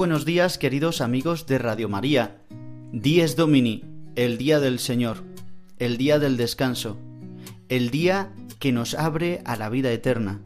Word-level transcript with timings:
Buenos 0.00 0.24
días, 0.24 0.56
queridos 0.56 1.02
amigos 1.02 1.46
de 1.46 1.58
Radio 1.58 1.86
María. 1.90 2.38
Dies 2.90 3.36
Domini, 3.36 3.84
el 4.16 4.38
día 4.38 4.58
del 4.58 4.78
Señor, 4.78 5.24
el 5.78 5.98
día 5.98 6.18
del 6.18 6.38
descanso, 6.38 6.96
el 7.68 7.90
día 7.90 8.32
que 8.58 8.72
nos 8.72 8.94
abre 8.94 9.42
a 9.44 9.56
la 9.56 9.68
vida 9.68 9.92
eterna, 9.92 10.40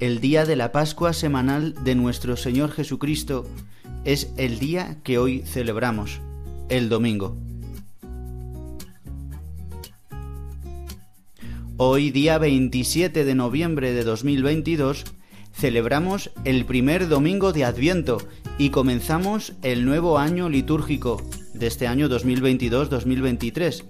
el 0.00 0.20
día 0.20 0.46
de 0.46 0.56
la 0.56 0.72
Pascua 0.72 1.12
semanal 1.12 1.74
de 1.84 1.94
nuestro 1.94 2.36
Señor 2.36 2.72
Jesucristo, 2.72 3.46
es 4.04 4.32
el 4.36 4.58
día 4.58 4.96
que 5.04 5.16
hoy 5.16 5.42
celebramos, 5.42 6.20
el 6.68 6.88
domingo. 6.88 7.36
Hoy, 11.76 12.10
día 12.10 12.36
27 12.38 13.24
de 13.24 13.34
noviembre 13.36 13.92
de 13.92 14.02
2022, 14.02 15.04
celebramos 15.54 16.32
el 16.44 16.64
primer 16.64 17.06
domingo 17.06 17.52
de 17.52 17.64
Adviento 17.64 18.18
y 18.58 18.70
comenzamos 18.70 19.54
el 19.62 19.84
nuevo 19.84 20.18
año 20.18 20.48
litúrgico 20.48 21.22
de 21.54 21.66
este 21.66 21.86
año 21.86 22.08
2022-2023. 22.08 23.84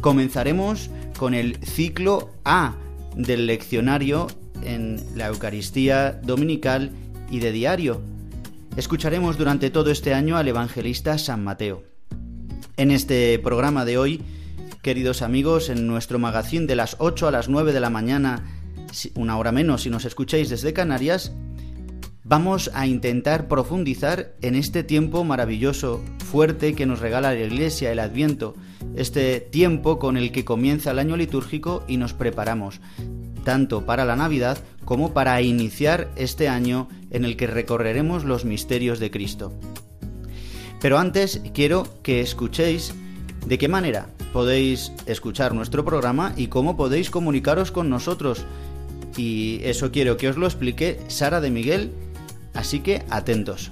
Comenzaremos 0.00 0.90
con 1.18 1.34
el 1.34 1.56
ciclo 1.64 2.30
A 2.44 2.74
del 3.16 3.46
leccionario 3.46 4.26
en 4.62 5.00
la 5.16 5.28
Eucaristía 5.28 6.12
dominical 6.12 6.90
y 7.30 7.40
de 7.40 7.52
diario. 7.52 8.00
Escucharemos 8.76 9.38
durante 9.38 9.70
todo 9.70 9.90
este 9.90 10.14
año 10.14 10.36
al 10.36 10.48
evangelista 10.48 11.18
San 11.18 11.42
Mateo. 11.42 11.82
En 12.76 12.90
este 12.90 13.38
programa 13.40 13.84
de 13.84 13.98
hoy, 13.98 14.22
queridos 14.82 15.22
amigos, 15.22 15.68
en 15.68 15.86
nuestro 15.86 16.18
magazín 16.18 16.66
de 16.66 16.76
las 16.76 16.96
8 16.98 17.28
a 17.28 17.30
las 17.30 17.48
9 17.48 17.72
de 17.72 17.80
la 17.80 17.90
mañana, 17.90 18.44
una 19.14 19.36
hora 19.36 19.52
menos 19.52 19.82
si 19.82 19.90
nos 19.90 20.04
escucháis 20.04 20.48
desde 20.48 20.72
Canarias, 20.72 21.32
vamos 22.28 22.70
a 22.74 22.86
intentar 22.86 23.48
profundizar 23.48 24.34
en 24.42 24.54
este 24.54 24.84
tiempo 24.84 25.24
maravilloso, 25.24 26.02
fuerte 26.30 26.74
que 26.74 26.84
nos 26.84 27.00
regala 27.00 27.32
la 27.32 27.40
Iglesia, 27.40 27.90
el 27.90 27.98
Adviento, 27.98 28.54
este 28.96 29.40
tiempo 29.40 29.98
con 29.98 30.18
el 30.18 30.30
que 30.30 30.44
comienza 30.44 30.90
el 30.90 30.98
año 30.98 31.16
litúrgico 31.16 31.84
y 31.88 31.96
nos 31.96 32.12
preparamos, 32.12 32.80
tanto 33.44 33.86
para 33.86 34.04
la 34.04 34.14
Navidad 34.14 34.58
como 34.84 35.14
para 35.14 35.40
iniciar 35.40 36.10
este 36.16 36.48
año 36.48 36.88
en 37.10 37.24
el 37.24 37.36
que 37.36 37.46
recorreremos 37.46 38.24
los 38.24 38.44
misterios 38.44 38.98
de 38.98 39.10
Cristo. 39.10 39.58
Pero 40.82 40.98
antes 40.98 41.40
quiero 41.54 41.86
que 42.02 42.20
escuchéis 42.20 42.94
de 43.46 43.56
qué 43.56 43.68
manera 43.68 44.10
podéis 44.34 44.92
escuchar 45.06 45.54
nuestro 45.54 45.82
programa 45.82 46.34
y 46.36 46.48
cómo 46.48 46.76
podéis 46.76 47.08
comunicaros 47.08 47.72
con 47.72 47.88
nosotros. 47.88 48.44
Y 49.16 49.60
eso 49.64 49.90
quiero 49.90 50.18
que 50.18 50.28
os 50.28 50.36
lo 50.36 50.46
explique 50.46 51.00
Sara 51.08 51.40
de 51.40 51.50
Miguel 51.50 51.90
Así 52.58 52.80
que 52.80 53.04
atentos. 53.08 53.70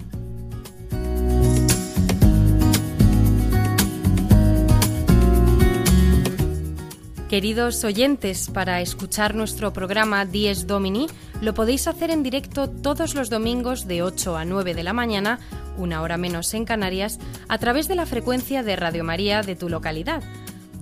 Queridos 7.29 7.83
oyentes, 7.83 8.49
para 8.49 8.81
escuchar 8.81 9.35
nuestro 9.35 9.73
programa 9.73 10.25
Dies 10.25 10.69
Domini 10.69 11.09
lo 11.41 11.53
podéis 11.53 11.89
hacer 11.89 12.13
en 12.13 12.23
directo 12.23 12.71
todos 12.71 13.17
los 13.17 13.29
domingos 13.29 13.89
de 13.89 14.05
8 14.05 14.37
a 14.37 14.45
9 14.45 14.75
de 14.75 14.85
la 14.85 14.93
mañana, 14.93 15.41
una 15.77 16.01
hora 16.01 16.17
menos 16.17 16.55
en 16.55 16.65
Canarias, 16.65 17.19
a 17.49 17.59
través 17.59 17.89
de 17.89 17.97
la 17.97 18.07
frecuencia 18.07 18.63
de 18.63 18.77
Radio 18.77 19.03
María 19.03 19.43
de 19.43 19.57
tu 19.57 19.69
localidad. 19.69 20.23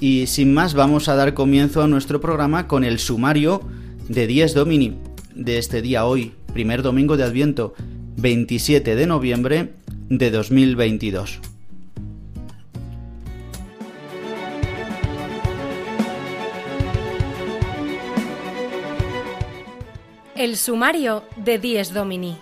Y 0.01 0.27
sin 0.27 0.55
más 0.55 0.75
vamos 0.75 1.09
a 1.09 1.17
dar 1.17 1.35
comienzo 1.35 1.83
a 1.83 1.89
nuestro 1.89 2.21
programa 2.21 2.69
con 2.69 2.85
el 2.85 2.99
sumario 2.99 3.61
de 4.09 4.27
10 4.27 4.55
Domini 4.55 4.97
de 5.35 5.59
este 5.59 5.83
día 5.83 6.05
hoy, 6.07 6.33
primer 6.53 6.83
domingo 6.83 7.17
de 7.17 7.25
Adviento, 7.25 7.75
27 8.17 8.95
de 8.95 9.07
noviembre 9.07 9.75
de 10.09 10.31
2022. 10.31 11.41
El 20.37 20.57
sumario 20.57 21.25
de 21.37 21.59
Dies 21.59 21.95
Domini. 21.95 22.37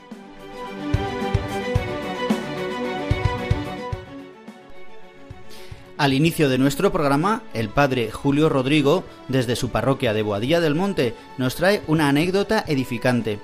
Al 5.98 6.14
inicio 6.14 6.48
de 6.48 6.58
nuestro 6.58 6.90
programa, 6.90 7.44
el 7.54 7.68
padre 7.68 8.10
Julio 8.10 8.48
Rodrigo, 8.48 9.04
desde 9.28 9.54
su 9.54 9.70
parroquia 9.70 10.12
de 10.12 10.22
Boadilla 10.22 10.58
del 10.60 10.74
Monte, 10.74 11.14
nos 11.38 11.54
trae 11.54 11.82
una 11.86 12.08
anécdota 12.08 12.64
edificante 12.66 13.38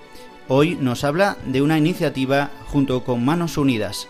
Hoy 0.51 0.79
nos 0.81 1.05
habla 1.05 1.37
de 1.45 1.61
una 1.61 1.77
iniciativa 1.77 2.51
junto 2.69 3.05
con 3.05 3.23
Manos 3.23 3.59
Unidas. 3.59 4.09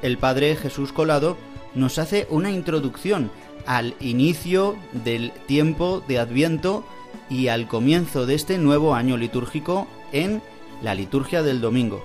El 0.00 0.16
Padre 0.16 0.56
Jesús 0.56 0.94
Colado 0.94 1.36
nos 1.74 1.98
hace 1.98 2.26
una 2.30 2.50
introducción 2.50 3.30
al 3.66 3.94
inicio 4.00 4.76
del 4.92 5.30
tiempo 5.46 6.02
de 6.08 6.18
Adviento 6.18 6.84
y 7.28 7.48
al 7.48 7.68
comienzo 7.68 8.24
de 8.24 8.34
este 8.34 8.56
nuevo 8.56 8.94
año 8.94 9.18
litúrgico 9.18 9.86
en 10.10 10.40
la 10.80 10.94
liturgia 10.94 11.42
del 11.42 11.60
domingo. 11.60 12.02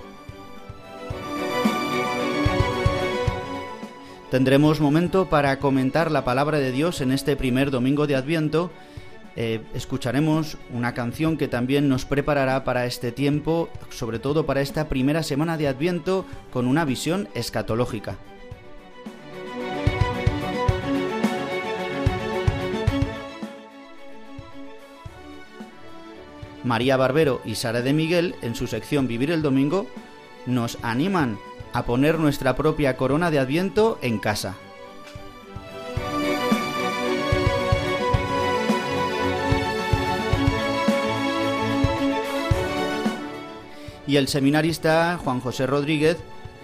Tendremos 4.30 4.80
momento 4.80 5.26
para 5.26 5.60
comentar 5.60 6.10
la 6.10 6.24
palabra 6.24 6.58
de 6.58 6.72
Dios 6.72 7.00
en 7.00 7.12
este 7.12 7.36
primer 7.36 7.70
domingo 7.70 8.08
de 8.08 8.16
Adviento. 8.16 8.72
Eh, 9.36 9.60
escucharemos 9.72 10.58
una 10.72 10.94
canción 10.94 11.36
que 11.36 11.46
también 11.46 11.88
nos 11.88 12.04
preparará 12.06 12.64
para 12.64 12.86
este 12.86 13.12
tiempo, 13.12 13.68
sobre 13.90 14.18
todo 14.18 14.44
para 14.44 14.62
esta 14.62 14.88
primera 14.88 15.22
semana 15.22 15.56
de 15.56 15.68
Adviento, 15.68 16.26
con 16.52 16.66
una 16.66 16.84
visión 16.84 17.28
escatológica. 17.34 18.16
María 26.64 26.96
Barbero 26.96 27.40
y 27.44 27.54
Sara 27.54 27.80
de 27.80 27.92
Miguel, 27.92 28.34
en 28.42 28.56
su 28.56 28.66
sección 28.66 29.06
Vivir 29.06 29.30
el 29.30 29.42
Domingo, 29.42 29.86
nos 30.46 30.78
animan 30.82 31.38
a 31.76 31.84
poner 31.84 32.18
nuestra 32.18 32.56
propia 32.56 32.96
corona 32.96 33.30
de 33.30 33.38
Adviento 33.38 33.98
en 34.00 34.18
casa. 34.18 34.54
Y 44.06 44.16
el 44.16 44.28
seminarista 44.28 45.18
Juan 45.22 45.40
José 45.40 45.66
Rodríguez 45.66 46.16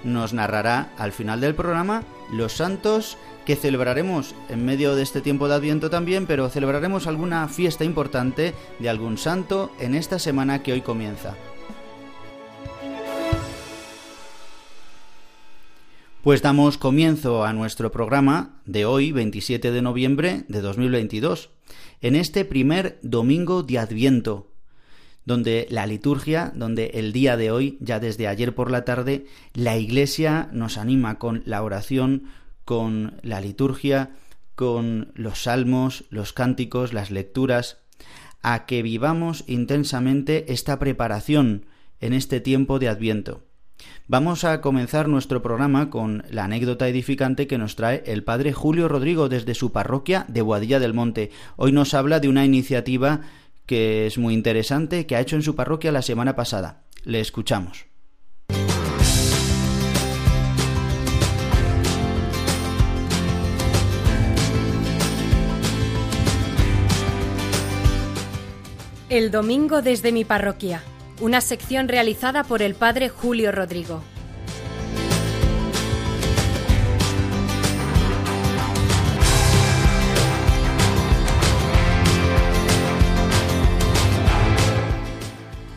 nos 0.03 0.33
narrará 0.33 0.93
al 0.97 1.13
final 1.13 1.43
del 1.43 1.55
programa 1.55 2.05
los 2.33 2.55
santos 2.55 3.19
que 3.45 3.57
celebraremos 3.57 4.35
en 4.49 4.65
medio 4.65 4.95
de 4.95 5.03
este 5.03 5.21
tiempo 5.21 5.47
de 5.47 5.57
Adviento 5.57 5.91
también, 5.91 6.27
pero 6.27 6.49
celebraremos 6.49 7.07
alguna 7.07 7.47
fiesta 7.49 7.85
importante 7.85 8.55
de 8.79 8.89
algún 8.89 9.19
santo 9.19 9.73
en 9.79 9.95
esta 9.95 10.19
semana 10.19 10.63
que 10.63 10.73
hoy 10.73 10.81
comienza. 10.81 11.35
Pues 16.23 16.41
damos 16.41 16.79
comienzo 16.79 17.45
a 17.45 17.53
nuestro 17.53 17.91
programa 17.91 18.61
de 18.65 18.85
hoy, 18.85 19.11
27 19.11 19.73
de 19.73 19.83
noviembre 19.83 20.45
de 20.47 20.61
2022, 20.61 21.51
en 22.01 22.15
este 22.15 22.45
primer 22.45 23.01
domingo 23.03 23.65
de 23.65 23.81
Adviento, 23.81 24.53
donde 25.25 25.67
la 25.69 25.85
liturgia, 25.85 26.53
donde 26.55 26.93
el 26.95 27.13
día 27.13 27.37
de 27.37 27.51
hoy, 27.51 27.77
ya 27.81 27.99
desde 27.99 28.29
ayer 28.29 28.55
por 28.55 28.71
la 28.71 28.85
tarde, 28.85 29.27
la 29.53 29.77
Iglesia 29.79 30.49
nos 30.53 30.79
anima 30.79 31.19
con 31.19 31.43
la 31.45 31.61
oración, 31.61 32.29
con 32.65 33.19
la 33.23 33.41
liturgia, 33.41 34.15
con 34.55 35.11
los 35.17 35.43
salmos, 35.43 36.05
los 36.09 36.33
cánticos, 36.33 36.93
las 36.93 37.11
lecturas, 37.11 37.79
a 38.43 38.65
que 38.67 38.83
vivamos 38.83 39.43
intensamente 39.49 40.53
esta 40.53 40.79
preparación 40.79 41.67
en 42.01 42.13
este 42.13 42.41
tiempo 42.41 42.79
de 42.79 42.91
Adviento. 42.91 43.43
Vamos 44.13 44.45
a 44.45 44.61
comenzar 44.61 45.09
nuestro 45.09 45.41
programa 45.41 45.89
con 45.89 46.23
la 46.29 46.45
anécdota 46.45 46.87
edificante 46.87 47.47
que 47.47 47.57
nos 47.57 47.77
trae 47.77 48.03
el 48.05 48.25
padre 48.25 48.53
Julio 48.53 48.87
Rodrigo 48.87 49.31
desde 49.31 49.55
su 49.55 49.73
parroquia 49.73 50.27
de 50.29 50.43
Boadilla 50.43 50.79
del 50.79 50.93
Monte. 50.93 51.31
Hoy 51.57 51.73
nos 51.73 51.95
habla 51.95 52.21
de 52.21 52.29
una 52.29 52.45
iniciativa 52.45 53.23
que 53.65 54.07
es 54.07 54.19
muy 54.19 54.35
interesante 54.35 55.07
que 55.07 55.17
ha 55.17 55.21
hecho 55.23 55.37
en 55.37 55.43
su 55.43 55.57
parroquia 55.57 55.93
la 55.93 56.03
semana 56.03 56.37
pasada. 56.37 56.83
Le 57.05 57.21
escuchamos. 57.21 57.87
El 69.09 69.31
domingo 69.31 69.81
desde 69.81 70.13
mi 70.13 70.27
parroquia, 70.27 70.83
una 71.23 71.41
sección 71.41 71.87
realizada 71.87 72.43
por 72.43 72.63
el 72.63 72.75
padre 72.75 73.09
Julio 73.09 73.53
Rodrigo. 73.53 74.03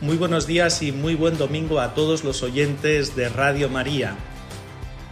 Muy 0.00 0.16
buenos 0.16 0.48
días 0.48 0.82
y 0.82 0.90
muy 0.90 1.14
buen 1.14 1.38
domingo 1.38 1.78
a 1.78 1.94
todos 1.94 2.24
los 2.24 2.42
oyentes 2.42 3.14
de 3.14 3.28
Radio 3.28 3.68
María, 3.68 4.16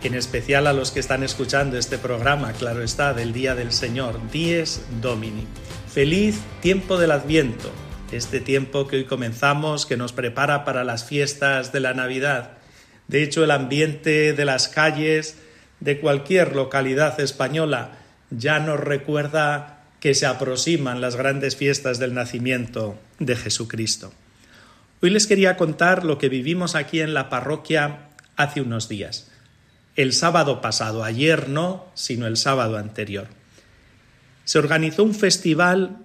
en 0.02 0.14
especial 0.14 0.66
a 0.66 0.72
los 0.72 0.90
que 0.90 0.98
están 0.98 1.22
escuchando 1.22 1.78
este 1.78 1.96
programa, 1.96 2.52
claro 2.54 2.82
está, 2.82 3.14
del 3.14 3.32
Día 3.32 3.54
del 3.54 3.70
Señor, 3.70 4.18
Dies 4.32 4.84
Domini. 5.00 5.46
Feliz 5.88 6.40
tiempo 6.60 6.98
del 6.98 7.12
Adviento, 7.12 7.70
este 8.12 8.40
tiempo 8.40 8.86
que 8.86 8.96
hoy 8.96 9.04
comenzamos, 9.04 9.86
que 9.86 9.96
nos 9.96 10.12
prepara 10.12 10.64
para 10.64 10.84
las 10.84 11.04
fiestas 11.04 11.72
de 11.72 11.80
la 11.80 11.94
Navidad. 11.94 12.52
De 13.08 13.22
hecho, 13.22 13.44
el 13.44 13.50
ambiente 13.50 14.32
de 14.32 14.44
las 14.44 14.68
calles 14.68 15.38
de 15.80 16.00
cualquier 16.00 16.54
localidad 16.54 17.18
española 17.20 17.98
ya 18.30 18.58
nos 18.58 18.80
recuerda 18.80 19.82
que 20.00 20.14
se 20.14 20.26
aproximan 20.26 21.00
las 21.00 21.16
grandes 21.16 21.56
fiestas 21.56 21.98
del 21.98 22.14
nacimiento 22.14 22.98
de 23.18 23.36
Jesucristo. 23.36 24.12
Hoy 25.02 25.10
les 25.10 25.26
quería 25.26 25.56
contar 25.56 26.04
lo 26.04 26.18
que 26.18 26.28
vivimos 26.28 26.74
aquí 26.74 27.00
en 27.00 27.14
la 27.14 27.28
parroquia 27.28 28.08
hace 28.36 28.60
unos 28.60 28.88
días. 28.88 29.30
El 29.96 30.12
sábado 30.12 30.60
pasado, 30.60 31.04
ayer 31.04 31.48
no, 31.48 31.86
sino 31.94 32.26
el 32.26 32.36
sábado 32.36 32.78
anterior. 32.78 33.28
Se 34.44 34.58
organizó 34.58 35.04
un 35.04 35.14
festival 35.14 36.03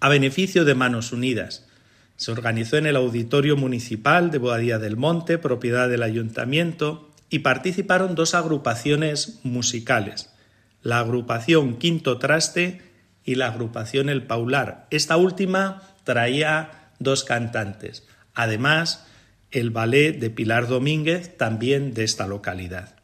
a 0.00 0.08
beneficio 0.08 0.64
de 0.64 0.74
Manos 0.74 1.12
Unidas. 1.12 1.66
Se 2.16 2.32
organizó 2.32 2.76
en 2.76 2.86
el 2.86 2.96
Auditorio 2.96 3.56
Municipal 3.56 4.30
de 4.30 4.38
Boadía 4.38 4.78
del 4.78 4.96
Monte, 4.96 5.38
propiedad 5.38 5.88
del 5.88 6.02
ayuntamiento, 6.02 7.10
y 7.28 7.40
participaron 7.40 8.14
dos 8.14 8.34
agrupaciones 8.34 9.38
musicales, 9.44 10.30
la 10.82 10.98
agrupación 10.98 11.76
Quinto 11.76 12.18
Traste 12.18 12.82
y 13.24 13.36
la 13.36 13.46
agrupación 13.46 14.08
El 14.08 14.24
Paular. 14.26 14.86
Esta 14.90 15.16
última 15.16 15.82
traía 16.04 16.90
dos 16.98 17.22
cantantes. 17.22 18.06
Además, 18.34 19.06
el 19.50 19.70
ballet 19.70 20.18
de 20.18 20.30
Pilar 20.30 20.66
Domínguez, 20.66 21.36
también 21.36 21.94
de 21.94 22.04
esta 22.04 22.26
localidad. 22.26 22.99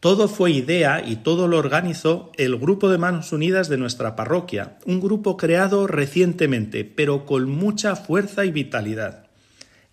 Todo 0.00 0.28
fue 0.28 0.52
idea 0.52 1.02
y 1.04 1.16
todo 1.16 1.48
lo 1.48 1.58
organizó 1.58 2.30
el 2.36 2.56
Grupo 2.56 2.88
de 2.88 2.98
Manos 2.98 3.32
Unidas 3.32 3.68
de 3.68 3.78
nuestra 3.78 4.14
parroquia, 4.14 4.78
un 4.86 5.00
grupo 5.00 5.36
creado 5.36 5.88
recientemente, 5.88 6.84
pero 6.84 7.26
con 7.26 7.50
mucha 7.50 7.96
fuerza 7.96 8.44
y 8.44 8.52
vitalidad. 8.52 9.26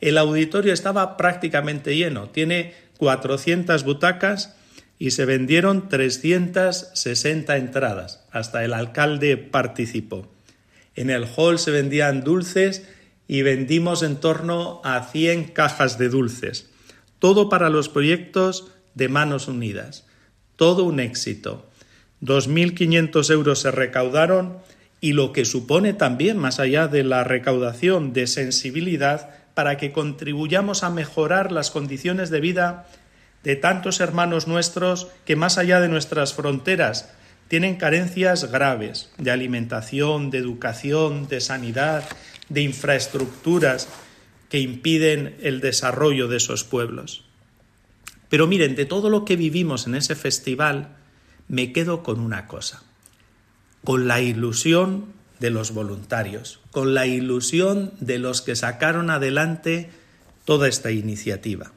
El 0.01 0.19
auditorio 0.19 0.73
estaba 0.73 1.17
prácticamente 1.17 1.95
lleno, 1.95 2.29
tiene 2.29 2.75
400 2.97 3.83
butacas 3.83 4.55
y 4.99 5.09
se 5.11 5.25
vendieron 5.25 5.89
360 5.89 7.57
entradas, 7.57 8.23
hasta 8.31 8.63
el 8.63 8.75
alcalde 8.75 9.37
participó. 9.37 10.27
En 10.93 11.09
el 11.09 11.25
hall 11.35 11.57
se 11.57 11.71
vendían 11.71 12.23
dulces 12.23 12.87
y 13.27 13.41
vendimos 13.41 14.03
en 14.03 14.17
torno 14.17 14.81
a 14.83 15.01
100 15.03 15.45
cajas 15.45 15.97
de 15.97 16.09
dulces. 16.09 16.69
Todo 17.17 17.49
para 17.49 17.71
los 17.71 17.89
proyectos 17.89 18.71
de 18.95 19.07
Manos 19.07 19.47
Unidas. 19.47 20.05
Todo 20.55 20.83
un 20.83 20.99
éxito. 20.99 21.69
2.500 22.21 23.29
euros 23.29 23.59
se 23.59 23.71
recaudaron 23.71 24.57
y 24.99 25.13
lo 25.13 25.31
que 25.33 25.45
supone 25.45 25.93
también, 25.93 26.37
más 26.37 26.59
allá 26.59 26.87
de 26.87 27.03
la 27.03 27.23
recaudación 27.23 28.13
de 28.13 28.25
sensibilidad, 28.25 29.29
para 29.53 29.77
que 29.77 29.91
contribuyamos 29.91 30.83
a 30.83 30.89
mejorar 30.89 31.51
las 31.51 31.71
condiciones 31.71 32.29
de 32.29 32.39
vida 32.39 32.87
de 33.43 33.55
tantos 33.55 33.99
hermanos 33.99 34.47
nuestros 34.47 35.07
que 35.23 35.35
más 35.35 35.57
allá 35.57 35.79
de 35.79 35.87
nuestras 35.87 36.33
fronteras 36.33 37.11
tienen 37.47 37.75
carencias 37.75 38.51
graves 38.51 39.11
de 39.17 39.29
alimentación, 39.29 40.31
de 40.31 40.39
educación, 40.39 41.27
de 41.27 41.41
sanidad, 41.41 42.03
de 42.49 42.61
infraestructuras 42.61 43.87
que 44.49 44.59
impiden 44.59 45.37
el 45.41 45.61
desarrollo 45.61 46.27
de 46.27 46.37
esos 46.37 46.63
pueblos. 46.63 47.24
Pero 48.29 48.47
miren, 48.47 48.75
de 48.75 48.85
todo 48.85 49.09
lo 49.09 49.25
que 49.25 49.35
vivimos 49.35 49.87
en 49.87 49.95
ese 49.95 50.15
festival, 50.15 50.95
me 51.47 51.71
quedo 51.71 52.03
con 52.03 52.19
una 52.19 52.47
cosa, 52.47 52.83
con 53.83 54.07
la 54.07 54.21
ilusión 54.21 55.05
de 55.39 55.49
los 55.49 55.73
voluntarios, 55.73 56.59
con 56.71 56.93
la 56.93 57.05
ilusión 57.05 57.93
de 57.99 58.19
los 58.19 58.41
que 58.41 58.55
sacaron 58.55 59.09
adelante 59.09 59.89
toda 60.45 60.67
esta 60.67 60.91
iniciativa. 60.91 61.71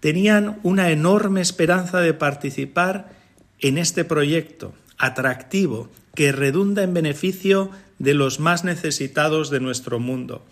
Tenían 0.00 0.58
una 0.62 0.90
enorme 0.90 1.40
esperanza 1.40 2.00
de 2.00 2.14
participar 2.14 3.12
en 3.58 3.76
este 3.78 4.04
proyecto 4.04 4.72
atractivo 4.96 5.90
que 6.14 6.32
redunda 6.32 6.82
en 6.82 6.94
beneficio 6.94 7.70
de 7.98 8.14
los 8.14 8.40
más 8.40 8.64
necesitados 8.64 9.50
de 9.50 9.60
nuestro 9.60 10.00
mundo. 10.00 10.44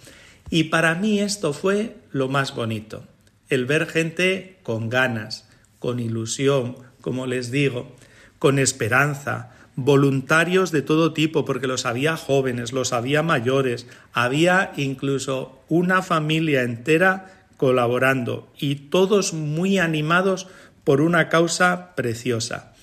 Y 0.51 0.65
para 0.65 0.95
mí 0.95 1.21
esto 1.21 1.53
fue 1.53 1.97
lo 2.13 2.29
más 2.29 2.55
bonito, 2.55 3.05
el 3.49 3.67
ver 3.67 3.87
gente 3.87 4.59
con 4.63 4.89
ganas, 4.89 5.49
con 5.79 6.01
ilusión, 6.01 6.77
como 7.01 7.27
les 7.27 7.51
digo, 7.51 7.95
con 8.39 8.59
esperanza, 8.59 9.53
voluntarios 9.77 10.73
de 10.73 10.83
todo 10.83 11.13
tipo, 11.13 11.45
porque 11.45 11.67
los 11.67 11.87
había 11.87 12.17
jóvenes, 12.17 12.73
los 12.73 12.93
había 12.93 13.23
mayores, 13.23 13.87
había 14.13 14.73
incluso 14.77 15.63
una 15.69 16.03
familia 16.03 16.63
entera 16.63 17.47
colaborando 17.57 18.53
y 18.59 18.75
todos 18.75 19.33
muy 19.35 19.79
animados 19.79 20.49
por 20.85 21.01
una 21.01 21.29
causa 21.29 21.95
preciosa. 21.95 22.75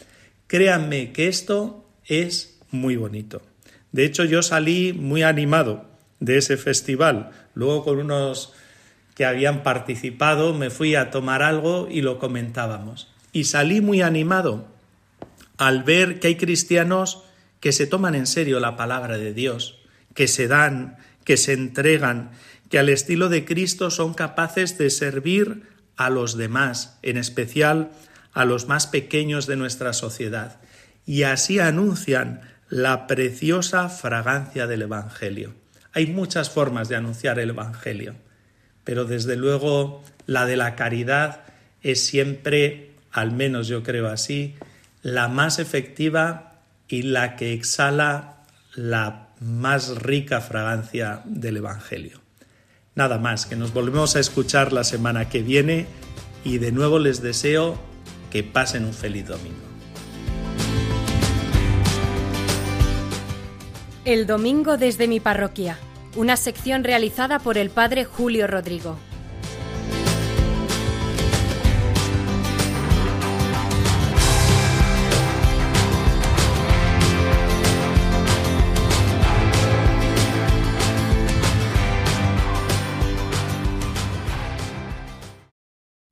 Créanme 0.47 1.11
que 1.11 1.27
esto 1.27 1.89
es 2.05 2.59
muy 2.71 2.95
bonito. 2.95 3.41
De 3.91 4.05
hecho, 4.05 4.25
yo 4.25 4.41
salí 4.41 4.93
muy 4.93 5.23
animado 5.23 5.85
de 6.19 6.37
ese 6.37 6.57
festival. 6.57 7.31
Luego 7.55 7.83
con 7.83 7.97
unos 7.99 8.53
que 9.15 9.25
habían 9.25 9.63
participado 9.63 10.53
me 10.53 10.69
fui 10.69 10.95
a 10.95 11.09
tomar 11.09 11.41
algo 11.41 11.87
y 11.89 12.01
lo 12.01 12.19
comentábamos. 12.19 13.11
Y 13.31 13.45
salí 13.45 13.81
muy 13.81 14.01
animado 14.01 14.67
al 15.57 15.83
ver 15.83 16.19
que 16.19 16.27
hay 16.27 16.35
cristianos 16.35 17.23
que 17.59 17.71
se 17.71 17.87
toman 17.87 18.13
en 18.13 18.27
serio 18.27 18.59
la 18.59 18.75
palabra 18.75 19.17
de 19.17 19.33
Dios, 19.33 19.79
que 20.13 20.27
se 20.27 20.47
dan, 20.47 20.97
que 21.23 21.37
se 21.37 21.53
entregan, 21.53 22.31
que 22.69 22.77
al 22.77 22.89
estilo 22.89 23.29
de 23.29 23.45
Cristo 23.45 23.89
son 23.89 24.13
capaces 24.13 24.77
de 24.77 24.89
servir 24.89 25.63
a 25.95 26.09
los 26.09 26.37
demás, 26.37 26.99
en 27.01 27.17
especial 27.17 27.91
a 28.33 28.43
los 28.43 28.67
más 28.67 28.85
pequeños 28.85 29.47
de 29.47 29.55
nuestra 29.55 29.93
sociedad, 29.93 30.59
y 31.05 31.23
así 31.23 31.59
anuncian 31.59 32.41
la 32.69 33.07
preciosa 33.07 33.87
fragancia 33.89 34.67
del 34.67 34.81
Evangelio. 34.83 35.53
Hay 35.93 36.07
muchas 36.07 36.49
formas 36.49 36.89
de 36.89 36.97
anunciar 36.97 37.39
el 37.39 37.51
Evangelio, 37.51 38.15
pero 38.85 39.03
desde 39.03 39.35
luego 39.35 40.01
la 40.25 40.45
de 40.45 40.55
la 40.55 40.75
caridad 40.75 41.41
es 41.81 42.05
siempre, 42.05 42.91
al 43.11 43.31
menos 43.31 43.67
yo 43.67 43.83
creo 43.83 44.07
así, 44.07 44.55
la 45.01 45.27
más 45.27 45.59
efectiva 45.59 46.61
y 46.87 47.01
la 47.01 47.35
que 47.35 47.51
exhala 47.51 48.37
la 48.75 49.29
más 49.39 50.01
rica 50.01 50.39
fragancia 50.39 51.21
del 51.25 51.57
Evangelio. 51.57 52.21
Nada 52.95 53.17
más, 53.17 53.45
que 53.45 53.55
nos 53.55 53.73
volvemos 53.73 54.15
a 54.15 54.19
escuchar 54.19 54.71
la 54.71 54.83
semana 54.83 55.27
que 55.27 55.43
viene 55.43 55.85
y 56.45 56.59
de 56.59 56.71
nuevo 56.71 56.97
les 56.97 57.21
deseo 57.21 57.77
que 58.31 58.43
pasen 58.43 58.85
un 58.85 58.93
feliz 58.93 59.27
domingo. 59.27 59.65
El 64.05 64.27
domingo 64.27 64.77
desde 64.77 65.07
mi 65.07 65.19
parroquia, 65.19 65.77
una 66.15 66.37
sección 66.37 66.83
realizada 66.83 67.39
por 67.39 67.57
el 67.57 67.69
padre 67.69 68.05
Julio 68.05 68.47
Rodrigo. 68.47 68.97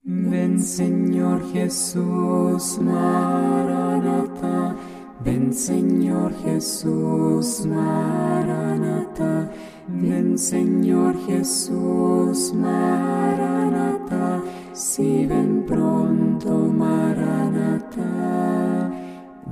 Ven 0.05 0.59
Señor 0.59 1.51
Jesús, 1.53 2.77
Maranata. 2.81 4.75
Ven 5.23 5.53
Señor 5.53 6.33
Jesús, 6.43 7.65
Maranata. 7.65 9.49
Ven 9.87 10.37
Señor 10.37 11.15
Jesús, 11.25 12.53
Maranata. 12.53 14.41
Si 14.73 15.25
ven 15.25 15.65
pronto, 15.67 16.51
Maranata. 16.73 18.01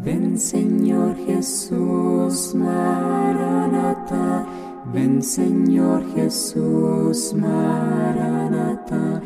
Ven 0.03 0.38
Señor 0.38 1.15
Jesús, 1.25 2.55
Maranata. 2.55 4.45
Ven 4.93 5.21
Señor 5.21 6.03
Jesús, 6.15 7.33
Maranata. 7.33 9.21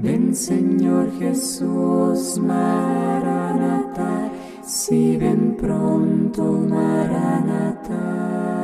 Ven 0.00 0.32
Señor 0.32 1.10
Jesús, 1.18 2.38
Maranata, 2.38 4.30
si 4.62 5.16
ven 5.16 5.56
pronto, 5.56 6.44
Maranata. 6.68 8.57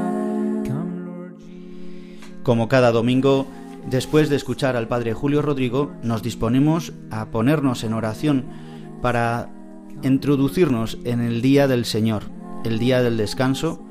Como 2.44 2.68
cada 2.68 2.92
domingo, 2.92 3.46
después 3.88 4.28
de 4.28 4.36
escuchar 4.36 4.76
al 4.76 4.86
Padre 4.86 5.14
Julio 5.14 5.40
Rodrigo, 5.40 5.92
nos 6.02 6.22
disponemos 6.22 6.92
a 7.10 7.30
ponernos 7.30 7.84
en 7.84 7.94
oración 7.94 8.44
para 9.00 9.48
introducirnos 10.02 10.98
en 11.04 11.20
el 11.20 11.40
día 11.40 11.66
del 11.68 11.86
Señor, 11.86 12.24
el 12.66 12.78
día 12.78 13.02
del 13.02 13.16
descanso, 13.16 13.82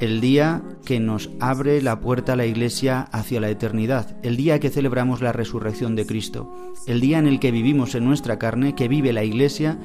el 0.00 0.20
día 0.20 0.62
que 0.84 1.00
nos 1.00 1.30
abre 1.40 1.80
la 1.80 2.00
puerta 2.00 2.34
a 2.34 2.36
la 2.36 2.44
Iglesia 2.44 3.08
hacia 3.10 3.40
la 3.40 3.48
eternidad, 3.48 4.18
el 4.22 4.36
día 4.36 4.60
que 4.60 4.68
celebramos 4.68 5.22
la 5.22 5.32
resurrección 5.32 5.96
de 5.96 6.04
Cristo, 6.04 6.54
el 6.86 7.00
día 7.00 7.18
en 7.18 7.26
el 7.26 7.40
que 7.40 7.52
vivimos 7.52 7.94
en 7.94 8.04
nuestra 8.04 8.38
carne, 8.38 8.74
que 8.74 8.86
vive 8.86 9.14
la 9.14 9.24
Iglesia, 9.24 9.78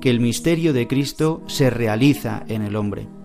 que 0.00 0.08
el 0.08 0.20
misterio 0.20 0.72
de 0.72 0.88
Cristo 0.88 1.42
se 1.48 1.68
realiza 1.68 2.44
en 2.48 2.62
el 2.62 2.76
hombre. 2.76 3.17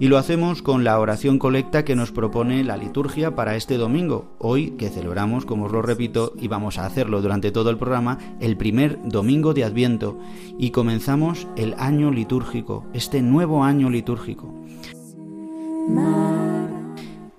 Y 0.00 0.08
lo 0.08 0.18
hacemos 0.18 0.62
con 0.62 0.82
la 0.82 0.98
oración 0.98 1.38
colecta 1.38 1.84
que 1.84 1.94
nos 1.94 2.10
propone 2.10 2.64
la 2.64 2.76
liturgia 2.76 3.34
para 3.34 3.56
este 3.56 3.76
domingo, 3.76 4.34
hoy 4.38 4.72
que 4.72 4.90
celebramos, 4.90 5.44
como 5.44 5.66
os 5.66 5.72
lo 5.72 5.82
repito, 5.82 6.32
y 6.40 6.48
vamos 6.48 6.78
a 6.78 6.86
hacerlo 6.86 7.22
durante 7.22 7.52
todo 7.52 7.70
el 7.70 7.78
programa, 7.78 8.18
el 8.40 8.56
primer 8.56 8.98
domingo 9.04 9.54
de 9.54 9.64
Adviento, 9.64 10.18
y 10.58 10.70
comenzamos 10.70 11.46
el 11.56 11.74
año 11.78 12.10
litúrgico, 12.10 12.86
este 12.92 13.22
nuevo 13.22 13.62
año 13.62 13.88
litúrgico. 13.88 14.52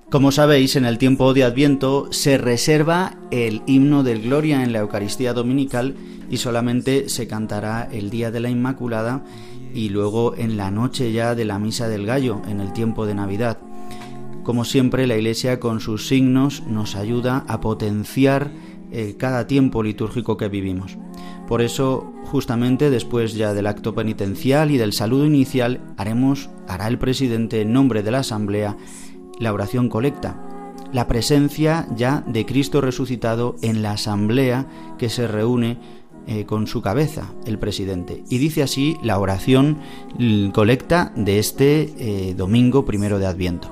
Como 0.09 0.31
sabéis, 0.31 0.77
en 0.77 0.85
el 0.85 0.97
tiempo 0.97 1.33
de 1.33 1.43
Adviento 1.43 2.07
se 2.12 2.38
reserva 2.38 3.17
el 3.31 3.63
himno 3.65 4.01
del 4.03 4.21
Gloria 4.21 4.63
en 4.63 4.71
la 4.71 4.79
Eucaristía 4.79 5.33
Dominical 5.33 5.95
y 6.29 6.38
solamente 6.38 7.09
se 7.09 7.27
cantará 7.27 7.89
el 7.91 8.09
día 8.09 8.31
de 8.31 8.39
la 8.39 8.50
Inmaculada 8.50 9.24
y 9.75 9.89
luego 9.89 10.36
en 10.38 10.55
la 10.55 10.72
noche 10.72 11.12
ya 11.12 11.36
de 11.36 11.44
la 11.44 11.60
Misa 11.60 11.89
del 11.89 12.05
Gallo, 12.05 12.41
en 12.48 12.62
el 12.62 12.72
tiempo 12.72 13.05
de 13.05 13.13
Navidad. 13.13 13.60
Como 14.44 14.63
siempre, 14.63 15.05
la 15.05 15.17
Iglesia 15.17 15.60
con 15.60 15.82
sus 15.82 16.08
signos 16.08 16.63
nos 16.65 16.96
ayuda 16.96 17.44
a 17.48 17.60
potenciar 17.60 18.51
eh, 18.91 19.15
cada 19.17 19.48
tiempo 19.48 19.84
litúrgico 19.84 20.38
que 20.38 20.48
vivimos. 20.48 20.98
Por 21.48 21.62
eso, 21.62 22.13
justamente 22.24 22.89
después 22.89 23.34
ya 23.34 23.53
del 23.53 23.67
acto 23.67 23.94
penitencial 23.94 24.72
y 24.72 24.77
del 24.77 24.94
saludo 24.94 25.25
inicial, 25.25 25.82
haremos, 25.98 26.50
hará 26.67 26.88
el 26.88 26.98
presidente 26.98 27.62
en 27.62 27.74
nombre 27.74 28.01
de 28.01 28.12
la 28.12 28.20
Asamblea, 28.20 28.77
la 29.39 29.51
oración 29.51 29.89
colecta, 29.89 30.41
la 30.94 31.08
presencia 31.08 31.88
ya 31.96 32.24
de 32.25 32.46
Cristo 32.46 32.79
resucitado 32.79 33.58
en 33.62 33.82
la 33.82 33.91
Asamblea 33.91 34.67
que 34.98 35.10
se 35.10 35.27
reúne 35.27 35.77
eh, 36.27 36.46
con 36.46 36.67
su 36.67 36.82
cabeza, 36.82 37.34
el 37.46 37.60
presidente. 37.60 38.24
Y 38.29 38.38
dice 38.38 38.63
así 38.63 38.98
la 39.03 39.20
oración 39.20 39.77
colecta 40.53 41.12
de 41.15 41.39
este 41.39 41.94
eh, 42.00 42.34
domingo 42.36 42.86
primero 42.86 43.20
de 43.20 43.27
Adviento. 43.27 43.72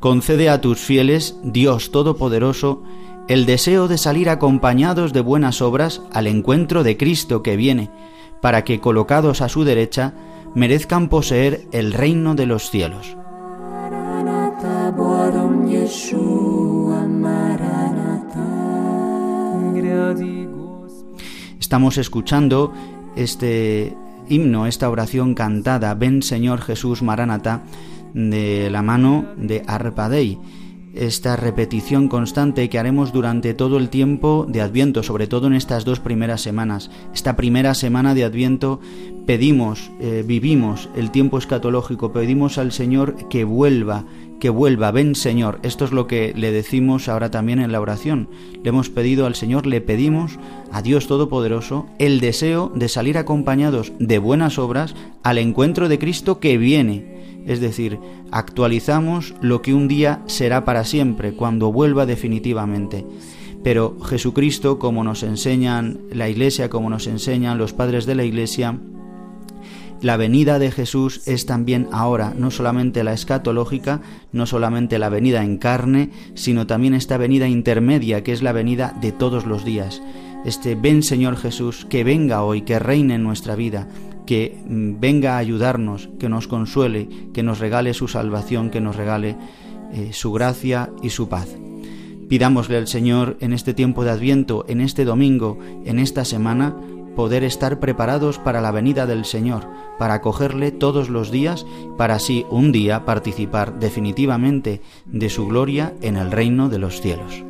Concede 0.00 0.48
a 0.48 0.60
tus 0.60 0.80
fieles, 0.80 1.36
Dios 1.44 1.92
Todopoderoso, 1.92 2.82
el 3.28 3.46
deseo 3.46 3.86
de 3.86 3.98
salir 3.98 4.28
acompañados 4.28 5.12
de 5.12 5.20
buenas 5.20 5.62
obras 5.62 6.02
al 6.12 6.26
encuentro 6.26 6.82
de 6.82 6.96
Cristo 6.96 7.42
que 7.42 7.56
viene, 7.56 7.90
para 8.40 8.64
que 8.64 8.80
colocados 8.80 9.40
a 9.40 9.48
su 9.48 9.62
derecha 9.62 10.14
merezcan 10.54 11.08
poseer 11.08 11.68
el 11.70 11.92
reino 11.92 12.34
de 12.34 12.46
los 12.46 12.70
cielos. 12.70 13.16
Estamos 21.72 21.96
escuchando 21.96 22.70
este 23.16 23.96
himno, 24.28 24.66
esta 24.66 24.90
oración 24.90 25.34
cantada, 25.34 25.94
Ven 25.94 26.22
Señor 26.22 26.60
Jesús 26.60 27.00
Maranata, 27.00 27.62
de 28.12 28.68
la 28.68 28.82
mano 28.82 29.24
de 29.38 29.62
Arpadei 29.66 30.38
esta 30.94 31.36
repetición 31.36 32.08
constante 32.08 32.68
que 32.68 32.78
haremos 32.78 33.12
durante 33.12 33.54
todo 33.54 33.78
el 33.78 33.88
tiempo 33.88 34.46
de 34.48 34.60
Adviento, 34.60 35.02
sobre 35.02 35.26
todo 35.26 35.46
en 35.46 35.54
estas 35.54 35.84
dos 35.84 36.00
primeras 36.00 36.42
semanas. 36.42 36.90
Esta 37.14 37.36
primera 37.36 37.74
semana 37.74 38.14
de 38.14 38.24
Adviento 38.24 38.80
pedimos, 39.26 39.90
eh, 40.00 40.22
vivimos 40.26 40.90
el 40.94 41.10
tiempo 41.10 41.38
escatológico, 41.38 42.12
pedimos 42.12 42.58
al 42.58 42.72
Señor 42.72 43.28
que 43.28 43.44
vuelva, 43.44 44.04
que 44.42 44.50
vuelva, 44.50 44.90
ven 44.90 45.14
Señor. 45.14 45.60
Esto 45.62 45.84
es 45.84 45.92
lo 45.92 46.08
que 46.08 46.32
le 46.36 46.50
decimos 46.50 47.08
ahora 47.08 47.30
también 47.30 47.60
en 47.60 47.70
la 47.70 47.80
oración. 47.80 48.28
Le 48.64 48.70
hemos 48.70 48.90
pedido 48.90 49.26
al 49.26 49.36
Señor, 49.36 49.66
le 49.66 49.80
pedimos 49.80 50.40
a 50.72 50.82
Dios 50.82 51.06
Todopoderoso 51.06 51.86
el 52.00 52.18
deseo 52.18 52.72
de 52.74 52.88
salir 52.88 53.18
acompañados 53.18 53.92
de 54.00 54.18
buenas 54.18 54.58
obras 54.58 54.96
al 55.22 55.38
encuentro 55.38 55.88
de 55.88 56.00
Cristo 56.00 56.40
que 56.40 56.58
viene 56.58 57.44
es 57.46 57.60
decir, 57.60 58.00
actualizamos 58.32 59.34
lo 59.40 59.62
que 59.62 59.74
un 59.74 59.86
día 59.86 60.22
será 60.26 60.64
para 60.64 60.84
siempre, 60.84 61.34
cuando 61.34 61.70
vuelva 61.70 62.04
definitivamente. 62.04 63.06
Pero 63.62 63.96
Jesucristo, 64.00 64.80
como 64.80 65.04
nos 65.04 65.22
enseñan 65.22 66.00
la 66.10 66.28
Iglesia, 66.28 66.68
como 66.68 66.90
nos 66.90 67.06
enseñan 67.06 67.58
los 67.58 67.72
padres 67.72 68.06
de 68.06 68.16
la 68.16 68.24
Iglesia, 68.24 68.76
la 70.02 70.16
venida 70.16 70.58
de 70.58 70.72
Jesús 70.72 71.22
es 71.26 71.46
también 71.46 71.88
ahora, 71.92 72.34
no 72.36 72.50
solamente 72.50 73.04
la 73.04 73.12
escatológica, 73.12 74.00
no 74.32 74.46
solamente 74.46 74.98
la 74.98 75.08
venida 75.08 75.44
en 75.44 75.58
carne, 75.58 76.10
sino 76.34 76.66
también 76.66 76.94
esta 76.94 77.16
venida 77.16 77.48
intermedia, 77.48 78.24
que 78.24 78.32
es 78.32 78.42
la 78.42 78.52
venida 78.52 78.96
de 79.00 79.12
todos 79.12 79.46
los 79.46 79.64
días. 79.64 80.02
Este 80.44 80.74
ven 80.74 81.04
Señor 81.04 81.36
Jesús, 81.36 81.86
que 81.88 82.02
venga 82.02 82.42
hoy, 82.42 82.62
que 82.62 82.80
reine 82.80 83.14
en 83.14 83.22
nuestra 83.22 83.54
vida, 83.54 83.88
que 84.26 84.58
mm, 84.66 84.98
venga 84.98 85.36
a 85.36 85.38
ayudarnos, 85.38 86.08
que 86.18 86.28
nos 86.28 86.48
consuele, 86.48 87.08
que 87.32 87.44
nos 87.44 87.60
regale 87.60 87.94
su 87.94 88.08
salvación, 88.08 88.70
que 88.70 88.80
nos 88.80 88.96
regale 88.96 89.36
eh, 89.92 90.10
su 90.12 90.32
gracia 90.32 90.90
y 91.00 91.10
su 91.10 91.28
paz. 91.28 91.48
Pidámosle 92.28 92.78
al 92.78 92.88
Señor 92.88 93.36
en 93.40 93.52
este 93.52 93.72
tiempo 93.72 94.04
de 94.04 94.10
Adviento, 94.10 94.64
en 94.66 94.80
este 94.80 95.04
domingo, 95.04 95.58
en 95.84 95.98
esta 95.98 96.24
semana, 96.24 96.74
poder 97.14 97.44
estar 97.44 97.80
preparados 97.80 98.38
para 98.38 98.60
la 98.60 98.70
venida 98.70 99.06
del 99.06 99.24
Señor, 99.24 99.68
para 99.98 100.14
acogerle 100.14 100.72
todos 100.72 101.08
los 101.08 101.30
días, 101.30 101.66
para 101.96 102.14
así 102.14 102.46
un 102.50 102.72
día 102.72 103.04
participar 103.04 103.78
definitivamente 103.78 104.80
de 105.06 105.30
su 105.30 105.46
gloria 105.46 105.94
en 106.00 106.16
el 106.16 106.30
reino 106.30 106.68
de 106.68 106.78
los 106.78 107.00
cielos. 107.00 107.44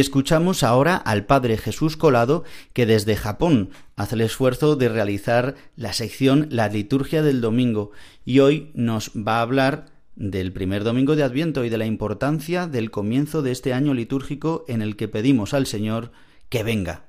Escuchamos 0.00 0.62
ahora 0.62 0.96
al 0.96 1.26
Padre 1.26 1.56
Jesús 1.56 1.96
Colado, 1.96 2.44
que 2.72 2.86
desde 2.86 3.16
Japón 3.16 3.70
hace 3.96 4.14
el 4.14 4.22
esfuerzo 4.22 4.76
de 4.76 4.88
realizar 4.88 5.54
la 5.76 5.92
sección 5.92 6.48
La 6.50 6.68
liturgia 6.68 7.22
del 7.22 7.40
domingo, 7.40 7.90
y 8.24 8.38
hoy 8.40 8.70
nos 8.74 9.10
va 9.10 9.38
a 9.38 9.42
hablar 9.42 9.86
del 10.16 10.52
primer 10.52 10.84
domingo 10.84 11.16
de 11.16 11.22
Adviento 11.22 11.64
y 11.64 11.68
de 11.68 11.78
la 11.78 11.86
importancia 11.86 12.66
del 12.66 12.90
comienzo 12.90 13.42
de 13.42 13.52
este 13.52 13.72
año 13.72 13.94
litúrgico 13.94 14.64
en 14.68 14.82
el 14.82 14.96
que 14.96 15.08
pedimos 15.08 15.54
al 15.54 15.66
Señor 15.66 16.12
que 16.48 16.62
venga. 16.62 17.04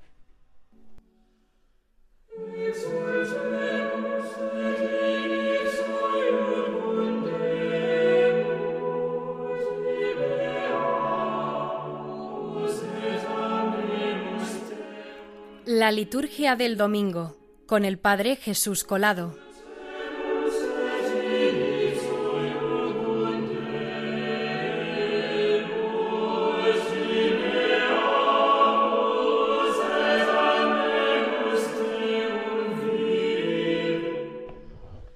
La 15.76 15.92
liturgia 15.92 16.56
del 16.56 16.78
domingo 16.78 17.36
con 17.66 17.84
el 17.84 17.98
Padre 17.98 18.36
Jesús 18.36 18.84
Colado. 18.84 19.36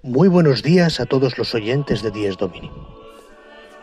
Muy 0.01 0.27
buenos 0.27 0.63
días 0.63 0.99
a 0.99 1.05
todos 1.05 1.37
los 1.37 1.53
oyentes 1.53 2.01
de 2.01 2.09
Dies 2.09 2.35
Domini. 2.37 2.71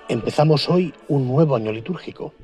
Empezamos 0.08 0.68
hoy 0.68 0.92
un 1.06 1.28
nuevo 1.28 1.54
año 1.54 1.70
litúrgico 1.70 2.34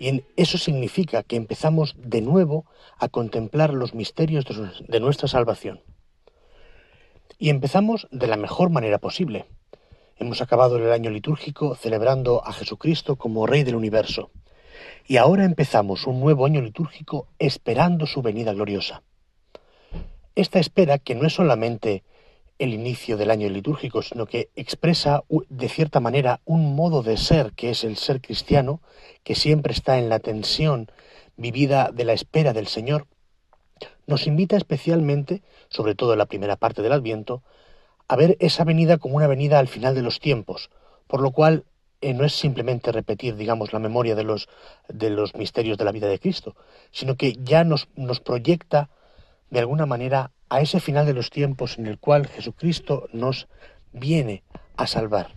y 0.00 0.24
eso 0.36 0.56
significa 0.56 1.22
que 1.22 1.36
empezamos 1.36 1.94
de 1.98 2.22
nuevo 2.22 2.64
a 2.98 3.08
contemplar 3.08 3.74
los 3.74 3.94
misterios 3.94 4.46
de 4.88 4.98
nuestra 4.98 5.28
salvación. 5.28 5.82
Y 7.38 7.50
empezamos 7.50 8.08
de 8.10 8.26
la 8.26 8.38
mejor 8.38 8.70
manera 8.70 8.96
posible. 8.98 9.44
Hemos 10.16 10.40
acabado 10.40 10.78
el 10.78 10.90
año 10.90 11.10
litúrgico 11.10 11.74
celebrando 11.74 12.42
a 12.46 12.54
Jesucristo 12.54 13.16
como 13.16 13.46
Rey 13.46 13.62
del 13.62 13.76
universo. 13.76 14.30
Y 15.06 15.18
ahora 15.18 15.44
empezamos 15.44 16.06
un 16.06 16.18
nuevo 16.18 16.46
año 16.46 16.62
litúrgico 16.62 17.28
esperando 17.38 18.06
su 18.06 18.22
venida 18.22 18.54
gloriosa. 18.54 19.02
Esta 20.34 20.60
espera, 20.60 20.98
que 20.98 21.14
no 21.14 21.26
es 21.26 21.34
solamente 21.34 22.04
el 22.60 22.74
inicio 22.74 23.16
del 23.16 23.30
año 23.30 23.48
litúrgico, 23.48 24.02
sino 24.02 24.26
que 24.26 24.50
expresa 24.54 25.24
de 25.48 25.68
cierta 25.68 25.98
manera 25.98 26.40
un 26.44 26.76
modo 26.76 27.02
de 27.02 27.16
ser 27.16 27.52
que 27.52 27.70
es 27.70 27.84
el 27.84 27.96
ser 27.96 28.20
cristiano, 28.20 28.80
que 29.24 29.34
siempre 29.34 29.72
está 29.72 29.98
en 29.98 30.10
la 30.10 30.18
tensión 30.18 30.90
vivida 31.38 31.90
de 31.90 32.04
la 32.04 32.12
espera 32.12 32.52
del 32.52 32.66
Señor, 32.66 33.06
nos 34.06 34.26
invita 34.26 34.58
especialmente, 34.58 35.42
sobre 35.70 35.94
todo 35.94 36.12
en 36.12 36.18
la 36.18 36.26
primera 36.26 36.56
parte 36.56 36.82
del 36.82 36.92
Adviento, 36.92 37.42
a 38.08 38.16
ver 38.16 38.36
esa 38.40 38.64
venida 38.64 38.98
como 38.98 39.16
una 39.16 39.26
venida 39.26 39.58
al 39.58 39.68
final 39.68 39.94
de 39.94 40.02
los 40.02 40.20
tiempos, 40.20 40.68
por 41.06 41.22
lo 41.22 41.30
cual 41.30 41.64
eh, 42.02 42.12
no 42.12 42.24
es 42.24 42.34
simplemente 42.34 42.92
repetir, 42.92 43.36
digamos, 43.36 43.72
la 43.72 43.78
memoria 43.78 44.14
de 44.14 44.24
los, 44.24 44.48
de 44.88 45.08
los 45.08 45.34
misterios 45.34 45.78
de 45.78 45.84
la 45.84 45.92
vida 45.92 46.08
de 46.08 46.18
Cristo, 46.18 46.56
sino 46.90 47.16
que 47.16 47.34
ya 47.42 47.64
nos, 47.64 47.88
nos 47.96 48.20
proyecta 48.20 48.90
de 49.48 49.60
alguna 49.60 49.86
manera 49.86 50.32
a 50.50 50.60
ese 50.60 50.80
final 50.80 51.06
de 51.06 51.14
los 51.14 51.30
tiempos 51.30 51.78
en 51.78 51.86
el 51.86 51.98
cual 51.98 52.26
Jesucristo 52.26 53.08
nos 53.12 53.48
viene 53.92 54.42
a 54.76 54.86
salvar. 54.86 55.28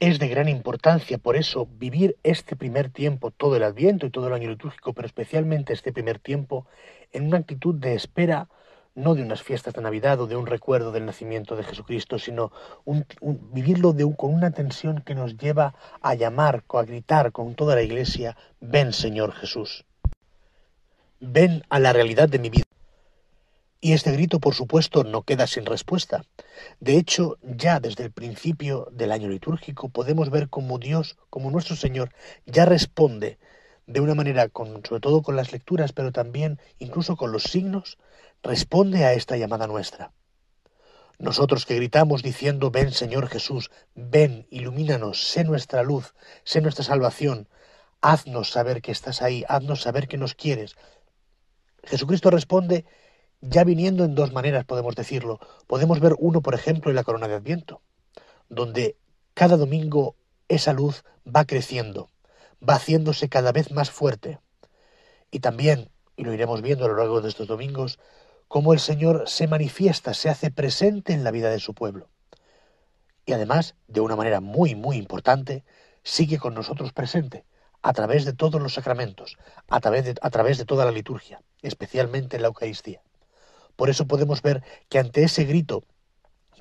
Es 0.00 0.20
de 0.20 0.28
gran 0.28 0.48
importancia, 0.48 1.18
por 1.18 1.36
eso, 1.36 1.66
vivir 1.66 2.16
este 2.22 2.54
primer 2.54 2.88
tiempo, 2.90 3.32
todo 3.32 3.56
el 3.56 3.64
adviento 3.64 4.06
y 4.06 4.10
todo 4.10 4.28
el 4.28 4.34
año 4.34 4.48
litúrgico, 4.48 4.92
pero 4.92 5.06
especialmente 5.06 5.72
este 5.72 5.92
primer 5.92 6.20
tiempo, 6.20 6.66
en 7.12 7.26
una 7.26 7.38
actitud 7.38 7.74
de 7.74 7.94
espera, 7.94 8.48
no 8.94 9.16
de 9.16 9.22
unas 9.22 9.42
fiestas 9.42 9.74
de 9.74 9.82
Navidad 9.82 10.20
o 10.20 10.28
de 10.28 10.36
un 10.36 10.46
recuerdo 10.46 10.92
del 10.92 11.04
nacimiento 11.04 11.56
de 11.56 11.64
Jesucristo, 11.64 12.20
sino 12.20 12.52
vivirlo 13.52 13.94
con 14.16 14.32
una 14.32 14.52
tensión 14.52 15.02
que 15.02 15.16
nos 15.16 15.36
lleva 15.36 15.74
a 16.00 16.14
llamar, 16.14 16.62
a 16.68 16.82
gritar 16.82 17.32
con 17.32 17.56
toda 17.56 17.74
la 17.74 17.82
iglesia, 17.82 18.36
ven 18.60 18.92
Señor 18.92 19.32
Jesús. 19.32 19.84
Ven 21.18 21.64
a 21.68 21.80
la 21.80 21.92
realidad 21.92 22.28
de 22.28 22.38
mi 22.38 22.50
vida. 22.50 22.67
Y 23.80 23.92
este 23.92 24.10
grito, 24.10 24.40
por 24.40 24.54
supuesto, 24.54 25.04
no 25.04 25.22
queda 25.22 25.46
sin 25.46 25.64
respuesta. 25.64 26.24
De 26.80 26.96
hecho, 26.96 27.38
ya 27.42 27.78
desde 27.78 28.04
el 28.04 28.10
principio 28.10 28.88
del 28.90 29.12
año 29.12 29.28
litúrgico 29.28 29.88
podemos 29.88 30.30
ver 30.30 30.48
cómo 30.48 30.78
Dios, 30.78 31.16
como 31.30 31.50
nuestro 31.50 31.76
Señor, 31.76 32.10
ya 32.44 32.64
responde 32.64 33.38
de 33.86 34.00
una 34.00 34.16
manera, 34.16 34.48
con, 34.48 34.84
sobre 34.84 35.00
todo 35.00 35.22
con 35.22 35.36
las 35.36 35.52
lecturas, 35.52 35.92
pero 35.92 36.10
también 36.10 36.60
incluso 36.78 37.16
con 37.16 37.30
los 37.30 37.44
signos, 37.44 37.98
responde 38.42 39.04
a 39.04 39.12
esta 39.12 39.36
llamada 39.36 39.68
nuestra. 39.68 40.12
Nosotros 41.20 41.64
que 41.64 41.76
gritamos 41.76 42.22
diciendo, 42.22 42.70
ven 42.70 42.92
Señor 42.92 43.28
Jesús, 43.28 43.70
ven, 43.94 44.46
ilumínanos, 44.50 45.22
sé 45.22 45.44
nuestra 45.44 45.82
luz, 45.82 46.14
sé 46.44 46.60
nuestra 46.60 46.84
salvación, 46.84 47.48
haznos 48.00 48.50
saber 48.50 48.82
que 48.82 48.92
estás 48.92 49.22
ahí, 49.22 49.44
haznos 49.48 49.82
saber 49.82 50.08
que 50.08 50.18
nos 50.18 50.34
quieres. 50.34 50.76
Jesucristo 51.84 52.30
responde 52.30 52.84
ya 53.40 53.64
viniendo 53.64 54.04
en 54.04 54.14
dos 54.14 54.32
maneras, 54.32 54.64
podemos 54.64 54.94
decirlo. 54.94 55.38
Podemos 55.66 56.00
ver 56.00 56.14
uno, 56.18 56.40
por 56.40 56.54
ejemplo, 56.54 56.90
en 56.90 56.96
la 56.96 57.04
corona 57.04 57.28
de 57.28 57.34
Adviento, 57.34 57.80
donde 58.48 58.96
cada 59.34 59.56
domingo 59.56 60.16
esa 60.48 60.72
luz 60.72 61.04
va 61.24 61.44
creciendo, 61.44 62.10
va 62.66 62.74
haciéndose 62.74 63.28
cada 63.28 63.52
vez 63.52 63.70
más 63.70 63.90
fuerte. 63.90 64.40
Y 65.30 65.40
también, 65.40 65.90
y 66.16 66.24
lo 66.24 66.32
iremos 66.32 66.62
viendo 66.62 66.84
a 66.84 66.88
lo 66.88 66.96
largo 66.96 67.20
de 67.20 67.28
estos 67.28 67.46
domingos, 67.46 67.98
cómo 68.48 68.72
el 68.72 68.80
Señor 68.80 69.28
se 69.28 69.46
manifiesta, 69.46 70.14
se 70.14 70.30
hace 70.30 70.50
presente 70.50 71.12
en 71.12 71.22
la 71.22 71.30
vida 71.30 71.50
de 71.50 71.60
su 71.60 71.74
pueblo. 71.74 72.08
Y 73.26 73.32
además, 73.32 73.76
de 73.86 74.00
una 74.00 74.16
manera 74.16 74.40
muy, 74.40 74.74
muy 74.74 74.96
importante, 74.96 75.64
sigue 76.02 76.38
con 76.38 76.54
nosotros 76.54 76.92
presente, 76.92 77.44
a 77.82 77.92
través 77.92 78.24
de 78.24 78.32
todos 78.32 78.60
los 78.60 78.74
sacramentos, 78.74 79.36
a 79.68 79.80
través 79.80 80.04
de, 80.06 80.14
a 80.20 80.30
través 80.30 80.58
de 80.58 80.64
toda 80.64 80.84
la 80.86 80.90
liturgia, 80.90 81.42
especialmente 81.62 82.36
en 82.36 82.42
la 82.42 82.48
Eucaristía. 82.48 83.02
Por 83.78 83.90
eso 83.90 84.08
podemos 84.08 84.42
ver 84.42 84.64
que 84.88 84.98
ante 84.98 85.22
ese 85.22 85.44
grito, 85.44 85.84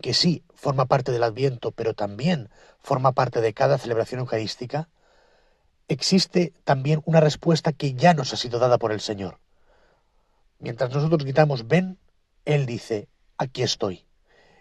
que 0.03 0.13
sí 0.13 0.43
forma 0.53 0.85
parte 0.85 1.11
del 1.11 1.23
Adviento, 1.23 1.71
pero 1.71 1.95
también 1.95 2.51
forma 2.77 3.13
parte 3.13 3.41
de 3.41 3.55
cada 3.55 3.79
celebración 3.79 4.19
eucarística, 4.19 4.87
existe 5.87 6.53
también 6.63 7.01
una 7.05 7.19
respuesta 7.19 7.73
que 7.73 7.95
ya 7.95 8.13
nos 8.13 8.33
ha 8.33 8.37
sido 8.37 8.59
dada 8.59 8.77
por 8.77 8.91
el 8.91 9.01
Señor. 9.01 9.39
Mientras 10.59 10.93
nosotros 10.93 11.23
gritamos, 11.23 11.67
ven, 11.67 11.97
Él 12.45 12.67
dice, 12.67 13.07
aquí 13.39 13.63
estoy. 13.63 14.05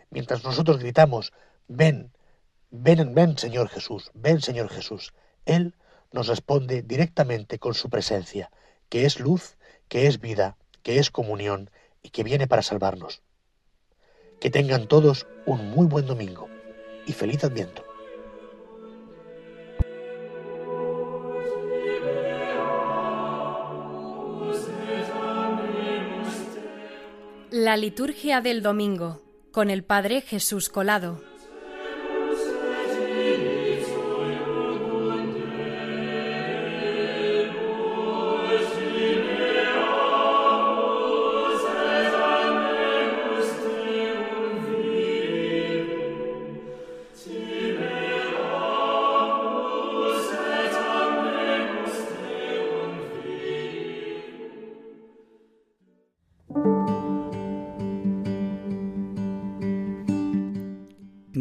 Mientras 0.08 0.42
nosotros 0.42 0.78
gritamos, 0.78 1.34
ven, 1.68 2.10
ven, 2.70 3.14
ven 3.14 3.36
Señor 3.36 3.68
Jesús, 3.68 4.10
ven 4.14 4.40
Señor 4.40 4.70
Jesús, 4.70 5.12
Él 5.44 5.74
nos 6.10 6.26
responde 6.26 6.80
directamente 6.80 7.58
con 7.58 7.74
su 7.74 7.90
presencia, 7.90 8.50
que 8.88 9.04
es 9.04 9.20
luz, 9.20 9.58
que 9.88 10.06
es 10.06 10.22
vida, 10.22 10.56
que 10.82 10.98
es 10.98 11.10
comunión, 11.10 11.68
y 12.06 12.10
que 12.10 12.22
viene 12.22 12.46
para 12.46 12.62
salvarnos. 12.62 13.20
Que 14.40 14.48
tengan 14.48 14.86
todos 14.86 15.26
un 15.44 15.70
muy 15.70 15.86
buen 15.86 16.06
domingo 16.06 16.48
y 17.04 17.12
feliz 17.12 17.42
adviento. 17.42 17.84
La 27.50 27.76
liturgia 27.76 28.40
del 28.40 28.62
domingo 28.62 29.20
con 29.50 29.68
el 29.68 29.82
Padre 29.82 30.20
Jesús 30.20 30.68
Colado. 30.68 31.20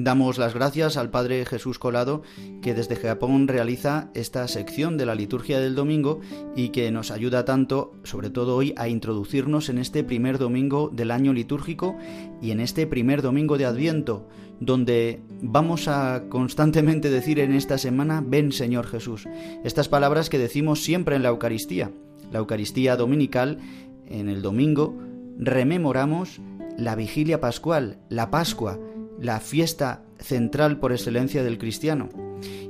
Damos 0.05 0.37
las 0.37 0.53
gracias 0.53 0.97
al 0.97 1.09
Padre 1.09 1.43
Jesús 1.45 1.79
Colado 1.79 2.21
que 2.61 2.75
desde 2.75 2.95
Japón 2.95 3.47
realiza 3.47 4.11
esta 4.13 4.47
sección 4.47 4.99
de 4.99 5.07
la 5.07 5.15
liturgia 5.15 5.59
del 5.59 5.73
domingo 5.73 6.19
y 6.55 6.69
que 6.69 6.91
nos 6.91 7.09
ayuda 7.09 7.43
tanto, 7.43 7.95
sobre 8.03 8.29
todo 8.29 8.55
hoy, 8.55 8.75
a 8.77 8.87
introducirnos 8.87 9.67
en 9.69 9.79
este 9.79 10.03
primer 10.03 10.37
domingo 10.37 10.91
del 10.93 11.09
año 11.09 11.33
litúrgico 11.33 11.97
y 12.39 12.51
en 12.51 12.59
este 12.59 12.85
primer 12.85 13.23
domingo 13.23 13.57
de 13.57 13.65
Adviento, 13.65 14.27
donde 14.59 15.23
vamos 15.41 15.87
a 15.87 16.25
constantemente 16.29 17.09
decir 17.09 17.39
en 17.39 17.55
esta 17.55 17.79
semana, 17.79 18.23
ven 18.23 18.51
Señor 18.51 18.85
Jesús. 18.85 19.27
Estas 19.63 19.89
palabras 19.89 20.29
que 20.29 20.37
decimos 20.37 20.83
siempre 20.83 21.15
en 21.15 21.23
la 21.23 21.29
Eucaristía. 21.29 21.89
La 22.31 22.37
Eucaristía 22.37 22.95
dominical, 22.95 23.57
en 24.05 24.29
el 24.29 24.43
domingo, 24.43 24.95
rememoramos 25.39 26.41
la 26.77 26.93
vigilia 26.93 27.41
pascual, 27.41 27.97
la 28.09 28.29
Pascua, 28.29 28.77
la 29.19 29.39
fiesta 29.39 30.03
central 30.19 30.79
por 30.79 30.91
excelencia 30.91 31.43
del 31.43 31.57
cristiano. 31.57 32.09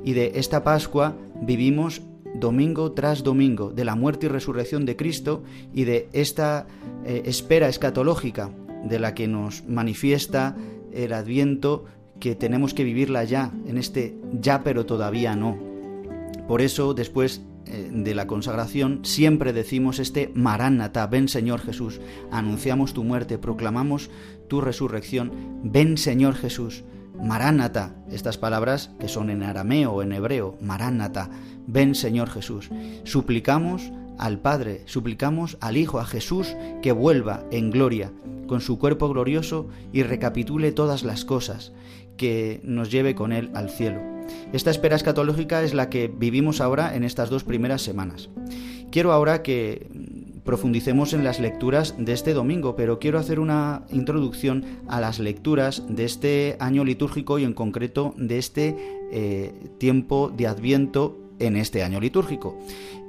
Y 0.04 0.12
de 0.12 0.32
esta 0.36 0.62
Pascua 0.64 1.16
vivimos 1.40 2.02
domingo 2.34 2.92
tras 2.92 3.22
domingo, 3.22 3.70
de 3.70 3.84
la 3.84 3.94
muerte 3.94 4.26
y 4.26 4.28
resurrección 4.28 4.84
de 4.84 4.96
Cristo 4.96 5.42
y 5.72 5.84
de 5.84 6.08
esta 6.12 6.66
eh, 7.04 7.22
espera 7.24 7.68
escatológica 7.68 8.50
de 8.84 8.98
la 8.98 9.14
que 9.14 9.26
nos 9.26 9.64
manifiesta 9.66 10.56
el 10.92 11.12
adviento 11.12 11.84
que 12.20 12.34
tenemos 12.34 12.74
que 12.74 12.84
vivirla 12.84 13.24
ya, 13.24 13.52
en 13.66 13.78
este 13.78 14.16
ya 14.40 14.62
pero 14.62 14.86
todavía 14.86 15.36
no. 15.36 15.58
Por 16.46 16.62
eso, 16.62 16.94
después 16.94 17.42
de 17.66 18.14
la 18.14 18.26
consagración, 18.26 19.00
siempre 19.04 19.52
decimos 19.52 19.98
este 19.98 20.30
Maránata, 20.34 21.06
ven 21.06 21.28
Señor 21.28 21.60
Jesús, 21.60 22.00
anunciamos 22.30 22.94
tu 22.94 23.04
muerte, 23.04 23.38
proclamamos 23.38 24.10
tu 24.48 24.60
resurrección, 24.60 25.60
ven 25.64 25.98
Señor 25.98 26.34
Jesús, 26.34 26.84
Maránata, 27.20 27.96
estas 28.10 28.38
palabras 28.38 28.90
que 29.00 29.08
son 29.08 29.30
en 29.30 29.42
arameo 29.42 29.92
o 29.92 30.02
en 30.02 30.12
hebreo, 30.12 30.56
Maránata, 30.60 31.30
ven 31.66 31.94
Señor 31.94 32.30
Jesús. 32.30 32.70
Suplicamos 33.04 33.90
al 34.18 34.38
Padre, 34.38 34.82
suplicamos 34.86 35.56
al 35.60 35.76
Hijo, 35.76 35.98
a 35.98 36.04
Jesús, 36.04 36.56
que 36.82 36.92
vuelva 36.92 37.44
en 37.50 37.70
gloria, 37.70 38.12
con 38.46 38.60
su 38.60 38.78
cuerpo 38.78 39.08
glorioso 39.08 39.68
y 39.92 40.02
recapitule 40.02 40.72
todas 40.72 41.02
las 41.02 41.24
cosas, 41.24 41.72
que 42.16 42.60
nos 42.62 42.90
lleve 42.90 43.14
con 43.14 43.32
Él 43.32 43.50
al 43.54 43.70
cielo. 43.70 44.00
Esta 44.52 44.70
espera 44.70 44.96
escatológica 44.96 45.62
es 45.62 45.74
la 45.74 45.90
que 45.90 46.08
vivimos 46.08 46.60
ahora 46.60 46.94
en 46.94 47.04
estas 47.04 47.30
dos 47.30 47.44
primeras 47.44 47.82
semanas. 47.82 48.28
Quiero 48.90 49.12
ahora 49.12 49.42
que 49.42 49.88
profundicemos 50.44 51.12
en 51.12 51.24
las 51.24 51.40
lecturas 51.40 51.94
de 51.98 52.12
este 52.12 52.32
domingo, 52.32 52.76
pero 52.76 52.98
quiero 52.98 53.18
hacer 53.18 53.40
una 53.40 53.82
introducción 53.90 54.64
a 54.88 55.00
las 55.00 55.18
lecturas 55.18 55.82
de 55.88 56.04
este 56.04 56.56
año 56.60 56.84
litúrgico 56.84 57.38
y 57.38 57.44
en 57.44 57.52
concreto 57.52 58.14
de 58.16 58.38
este 58.38 58.76
eh, 59.12 59.52
tiempo 59.78 60.32
de 60.34 60.46
Adviento 60.46 61.18
en 61.40 61.56
este 61.56 61.82
año 61.82 62.00
litúrgico. 62.00 62.56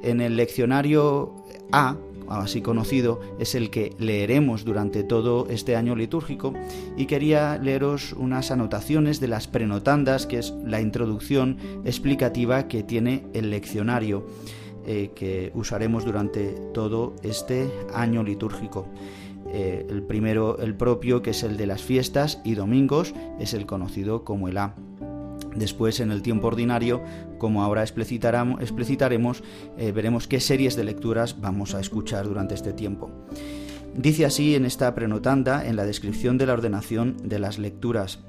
En 0.04 0.20
el 0.20 0.36
leccionario 0.36 1.36
A, 1.72 1.96
así 2.30 2.62
conocido, 2.62 3.20
es 3.40 3.56
el 3.56 3.70
que 3.70 3.96
leeremos 4.00 4.66
durante 4.66 5.04
todo 5.04 5.48
este 5.50 5.76
año 5.76 5.96
litúrgico 5.96 6.54
y 6.96 7.06
quería 7.06 7.58
leeros 7.58 8.13
unas 8.13 8.52
anotaciones 8.52 9.20
de 9.20 9.28
las 9.28 9.48
prenotandas, 9.48 10.26
que 10.26 10.40
es 10.40 10.54
la 10.63 10.82
introducción 10.82 11.58
explicativa 11.86 12.68
que 12.68 12.84
tiene 12.84 13.26
el 13.34 13.50
leccionario 13.50 14.26
eh, 14.86 15.12
que 15.13 15.52
usaremos 15.54 16.06
durante 16.06 16.56
todo 16.74 17.16
este 17.22 17.70
año 17.94 18.24
litúrgico. 18.24 18.88
Eh, 19.50 19.86
el 19.90 20.04
primero, 20.04 20.60
el 20.60 20.76
propio, 20.76 21.22
que 21.22 21.32
es 21.32 21.44
el 21.44 21.58
de 21.58 21.68
las 21.68 21.82
fiestas 21.82 22.42
y 22.44 22.56
domingos, 22.56 23.13
es 23.40 23.54
el 23.54 23.66
conocido 23.66 24.24
como 24.24 24.48
el 24.48 24.58
A. 24.58 24.76
Después, 25.58 26.00
en 26.00 26.12
el 26.12 26.22
tiempo 26.22 26.48
ordinario, 26.48 27.04
como 27.39 27.63
ahora 27.63 27.84
explicitaremos, 27.84 29.43
eh, 29.78 29.91
veremos 29.91 30.28
qué 30.28 30.39
series 30.39 30.76
de 30.76 30.84
lecturas 30.84 31.41
vamos 31.41 31.74
a 31.74 31.80
escuchar 31.80 32.28
durante 32.28 32.54
este 32.54 32.74
tiempo. 32.74 33.12
Dice 33.96 34.26
así 34.26 34.56
en 34.56 34.65
esta 34.65 34.93
prenotanda, 34.93 35.67
en 35.67 35.76
la 35.76 35.86
descripción 35.86 36.38
de 36.38 36.46
la 36.46 36.54
ordenación 36.54 37.17
de 37.24 37.39
las 37.39 37.58
lecturas. 37.58 38.20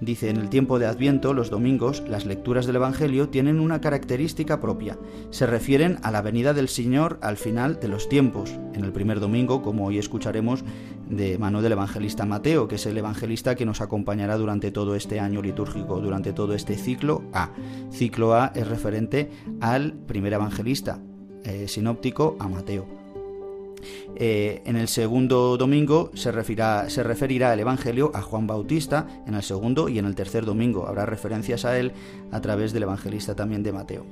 Dice, 0.00 0.30
en 0.30 0.36
el 0.36 0.48
tiempo 0.48 0.78
de 0.78 0.86
Adviento, 0.86 1.34
los 1.34 1.50
domingos, 1.50 2.04
las 2.08 2.24
lecturas 2.24 2.66
del 2.66 2.76
Evangelio 2.76 3.28
tienen 3.28 3.58
una 3.58 3.80
característica 3.80 4.60
propia. 4.60 4.96
Se 5.30 5.46
refieren 5.46 5.98
a 6.02 6.12
la 6.12 6.22
venida 6.22 6.54
del 6.54 6.68
Señor 6.68 7.18
al 7.20 7.36
final 7.36 7.80
de 7.80 7.88
los 7.88 8.08
tiempos. 8.08 8.50
En 8.74 8.84
el 8.84 8.92
primer 8.92 9.18
domingo, 9.18 9.60
como 9.60 9.86
hoy 9.86 9.98
escucharemos 9.98 10.64
de 11.08 11.38
mano 11.38 11.62
del 11.62 11.72
evangelista 11.72 12.26
Mateo, 12.26 12.68
que 12.68 12.76
es 12.76 12.86
el 12.86 12.98
evangelista 12.98 13.54
que 13.54 13.66
nos 13.66 13.80
acompañará 13.80 14.36
durante 14.36 14.70
todo 14.70 14.94
este 14.94 15.20
año 15.20 15.42
litúrgico, 15.42 16.00
durante 16.00 16.32
todo 16.32 16.54
este 16.54 16.76
ciclo 16.76 17.22
A. 17.32 17.50
Ciclo 17.90 18.34
A 18.34 18.52
es 18.54 18.68
referente 18.68 19.30
al 19.60 19.94
primer 19.94 20.32
evangelista 20.34 21.00
eh, 21.44 21.66
sinóptico, 21.66 22.36
a 22.38 22.48
Mateo. 22.48 22.86
Eh, 24.16 24.62
en 24.64 24.76
el 24.76 24.88
segundo 24.88 25.56
domingo 25.56 26.10
se 26.14 26.32
referirá, 26.32 26.86
el 27.52 27.60
Evangelio 27.60 28.10
a 28.14 28.22
Juan 28.22 28.46
Bautista, 28.46 29.06
en 29.26 29.34
el 29.34 29.42
segundo 29.42 29.88
y 29.88 29.98
en 29.98 30.06
el 30.06 30.14
tercer 30.14 30.44
domingo 30.44 30.86
habrá 30.86 31.06
referencias 31.06 31.64
a 31.64 31.78
él 31.78 31.92
a 32.30 32.40
través 32.40 32.72
del 32.72 32.82
evangelista 32.82 33.34
también 33.34 33.62
de 33.62 33.72
Mateo. 33.72 34.06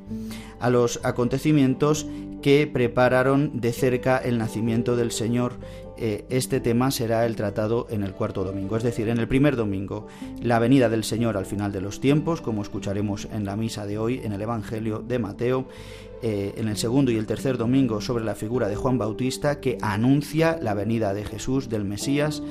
A 0.61 0.71
los 0.71 1.01
acontecimientos 1.03 2.07
que 2.43 2.67
prepararon 2.67 3.61
de 3.61 3.73
cerca 3.73 4.19
el 4.19 4.39
nacimiento 4.39 4.97
del 4.97 5.11
Señor 5.11 5.55
eh, 5.99 6.27
este 6.29 6.61
tema 6.61 6.91
será 6.91 7.25
el 7.25 7.37
tratado 7.37 7.87
en 7.89 8.03
el 8.03 8.13
cuarto 8.13 8.45
domingo, 8.45 8.77
es 8.77 8.83
decir, 8.83 9.09
en 9.09 9.19
el 9.19 9.29
primer 9.29 9.57
domingo, 9.57 10.07
la 10.43 10.59
venida 10.59 10.91
del 10.91 11.05
Señor 11.05 11.39
al 11.39 11.47
final 11.47 11.73
de 11.73 11.81
los 11.81 12.01
tiempos, 12.01 12.43
como 12.43 12.61
escucharemos 12.61 13.29
en 13.33 13.47
la 13.47 13.57
misa 13.57 13.87
de 13.87 13.97
hoy 13.97 14.21
en 14.23 14.33
el 14.33 14.43
Evangelio 14.43 14.99
de 14.99 15.19
Mateo, 15.19 15.67
eh, 16.23 16.55
en 16.57 16.69
el 16.69 16.77
segundo 16.77 17.11
y 17.11 17.17
el 17.17 17.27
tercer 17.27 17.59
domingo 17.59 18.01
sobre 18.01 18.25
la 18.25 18.35
figura 18.35 18.69
de 18.69 18.77
Juan 18.77 18.99
Bautista 18.99 19.61
que 19.61 19.79
anuncia 19.83 20.59
la 20.61 20.75
venida 20.75 21.15
de 21.15 21.25
Jesús, 21.25 21.69
del 21.69 21.85
Mesías, 21.85 22.43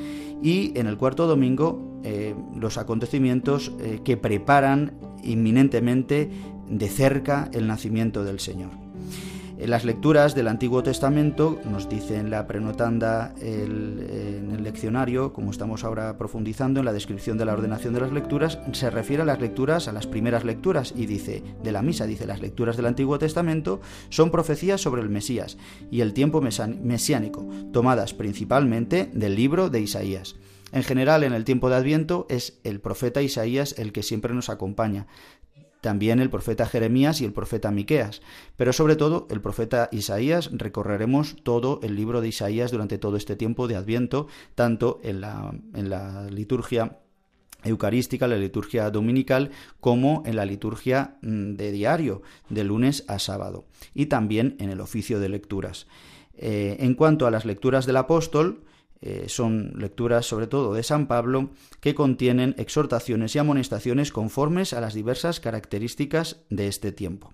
y 0.41 0.77
en 0.77 0.87
el 0.87 0.97
cuarto 0.97 1.27
domingo 1.27 1.99
eh, 2.03 2.35
los 2.55 2.77
acontecimientos 2.77 3.71
que 4.03 4.17
preparan 4.17 4.93
inminentemente 5.23 6.29
de 6.69 6.89
cerca 6.89 7.49
el 7.53 7.67
nacimiento 7.67 8.23
del 8.23 8.39
Señor. 8.39 8.84
En 9.65 9.71
las 9.71 9.83
lecturas 9.83 10.35
del 10.35 10.47
Antiguo 10.47 10.83
Testamento, 10.83 11.59
nos 11.65 11.89
dice 11.89 12.17
en 12.17 12.29
la 12.29 12.45
prenotanda 12.45 13.33
en 13.41 14.51
el 14.55 14.63
leccionario, 14.63 15.33
como 15.33 15.49
estamos 15.49 15.83
ahora 15.83 16.19
profundizando 16.19 16.81
en 16.81 16.85
la 16.85 16.93
descripción 16.93 17.39
de 17.39 17.45
la 17.45 17.53
ordenación 17.53 17.95
de 17.95 18.01
las 18.01 18.11
lecturas, 18.11 18.59
se 18.73 18.91
refiere 18.91 19.23
a 19.23 19.25
las 19.25 19.41
lecturas, 19.41 19.87
a 19.87 19.91
las 19.91 20.05
primeras 20.05 20.45
lecturas, 20.45 20.93
y 20.95 21.07
dice, 21.07 21.41
de 21.63 21.71
la 21.71 21.81
misa, 21.81 22.05
dice, 22.05 22.27
las 22.27 22.41
lecturas 22.41 22.77
del 22.77 22.85
Antiguo 22.85 23.17
Testamento 23.17 23.81
son 24.09 24.29
profecías 24.29 24.81
sobre 24.81 25.01
el 25.01 25.09
Mesías 25.09 25.57
y 25.89 26.01
el 26.01 26.13
tiempo 26.13 26.41
mesiánico, 26.41 27.49
tomadas 27.73 28.13
principalmente 28.13 29.09
del 29.15 29.33
libro 29.33 29.71
de 29.71 29.81
Isaías. 29.81 30.35
En 30.71 30.83
general, 30.83 31.23
en 31.23 31.33
el 31.33 31.45
tiempo 31.45 31.69
de 31.69 31.75
Adviento 31.75 32.25
es 32.29 32.59
el 32.63 32.81
profeta 32.81 33.21
Isaías 33.21 33.75
el 33.77 33.93
que 33.93 34.03
siempre 34.03 34.33
nos 34.33 34.49
acompaña, 34.49 35.07
también 35.85 36.19
el 36.19 36.31
profeta 36.31 36.65
Jeremías 36.65 37.21
y 37.21 37.25
el 37.25 37.31
profeta 37.31 37.69
Miqueas, 37.69 38.23
pero 38.57 38.73
sobre 38.73 38.95
todo 38.95 39.27
el 39.29 39.39
profeta 39.39 39.87
Isaías. 39.91 40.49
Recorreremos 40.51 41.35
todo 41.43 41.79
el 41.83 41.95
libro 41.95 42.21
de 42.21 42.29
Isaías 42.29 42.71
durante 42.71 42.97
todo 42.97 43.17
este 43.17 43.35
tiempo 43.35 43.67
de 43.67 43.75
Adviento, 43.75 44.25
tanto 44.55 44.99
en 45.03 45.21
la, 45.21 45.53
en 45.75 45.91
la 45.91 46.23
liturgia 46.31 46.97
eucarística, 47.63 48.27
la 48.27 48.37
liturgia 48.37 48.89
dominical, 48.89 49.51
como 49.79 50.23
en 50.25 50.37
la 50.37 50.45
liturgia 50.45 51.17
mm, 51.21 51.53
de 51.53 51.71
diario, 51.71 52.23
de 52.49 52.63
lunes 52.63 53.05
a 53.07 53.19
sábado, 53.19 53.65
y 53.93 54.07
también 54.07 54.55
en 54.59 54.71
el 54.71 54.81
oficio 54.81 55.19
de 55.19 55.29
lecturas. 55.29 55.85
Eh, 56.35 56.77
en 56.79 56.95
cuanto 56.95 57.27
a 57.27 57.31
las 57.31 57.45
lecturas 57.45 57.85
del 57.85 57.97
apóstol, 57.97 58.64
eh, 59.05 59.29
son 59.29 59.73
lecturas 59.77 60.25
sobre 60.25 60.47
todo 60.47 60.73
de 60.73 60.81
San 60.81 61.05
Pablo 61.05 61.51
que 61.79 61.93
contienen 61.93 62.55
exhortaciones 62.57 63.35
y 63.35 63.39
amonestaciones 63.39 64.11
conformes 64.11 64.73
a 64.73 64.81
las 64.81 64.95
diversas 64.95 65.39
características 65.39 66.41
de 66.49 66.67
este 66.67 66.91
tiempo. 66.91 67.31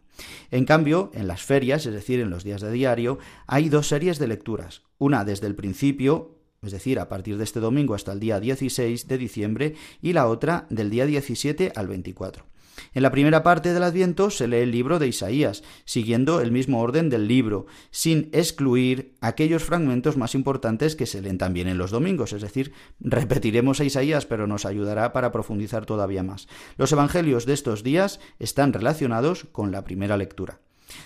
En 0.52 0.66
cambio, 0.66 1.12
en 1.14 1.28
las 1.28 1.44
ferias, 1.44 1.86
es 1.86 1.94
decir, 1.94 2.20
en 2.20 2.30
los 2.30 2.44
días 2.44 2.60
de 2.60 2.74
diario, 2.74 3.20
hay 3.48 3.70
dos 3.70 3.88
series 3.88 4.20
de 4.20 4.28
lecturas, 4.28 4.82
una 4.98 5.24
desde 5.24 5.48
el 5.48 5.56
principio, 5.56 6.36
es 6.62 6.74
decir, 6.74 7.00
a 7.00 7.08
partir 7.08 7.38
de 7.38 7.46
este 7.46 7.62
domingo 7.62 7.96
hasta 7.96 8.12
el 8.12 8.20
día 8.20 8.42
16 8.42 9.08
de 9.08 9.18
diciembre, 9.18 9.76
y 10.02 10.12
la 10.12 10.28
otra 10.28 10.68
del 10.70 10.90
día 10.90 11.06
17 11.06 11.72
al 11.74 11.88
24. 11.88 12.51
En 12.94 13.04
la 13.04 13.12
primera 13.12 13.44
parte 13.44 13.74
del 13.74 13.84
Adviento 13.84 14.30
se 14.30 14.48
lee 14.48 14.58
el 14.58 14.72
libro 14.72 15.00
de 15.00 15.08
Isaías, 15.08 15.64
siguiendo 15.86 16.42
el 16.42 16.52
mismo 16.52 16.82
orden 16.82 17.10
del 17.10 17.28
libro, 17.28 17.66
sin 17.90 18.30
excluir 18.34 19.16
aquellos 19.22 19.64
fragmentos 19.64 20.18
más 20.18 20.36
importantes 20.36 20.96
que 20.96 21.06
se 21.06 21.22
leen 21.22 21.38
también 21.38 21.68
en 21.68 21.78
los 21.78 21.92
domingos, 21.92 22.34
es 22.34 22.42
decir, 22.42 22.74
repetiremos 23.00 23.80
a 23.80 23.86
Isaías, 23.86 24.26
pero 24.26 24.48
nos 24.48 24.66
ayudará 24.66 25.14
para 25.14 25.32
profundizar 25.32 25.86
todavía 25.86 26.24
más. 26.24 26.48
Los 26.78 26.92
evangelios 26.92 27.46
de 27.46 27.54
estos 27.54 27.84
días 27.84 28.20
están 28.40 28.74
relacionados 28.74 29.46
con 29.52 29.72
la 29.72 29.84
primera 29.84 30.18
lectura. 30.18 30.60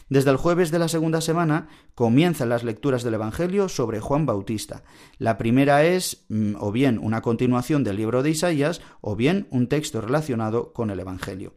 Desde 0.09 0.31
el 0.31 0.37
jueves 0.37 0.71
de 0.71 0.79
la 0.79 0.87
segunda 0.87 1.21
semana 1.21 1.67
comienzan 1.93 2.49
las 2.49 2.63
lecturas 2.63 3.03
del 3.03 3.15
Evangelio 3.15 3.69
sobre 3.69 3.99
Juan 3.99 4.25
Bautista. 4.25 4.83
La 5.17 5.37
primera 5.37 5.83
es 5.83 6.25
mm, 6.29 6.55
o 6.59 6.71
bien 6.71 6.99
una 7.01 7.21
continuación 7.21 7.83
del 7.83 7.97
libro 7.97 8.23
de 8.23 8.31
Isaías 8.31 8.81
o 9.01 9.15
bien 9.15 9.47
un 9.51 9.67
texto 9.67 10.01
relacionado 10.01 10.73
con 10.73 10.89
el 10.89 10.99
Evangelio. 10.99 11.53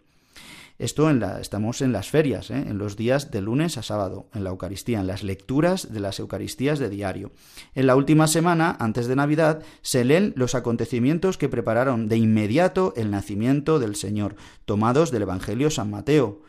Esto 0.78 1.10
estamos 1.10 1.82
en 1.82 1.90
las 1.90 2.08
ferias, 2.08 2.52
¿eh? 2.52 2.64
en 2.68 2.78
los 2.78 2.96
días 2.96 3.32
de 3.32 3.40
lunes 3.40 3.76
a 3.78 3.82
sábado, 3.82 4.28
en 4.32 4.44
la 4.44 4.50
Eucaristía, 4.50 5.00
en 5.00 5.08
las 5.08 5.24
lecturas 5.24 5.92
de 5.92 5.98
las 5.98 6.20
Eucaristías 6.20 6.78
de 6.78 6.88
diario. 6.88 7.32
En 7.74 7.88
la 7.88 7.96
última 7.96 8.28
semana, 8.28 8.76
antes 8.78 9.08
de 9.08 9.16
Navidad, 9.16 9.60
se 9.82 10.04
leen 10.04 10.34
los 10.36 10.54
acontecimientos 10.54 11.36
que 11.36 11.48
prepararon 11.48 12.08
de 12.08 12.16
inmediato 12.16 12.94
el 12.96 13.10
nacimiento 13.10 13.80
del 13.80 13.96
Señor, 13.96 14.36
tomados 14.66 15.10
del 15.10 15.22
Evangelio 15.22 15.68
San 15.70 15.90
Mateo, 15.90 16.42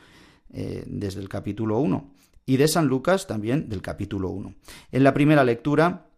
eh, 0.54 0.84
desde 0.86 1.22
el 1.22 1.30
capítulo 1.30 1.80
1, 1.80 2.12
y 2.46 2.58
de 2.58 2.68
San 2.68 2.86
Lucas 2.86 3.26
también 3.26 3.68
del 3.68 3.82
capítulo 3.82 4.30
1. 4.30 4.54
En 4.92 5.04
la 5.04 5.16
primera 5.16 5.44
lectura 5.44 6.09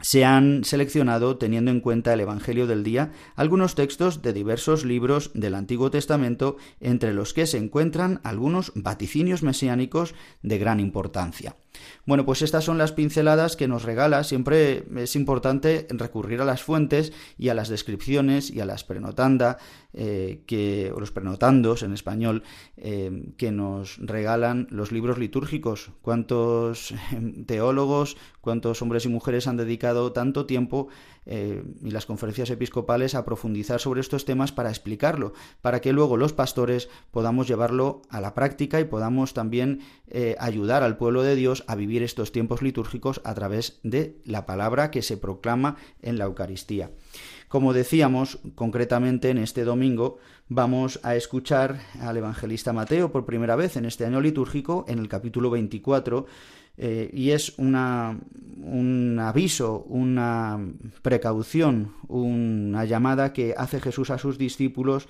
se 0.00 0.24
han 0.24 0.64
seleccionado, 0.64 1.36
teniendo 1.38 1.70
en 1.70 1.80
cuenta 1.80 2.12
el 2.12 2.20
Evangelio 2.20 2.66
del 2.66 2.84
día, 2.84 3.12
algunos 3.36 3.74
textos 3.74 4.22
de 4.22 4.32
diversos 4.32 4.84
libros 4.84 5.30
del 5.34 5.54
Antiguo 5.54 5.90
Testamento, 5.90 6.56
entre 6.80 7.12
los 7.12 7.34
que 7.34 7.46
se 7.46 7.58
encuentran 7.58 8.20
algunos 8.24 8.72
vaticinios 8.74 9.42
mesiánicos 9.42 10.14
de 10.42 10.58
gran 10.58 10.80
importancia. 10.80 11.56
Bueno, 12.06 12.24
pues 12.24 12.42
estas 12.42 12.64
son 12.64 12.78
las 12.78 12.92
pinceladas 12.92 13.56
que 13.56 13.68
nos 13.68 13.82
regala. 13.82 14.24
Siempre 14.24 14.84
es 14.96 15.14
importante 15.16 15.86
recurrir 15.90 16.40
a 16.40 16.44
las 16.44 16.62
fuentes 16.62 17.12
y 17.36 17.50
a 17.50 17.54
las 17.54 17.68
descripciones 17.68 18.50
y 18.50 18.60
a 18.60 18.64
las 18.64 18.84
prenotanda, 18.84 19.58
eh, 19.92 20.42
que, 20.46 20.90
o 20.94 21.00
los 21.00 21.12
prenotandos 21.12 21.82
en 21.82 21.92
español, 21.92 22.42
eh, 22.76 23.32
que 23.36 23.52
nos 23.52 23.98
regalan 23.98 24.68
los 24.70 24.92
libros 24.92 25.18
litúrgicos. 25.18 25.90
¿Cuántos 26.02 26.92
eh, 26.92 26.96
teólogos, 27.46 28.16
cuántos 28.40 28.80
hombres 28.82 29.04
y 29.04 29.08
mujeres 29.08 29.46
han 29.46 29.56
dedicado 29.56 30.12
tanto 30.12 30.46
tiempo 30.46 30.88
eh, 31.30 31.62
y 31.84 31.90
las 31.90 32.06
conferencias 32.06 32.48
episcopales 32.48 33.14
a 33.14 33.24
profundizar 33.24 33.80
sobre 33.80 34.00
estos 34.00 34.24
temas 34.24 34.50
para 34.50 34.70
explicarlo, 34.70 35.34
para 35.60 35.80
que 35.80 35.92
luego 35.92 36.16
los 36.16 36.32
pastores 36.32 36.88
podamos 37.10 37.46
llevarlo 37.46 38.00
a 38.08 38.22
la 38.22 38.32
práctica 38.32 38.80
y 38.80 38.84
podamos 38.84 39.34
también 39.34 39.80
eh, 40.06 40.36
ayudar 40.38 40.82
al 40.82 40.96
pueblo 40.96 41.22
de 41.22 41.36
Dios 41.36 41.64
a 41.66 41.74
vivir 41.74 42.02
estos 42.02 42.32
tiempos 42.32 42.62
litúrgicos 42.62 43.20
a 43.24 43.34
través 43.34 43.78
de 43.82 44.16
la 44.24 44.46
palabra 44.46 44.90
que 44.90 45.02
se 45.02 45.18
proclama 45.18 45.76
en 46.00 46.16
la 46.16 46.24
Eucaristía. 46.24 46.90
Como 47.48 47.72
decíamos, 47.72 48.38
concretamente 48.54 49.30
en 49.30 49.38
este 49.38 49.64
domingo 49.64 50.18
vamos 50.48 51.00
a 51.02 51.14
escuchar 51.16 51.80
al 52.00 52.16
evangelista 52.16 52.72
Mateo 52.72 53.10
por 53.12 53.24
primera 53.24 53.56
vez 53.56 53.76
en 53.76 53.84
este 53.86 54.04
año 54.04 54.20
litúrgico 54.20 54.84
en 54.88 54.98
el 54.98 55.08
capítulo 55.08 55.50
24 55.50 56.26
eh, 56.78 57.10
y 57.12 57.30
es 57.30 57.58
una, 57.58 58.18
un 58.62 59.18
aviso, 59.20 59.84
una 59.88 60.58
precaución, 61.02 61.94
una 62.06 62.84
llamada 62.84 63.32
que 63.32 63.54
hace 63.56 63.80
Jesús 63.80 64.10
a 64.10 64.18
sus 64.18 64.38
discípulos 64.38 65.08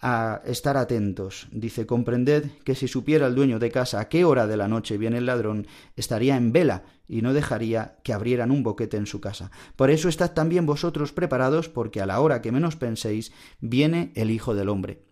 a 0.00 0.40
estar 0.46 0.76
atentos. 0.76 1.48
Dice, 1.50 1.86
comprended 1.86 2.46
que 2.64 2.76
si 2.76 2.86
supiera 2.86 3.26
el 3.26 3.34
dueño 3.34 3.58
de 3.58 3.70
casa 3.70 3.98
a 3.98 4.08
qué 4.08 4.24
hora 4.24 4.46
de 4.46 4.56
la 4.56 4.68
noche 4.68 4.96
viene 4.96 5.18
el 5.18 5.26
ladrón, 5.26 5.66
estaría 5.96 6.36
en 6.36 6.52
vela 6.52 6.84
y 7.08 7.22
no 7.22 7.32
dejaría 7.32 7.96
que 8.04 8.12
abrieran 8.12 8.52
un 8.52 8.62
boquete 8.62 8.96
en 8.96 9.06
su 9.06 9.20
casa. 9.20 9.50
Por 9.74 9.90
eso 9.90 10.08
estad 10.08 10.32
también 10.32 10.66
vosotros 10.66 11.12
preparados, 11.12 11.68
porque 11.68 12.00
a 12.00 12.06
la 12.06 12.20
hora 12.20 12.42
que 12.42 12.52
menos 12.52 12.76
penséis, 12.76 13.32
viene 13.60 14.12
el 14.14 14.30
Hijo 14.30 14.54
del 14.54 14.68
Hombre. 14.68 15.07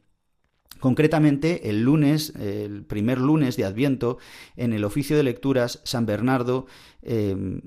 Concretamente, 0.81 1.71
el 1.71 1.83
lunes, 1.83 2.35
el 2.37 2.83
primer 2.83 3.19
lunes 3.19 3.57
de 3.57 3.65
Adviento, 3.65 4.19
en 4.57 4.73
el 4.73 4.85
oficio 4.85 5.17
de 5.17 5.23
lecturas, 5.23 5.81
San 5.85 6.07
Bernardo 6.07 6.67
Em, 7.09 7.61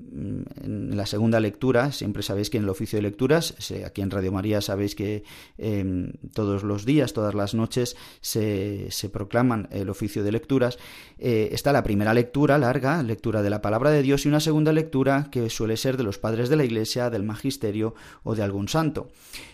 en 0.62 0.94
la 0.94 1.06
segunda 1.06 1.40
lectura, 1.40 1.92
siempre 1.92 2.22
sabéis 2.22 2.50
que 2.50 2.58
en 2.58 2.64
el 2.64 2.68
oficio 2.68 2.98
de 2.98 3.04
lecturas, 3.04 3.54
aquí 3.86 4.02
en 4.02 4.10
Radio 4.10 4.32
María 4.32 4.60
sabéis 4.60 4.94
que 4.94 5.24
em, 5.56 6.12
todos 6.34 6.62
los 6.62 6.84
días, 6.84 7.14
todas 7.14 7.34
las 7.34 7.54
noches 7.54 7.96
se, 8.20 8.88
se 8.90 9.08
proclaman 9.08 9.66
el 9.70 9.88
oficio 9.88 10.22
de 10.24 10.32
lecturas. 10.32 10.78
Eh, 11.18 11.48
está 11.52 11.72
la 11.72 11.82
primera 11.82 12.12
lectura 12.12 12.58
larga, 12.58 13.02
lectura 13.02 13.40
de 13.40 13.48
la 13.48 13.62
palabra 13.62 13.90
de 13.90 14.02
Dios, 14.02 14.26
y 14.26 14.28
una 14.28 14.40
segunda 14.40 14.74
lectura 14.74 15.28
que 15.32 15.48
suele 15.48 15.78
ser 15.78 15.96
de 15.96 16.02
los 16.02 16.18
padres 16.18 16.50
de 16.50 16.56
la 16.56 16.64
Iglesia, 16.64 17.08
del 17.08 17.22
magisterio 17.22 17.94
o 18.24 18.34
de 18.34 18.42
algún 18.42 18.68
santo. 18.68 19.08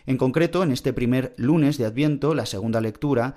En 0.04 0.16
concreto, 0.16 0.64
en 0.64 0.72
este 0.72 0.92
primer 0.94 1.32
lunes 1.36 1.78
de 1.78 1.86
Adviento, 1.86 2.34
la 2.34 2.46
segunda 2.46 2.80
lectura 2.80 3.36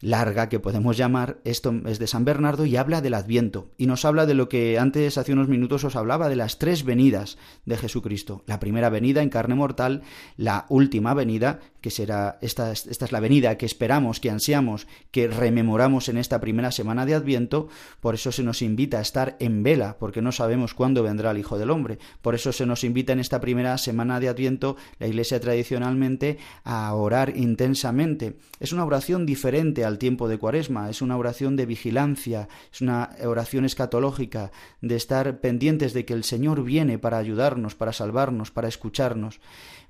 larga 0.00 0.48
que 0.48 0.60
podemos 0.60 0.96
llamar, 0.96 1.38
esto 1.44 1.74
es 1.86 1.98
de 1.98 2.06
San 2.06 2.24
Bernardo 2.24 2.66
y 2.66 2.76
habla 2.76 3.00
del 3.00 3.14
Adviento 3.14 3.70
y 3.76 3.86
nos 3.86 4.04
habla 4.04 4.26
de 4.26 4.34
lo 4.34 4.48
que 4.48 4.78
antes 4.78 5.18
hace 5.18 5.32
unos 5.32 5.48
minutos 5.48 5.84
os 5.84 5.96
hablaba 5.96 6.28
de 6.28 6.36
las 6.36 6.58
tres 6.58 6.84
venidas 6.84 7.38
de 7.66 7.76
Jesucristo. 7.76 8.42
La 8.46 8.60
primera 8.60 8.90
venida 8.90 9.22
en 9.22 9.30
carne 9.30 9.54
mortal, 9.54 10.02
la 10.36 10.66
última 10.68 11.14
venida, 11.14 11.60
que 11.80 11.90
será 11.90 12.38
esta, 12.40 12.72
esta 12.72 13.04
es 13.04 13.12
la 13.12 13.20
venida 13.20 13.56
que 13.56 13.66
esperamos, 13.66 14.20
que 14.20 14.30
ansiamos, 14.30 14.86
que 15.10 15.28
rememoramos 15.28 16.08
en 16.08 16.18
esta 16.18 16.40
primera 16.40 16.72
semana 16.72 17.06
de 17.06 17.14
Adviento, 17.14 17.68
por 18.00 18.14
eso 18.14 18.32
se 18.32 18.42
nos 18.42 18.62
invita 18.62 18.98
a 18.98 19.02
estar 19.02 19.36
en 19.40 19.62
vela, 19.62 19.96
porque 19.98 20.22
no 20.22 20.32
sabemos 20.32 20.74
cuándo 20.74 21.02
vendrá 21.02 21.30
el 21.30 21.38
Hijo 21.38 21.58
del 21.58 21.70
Hombre. 21.70 21.98
Por 22.22 22.34
eso 22.34 22.52
se 22.52 22.66
nos 22.66 22.84
invita 22.84 23.12
en 23.12 23.20
esta 23.20 23.40
primera 23.40 23.78
semana 23.78 24.20
de 24.20 24.28
Adviento 24.28 24.76
la 24.98 25.06
Iglesia 25.06 25.40
tradicionalmente 25.40 26.38
a 26.64 26.92
orar 26.94 27.36
intensamente. 27.36 28.36
Es 28.60 28.72
una 28.72 28.84
oración 28.84 29.26
diferente 29.26 29.84
al 29.88 29.98
tiempo 29.98 30.28
de 30.28 30.38
Cuaresma, 30.38 30.88
es 30.88 31.02
una 31.02 31.16
oración 31.16 31.56
de 31.56 31.66
vigilancia, 31.66 32.48
es 32.72 32.80
una 32.80 33.10
oración 33.24 33.64
escatológica, 33.64 34.52
de 34.80 34.94
estar 34.94 35.40
pendientes 35.40 35.92
de 35.92 36.04
que 36.04 36.14
el 36.14 36.22
Señor 36.22 36.62
viene 36.62 36.98
para 36.98 37.18
ayudarnos, 37.18 37.74
para 37.74 37.92
salvarnos, 37.92 38.52
para 38.52 38.68
escucharnos. 38.68 39.40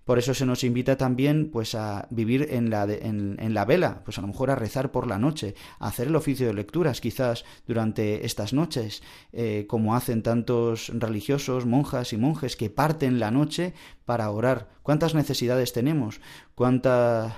Por 0.08 0.18
eso 0.18 0.32
se 0.32 0.46
nos 0.46 0.64
invita 0.64 0.96
también 0.96 1.50
pues 1.50 1.74
a 1.74 2.08
vivir 2.08 2.48
en 2.52 2.70
la, 2.70 2.84
en, 2.84 3.52
la 3.52 3.66
vela, 3.66 4.00
pues 4.06 4.16
a 4.16 4.22
lo 4.22 4.28
mejor 4.28 4.50
a 4.50 4.54
rezar 4.54 4.90
por 4.90 5.06
la 5.06 5.18
noche, 5.18 5.54
a 5.78 5.88
hacer 5.88 6.06
el 6.06 6.16
oficio 6.16 6.46
de 6.46 6.54
lecturas 6.54 7.02
quizás 7.02 7.44
durante 7.66 8.24
estas 8.24 8.54
noches, 8.54 9.02
eh, 9.34 9.66
como 9.68 9.94
hacen 9.94 10.22
tantos 10.22 10.90
religiosos, 10.94 11.66
monjas 11.66 12.14
y 12.14 12.16
monjes 12.16 12.56
que 12.56 12.70
parten 12.70 13.20
la 13.20 13.30
noche 13.30 13.74
para 14.06 14.30
orar. 14.30 14.70
¿Cuántas 14.82 15.14
necesidades 15.14 15.74
tenemos? 15.74 16.22
¿Cuántas, 16.54 17.34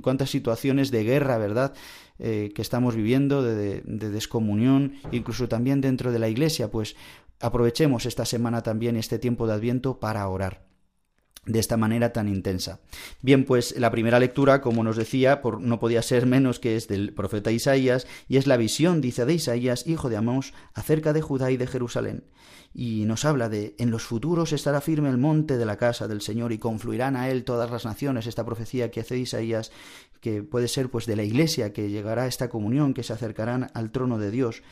cuántas 0.00 0.30
situaciones 0.30 0.92
de 0.92 1.02
guerra, 1.02 1.38
verdad? 1.38 1.74
Eh, 2.20 2.52
que 2.54 2.62
estamos 2.62 2.94
viviendo, 2.94 3.42
de, 3.42 3.82
de 3.84 4.10
descomunión, 4.10 4.92
incluso 5.10 5.48
también 5.48 5.80
dentro 5.80 6.12
de 6.12 6.20
la 6.20 6.28
iglesia, 6.28 6.70
pues 6.70 6.94
aprovechemos 7.40 8.06
esta 8.06 8.26
semana 8.26 8.62
también, 8.62 8.94
este 8.94 9.18
tiempo 9.18 9.48
de 9.48 9.54
Adviento, 9.54 9.98
para 9.98 10.28
orar 10.28 10.69
de 11.50 11.58
esta 11.58 11.76
manera 11.76 12.12
tan 12.12 12.28
intensa. 12.28 12.80
Bien, 13.22 13.44
pues 13.44 13.76
la 13.78 13.90
primera 13.90 14.18
lectura, 14.18 14.60
como 14.60 14.84
nos 14.84 14.96
decía, 14.96 15.42
por, 15.42 15.60
no 15.60 15.80
podía 15.80 16.02
ser 16.02 16.26
menos 16.26 16.58
que 16.58 16.76
es 16.76 16.88
del 16.88 17.12
profeta 17.12 17.50
Isaías, 17.50 18.06
y 18.28 18.36
es 18.36 18.46
la 18.46 18.56
visión, 18.56 19.00
dice, 19.00 19.24
de 19.24 19.34
Isaías, 19.34 19.86
hijo 19.86 20.08
de 20.08 20.16
Amós, 20.16 20.52
acerca 20.74 21.12
de 21.12 21.22
Judá 21.22 21.50
y 21.50 21.56
de 21.56 21.66
Jerusalén. 21.66 22.24
Y 22.72 23.04
nos 23.04 23.24
habla 23.24 23.48
de, 23.48 23.74
en 23.78 23.90
los 23.90 24.04
futuros 24.04 24.52
estará 24.52 24.80
firme 24.80 25.08
el 25.08 25.18
monte 25.18 25.58
de 25.58 25.66
la 25.66 25.76
casa 25.76 26.06
del 26.06 26.20
Señor 26.20 26.52
y 26.52 26.58
confluirán 26.58 27.16
a 27.16 27.28
él 27.28 27.42
todas 27.42 27.68
las 27.70 27.84
naciones, 27.84 28.28
esta 28.28 28.46
profecía 28.46 28.92
que 28.92 29.00
hace 29.00 29.18
Isaías, 29.18 29.72
que 30.20 30.42
puede 30.42 30.68
ser 30.68 30.90
pues 30.90 31.06
de 31.06 31.16
la 31.16 31.22
iglesia, 31.22 31.72
que 31.72 31.90
llegará 31.90 32.24
a 32.24 32.26
esta 32.26 32.48
comunión, 32.48 32.94
que 32.94 33.02
se 33.02 33.12
acercarán 33.12 33.70
al 33.74 33.90
trono 33.90 34.18
de 34.18 34.30
Dios. 34.30 34.62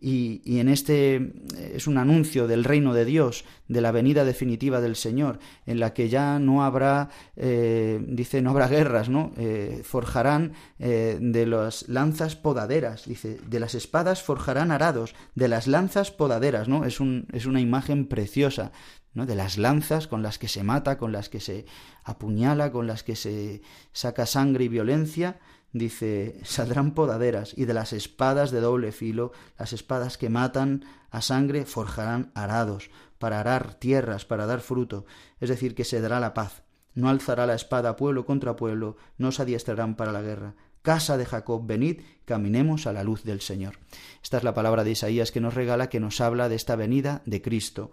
Y, 0.00 0.42
y, 0.44 0.60
en 0.60 0.68
este 0.68 1.32
es 1.74 1.88
un 1.88 1.98
anuncio 1.98 2.46
del 2.46 2.62
reino 2.62 2.94
de 2.94 3.04
Dios, 3.04 3.44
de 3.66 3.80
la 3.80 3.90
venida 3.90 4.24
definitiva 4.24 4.80
del 4.80 4.94
Señor, 4.94 5.40
en 5.66 5.80
la 5.80 5.92
que 5.92 6.08
ya 6.08 6.38
no 6.38 6.62
habrá, 6.62 7.10
eh, 7.36 8.00
dice, 8.06 8.40
no 8.40 8.50
habrá 8.50 8.68
guerras, 8.68 9.08
¿no? 9.08 9.32
Eh, 9.36 9.80
forjarán 9.82 10.52
eh, 10.78 11.18
de 11.20 11.46
las 11.46 11.88
lanzas 11.88 12.36
podaderas, 12.36 13.06
dice, 13.06 13.38
de 13.44 13.58
las 13.58 13.74
espadas 13.74 14.22
forjarán 14.22 14.70
arados, 14.70 15.16
de 15.34 15.48
las 15.48 15.66
lanzas 15.66 16.12
podaderas, 16.12 16.68
¿no? 16.68 16.84
Es, 16.84 17.00
un, 17.00 17.26
es 17.32 17.46
una 17.46 17.60
imagen 17.60 18.06
preciosa, 18.06 18.70
De 19.14 19.34
las 19.34 19.58
lanzas 19.58 20.06
con 20.06 20.22
las 20.22 20.38
que 20.38 20.46
se 20.46 20.62
mata, 20.62 20.96
con 20.96 21.10
las 21.10 21.28
que 21.28 21.40
se 21.40 21.66
apuñala, 22.04 22.70
con 22.70 22.86
las 22.86 23.02
que 23.02 23.16
se 23.16 23.62
saca 23.92 24.26
sangre 24.26 24.64
y 24.64 24.68
violencia, 24.68 25.40
dice, 25.72 26.38
saldrán 26.44 26.92
podaderas, 26.92 27.52
y 27.56 27.64
de 27.64 27.74
las 27.74 27.92
espadas 27.92 28.50
de 28.50 28.60
doble 28.60 28.92
filo, 28.92 29.32
las 29.58 29.72
espadas 29.72 30.18
que 30.18 30.30
matan 30.30 30.84
a 31.10 31.20
sangre, 31.20 31.64
forjarán 31.64 32.30
arados, 32.34 32.90
para 33.18 33.40
arar 33.40 33.74
tierras, 33.74 34.24
para 34.24 34.46
dar 34.46 34.60
fruto, 34.60 35.04
es 35.40 35.48
decir, 35.48 35.74
que 35.74 35.84
se 35.84 36.00
dará 36.00 36.20
la 36.20 36.34
paz. 36.34 36.62
No 36.94 37.08
alzará 37.08 37.46
la 37.46 37.54
espada 37.54 37.96
pueblo 37.96 38.24
contra 38.24 38.56
pueblo, 38.56 38.96
no 39.18 39.32
se 39.32 39.42
adiestrarán 39.42 39.94
para 39.94 40.12
la 40.12 40.22
guerra. 40.22 40.54
Casa 40.82 41.16
de 41.16 41.26
Jacob, 41.26 41.66
venid, 41.66 42.00
caminemos 42.24 42.86
a 42.86 42.92
la 42.92 43.04
luz 43.04 43.22
del 43.24 43.40
Señor. 43.40 43.78
Esta 44.22 44.38
es 44.38 44.44
la 44.44 44.54
palabra 44.54 44.84
de 44.84 44.92
Isaías 44.92 45.32
que 45.32 45.40
nos 45.40 45.54
regala, 45.54 45.88
que 45.88 46.00
nos 46.00 46.20
habla 46.20 46.48
de 46.48 46.54
esta 46.54 46.76
venida 46.76 47.22
de 47.26 47.42
Cristo. 47.42 47.90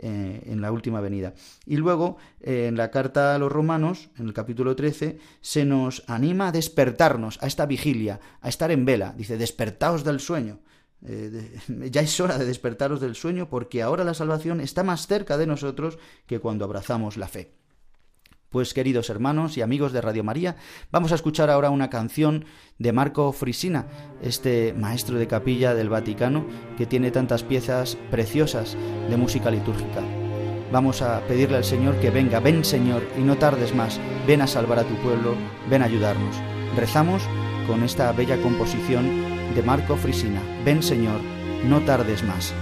Eh, 0.00 0.42
en 0.46 0.60
la 0.60 0.70
última 0.70 1.00
venida. 1.00 1.34
Y 1.66 1.76
luego, 1.76 2.18
eh, 2.40 2.66
en 2.68 2.76
la 2.76 2.92
carta 2.92 3.34
a 3.34 3.38
los 3.38 3.50
romanos, 3.50 4.10
en 4.16 4.28
el 4.28 4.32
capítulo 4.32 4.76
13, 4.76 5.18
se 5.40 5.64
nos 5.64 6.04
anima 6.06 6.48
a 6.48 6.52
despertarnos 6.52 7.42
a 7.42 7.48
esta 7.48 7.66
vigilia, 7.66 8.20
a 8.40 8.48
estar 8.48 8.70
en 8.70 8.84
vela. 8.84 9.12
Dice, 9.16 9.36
despertaos 9.36 10.04
del 10.04 10.20
sueño. 10.20 10.60
eh, 11.04 11.58
ya 11.90 12.00
es 12.02 12.20
hora 12.20 12.38
de 12.38 12.46
despertaros 12.46 13.00
del 13.00 13.16
sueño 13.16 13.48
porque 13.50 13.82
ahora 13.82 14.04
la 14.04 14.14
salvación 14.14 14.60
está 14.60 14.84
más 14.84 15.08
cerca 15.08 15.36
de 15.36 15.48
nosotros 15.48 15.98
que 16.26 16.38
cuando 16.38 16.64
abrazamos 16.64 17.16
la 17.16 17.26
fe. 17.26 17.57
Pues 18.50 18.72
queridos 18.72 19.10
hermanos 19.10 19.58
y 19.58 19.60
amigos 19.60 19.92
de 19.92 20.00
Radio 20.00 20.24
María, 20.24 20.56
vamos 20.90 21.12
a 21.12 21.16
escuchar 21.16 21.50
ahora 21.50 21.68
una 21.68 21.90
canción 21.90 22.46
de 22.78 22.92
Marco 22.92 23.30
Frisina, 23.32 23.88
este 24.22 24.72
maestro 24.72 25.18
de 25.18 25.26
capilla 25.26 25.74
del 25.74 25.90
Vaticano 25.90 26.46
que 26.78 26.86
tiene 26.86 27.10
tantas 27.10 27.42
piezas 27.42 27.98
preciosas 28.10 28.74
de 29.10 29.16
música 29.18 29.50
litúrgica. 29.50 30.00
Vamos 30.72 31.02
a 31.02 31.20
pedirle 31.28 31.58
al 31.58 31.64
Señor 31.64 31.96
que 32.00 32.08
venga, 32.08 32.40
ven 32.40 32.64
Señor, 32.64 33.02
y 33.18 33.20
no 33.20 33.36
tardes 33.36 33.74
más, 33.74 34.00
ven 34.26 34.40
a 34.40 34.46
salvar 34.46 34.78
a 34.78 34.84
tu 34.84 34.94
pueblo, 35.02 35.34
ven 35.68 35.82
a 35.82 35.84
ayudarnos. 35.84 36.34
Rezamos 36.74 37.22
con 37.66 37.82
esta 37.82 38.10
bella 38.12 38.40
composición 38.40 39.54
de 39.54 39.62
Marco 39.62 39.94
Frisina, 39.94 40.40
ven 40.64 40.82
Señor, 40.82 41.20
no 41.66 41.80
tardes 41.80 42.24
más. 42.24 42.54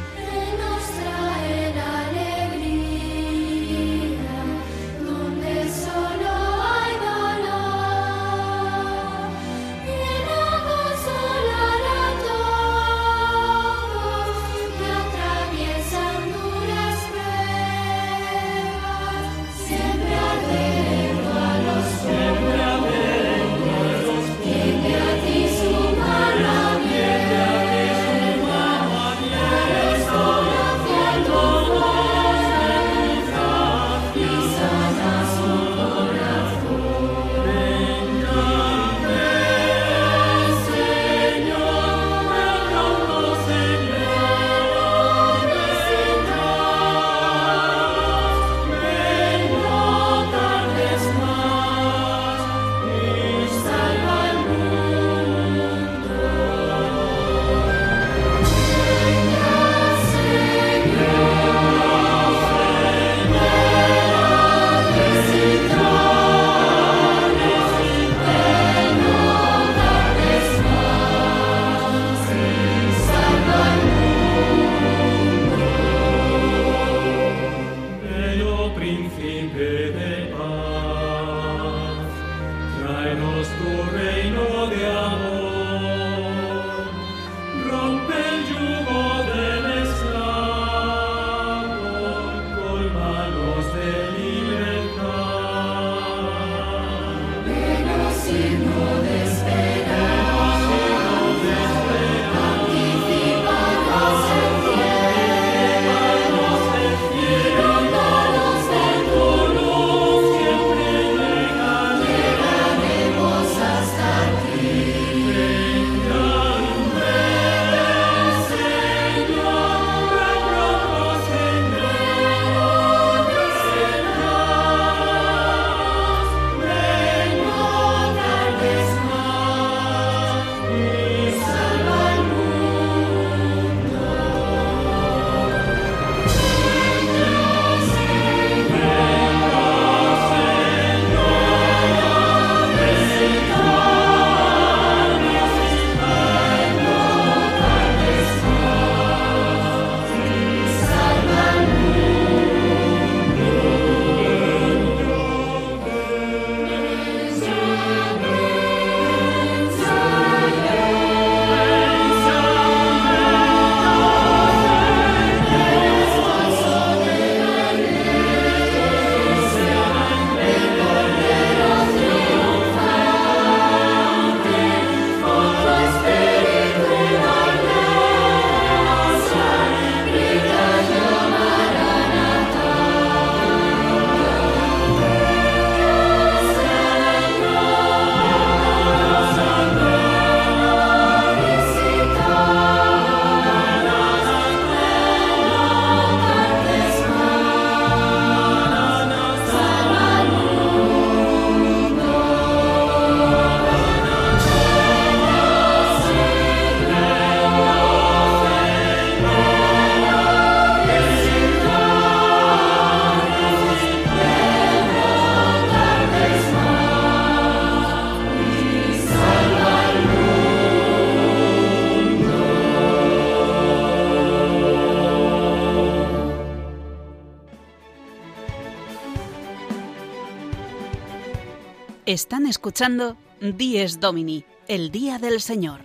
Escuchando 232.46 233.16
Dies 233.40 233.98
Domini, 233.98 234.44
el 234.68 234.92
Día 234.92 235.18
del 235.18 235.40
Señor, 235.40 235.80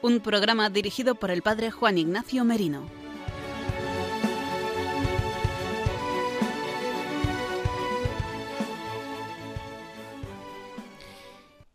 un 0.00 0.20
programa 0.20 0.70
dirigido 0.70 1.16
por 1.16 1.30
el 1.30 1.42
Padre 1.42 1.70
Juan 1.70 1.98
Ignacio 1.98 2.46
Merino. 2.46 2.88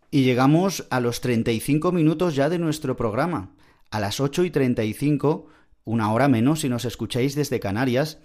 Y 0.10 0.24
llegamos 0.24 0.88
a 0.90 1.00
los 1.00 1.22
35 1.22 1.92
minutos 1.92 2.34
ya 2.34 2.50
de 2.50 2.58
nuestro 2.58 2.96
programa. 2.96 3.52
A 3.92 4.00
las 4.00 4.20
8 4.20 4.46
y 4.46 4.50
35, 4.50 5.46
una 5.86 6.12
hora 6.12 6.28
menos 6.28 6.62
si 6.62 6.70
nos 6.70 6.86
escucháis 6.86 7.36
desde 7.36 7.60
Canarias. 7.60 8.18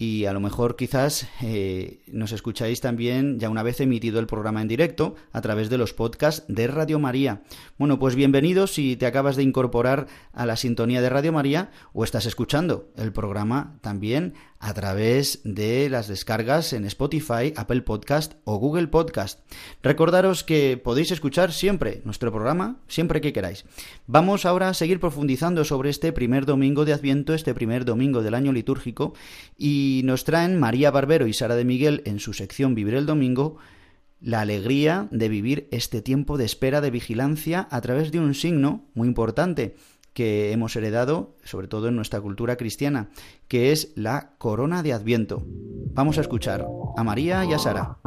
Y 0.00 0.26
a 0.26 0.32
lo 0.32 0.38
mejor 0.38 0.76
quizás 0.76 1.26
eh, 1.42 2.04
nos 2.06 2.30
escucháis 2.30 2.80
también 2.80 3.40
ya 3.40 3.50
una 3.50 3.64
vez 3.64 3.80
emitido 3.80 4.20
el 4.20 4.28
programa 4.28 4.62
en 4.62 4.68
directo 4.68 5.16
a 5.32 5.40
través 5.40 5.70
de 5.70 5.78
los 5.78 5.92
podcasts 5.92 6.44
de 6.46 6.68
Radio 6.68 7.00
María. 7.00 7.42
Bueno, 7.78 7.98
pues 7.98 8.14
bienvenidos 8.14 8.72
si 8.72 8.94
te 8.94 9.06
acabas 9.06 9.34
de 9.34 9.42
incorporar 9.42 10.06
a 10.32 10.46
la 10.46 10.54
sintonía 10.54 11.02
de 11.02 11.08
Radio 11.08 11.32
María 11.32 11.72
o 11.92 12.04
estás 12.04 12.26
escuchando 12.26 12.92
el 12.96 13.12
programa 13.12 13.76
también 13.80 14.34
a 14.60 14.74
través 14.74 15.40
de 15.44 15.88
las 15.88 16.08
descargas 16.08 16.72
en 16.72 16.84
Spotify, 16.84 17.52
Apple 17.56 17.82
Podcast 17.82 18.34
o 18.44 18.56
Google 18.58 18.88
Podcast. 18.88 19.40
Recordaros 19.82 20.44
que 20.44 20.76
podéis 20.76 21.10
escuchar 21.10 21.52
siempre 21.52 22.02
nuestro 22.04 22.32
programa, 22.32 22.80
siempre 22.88 23.20
que 23.20 23.32
queráis. 23.32 23.64
Vamos 24.06 24.46
ahora 24.46 24.68
a 24.68 24.74
seguir 24.74 25.00
profundizando 25.00 25.64
sobre 25.64 25.90
este 25.90 26.12
primer 26.12 26.46
domingo 26.46 26.84
de 26.84 26.92
Adviento, 26.92 27.34
este 27.34 27.54
primer 27.54 27.84
domingo 27.84 28.22
del 28.22 28.34
año 28.34 28.52
litúrgico, 28.52 29.14
y 29.56 30.02
nos 30.04 30.24
traen 30.24 30.58
María 30.58 30.90
Barbero 30.90 31.26
y 31.26 31.32
Sara 31.32 31.56
de 31.56 31.64
Miguel 31.64 32.02
en 32.04 32.18
su 32.18 32.32
sección 32.32 32.74
Vivir 32.74 32.94
el 32.94 33.06
Domingo 33.06 33.58
la 34.20 34.40
alegría 34.40 35.08
de 35.10 35.28
vivir 35.28 35.68
este 35.70 36.02
tiempo 36.02 36.38
de 36.38 36.44
espera 36.44 36.80
de 36.80 36.90
vigilancia 36.90 37.68
a 37.70 37.80
través 37.80 38.10
de 38.10 38.18
un 38.18 38.34
signo 38.34 38.84
muy 38.94 39.06
importante 39.06 39.76
que 40.18 40.50
hemos 40.50 40.74
heredado, 40.74 41.36
sobre 41.44 41.68
todo 41.68 41.86
en 41.86 41.94
nuestra 41.94 42.20
cultura 42.20 42.56
cristiana, 42.56 43.08
que 43.46 43.70
es 43.70 43.92
la 43.94 44.32
corona 44.38 44.82
de 44.82 44.92
Adviento. 44.92 45.44
Vamos 45.46 46.18
a 46.18 46.22
escuchar 46.22 46.66
a 46.96 47.04
María 47.04 47.44
y 47.44 47.52
a 47.52 47.58
Sara. 47.60 47.98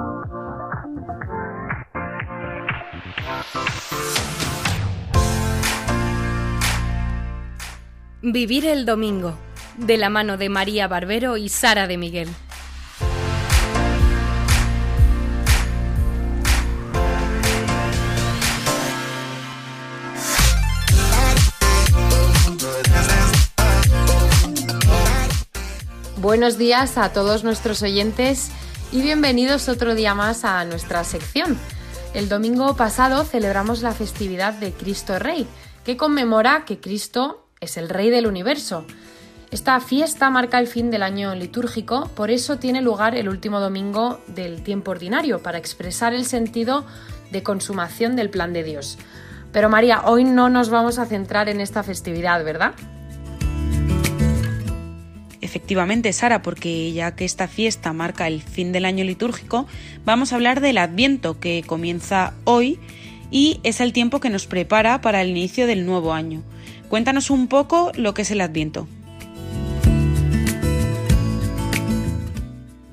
Vivir 8.21 8.65
el 8.65 8.85
domingo, 8.85 9.37
de 9.77 9.97
la 9.97 10.09
mano 10.09 10.35
de 10.35 10.49
María 10.49 10.89
Barbero 10.89 11.37
y 11.37 11.47
Sara 11.47 11.87
de 11.87 11.97
Miguel. 11.97 12.27
Buenos 26.21 26.59
días 26.59 26.99
a 26.99 27.13
todos 27.13 27.43
nuestros 27.43 27.81
oyentes 27.81 28.51
y 28.91 29.01
bienvenidos 29.01 29.67
otro 29.67 29.95
día 29.95 30.13
más 30.13 30.45
a 30.45 30.63
nuestra 30.65 31.03
sección. 31.03 31.57
El 32.13 32.29
domingo 32.29 32.75
pasado 32.75 33.23
celebramos 33.23 33.81
la 33.81 33.91
festividad 33.91 34.53
de 34.53 34.71
Cristo 34.71 35.17
Rey, 35.17 35.47
que 35.83 35.97
conmemora 35.97 36.63
que 36.63 36.79
Cristo 36.79 37.47
es 37.59 37.75
el 37.75 37.89
Rey 37.89 38.11
del 38.11 38.27
universo. 38.27 38.85
Esta 39.49 39.79
fiesta 39.79 40.29
marca 40.29 40.59
el 40.59 40.67
fin 40.67 40.91
del 40.91 41.01
año 41.01 41.33
litúrgico, 41.33 42.07
por 42.13 42.29
eso 42.29 42.59
tiene 42.59 42.83
lugar 42.83 43.15
el 43.15 43.27
último 43.27 43.59
domingo 43.59 44.19
del 44.27 44.61
tiempo 44.61 44.91
ordinario, 44.91 45.41
para 45.41 45.57
expresar 45.57 46.13
el 46.13 46.25
sentido 46.25 46.85
de 47.31 47.41
consumación 47.41 48.15
del 48.15 48.29
plan 48.29 48.53
de 48.53 48.61
Dios. 48.63 48.99
Pero 49.51 49.69
María, 49.69 50.03
hoy 50.05 50.23
no 50.23 50.51
nos 50.51 50.69
vamos 50.69 50.99
a 50.99 51.07
centrar 51.07 51.49
en 51.49 51.59
esta 51.59 51.81
festividad, 51.81 52.45
¿verdad? 52.45 52.73
Efectivamente, 55.41 56.13
Sara, 56.13 56.43
porque 56.43 56.93
ya 56.93 57.15
que 57.15 57.25
esta 57.25 57.47
fiesta 57.47 57.93
marca 57.93 58.27
el 58.27 58.43
fin 58.43 58.71
del 58.71 58.85
año 58.85 59.03
litúrgico, 59.03 59.65
vamos 60.05 60.31
a 60.31 60.35
hablar 60.35 60.61
del 60.61 60.77
Adviento 60.77 61.39
que 61.39 61.63
comienza 61.65 62.33
hoy 62.43 62.79
y 63.31 63.59
es 63.63 63.81
el 63.81 63.91
tiempo 63.91 64.19
que 64.19 64.29
nos 64.29 64.45
prepara 64.45 65.01
para 65.01 65.21
el 65.21 65.29
inicio 65.29 65.65
del 65.65 65.85
nuevo 65.85 66.13
año. 66.13 66.43
Cuéntanos 66.89 67.31
un 67.31 67.47
poco 67.47 67.91
lo 67.95 68.13
que 68.13 68.21
es 68.21 68.31
el 68.31 68.41
Adviento. 68.41 68.87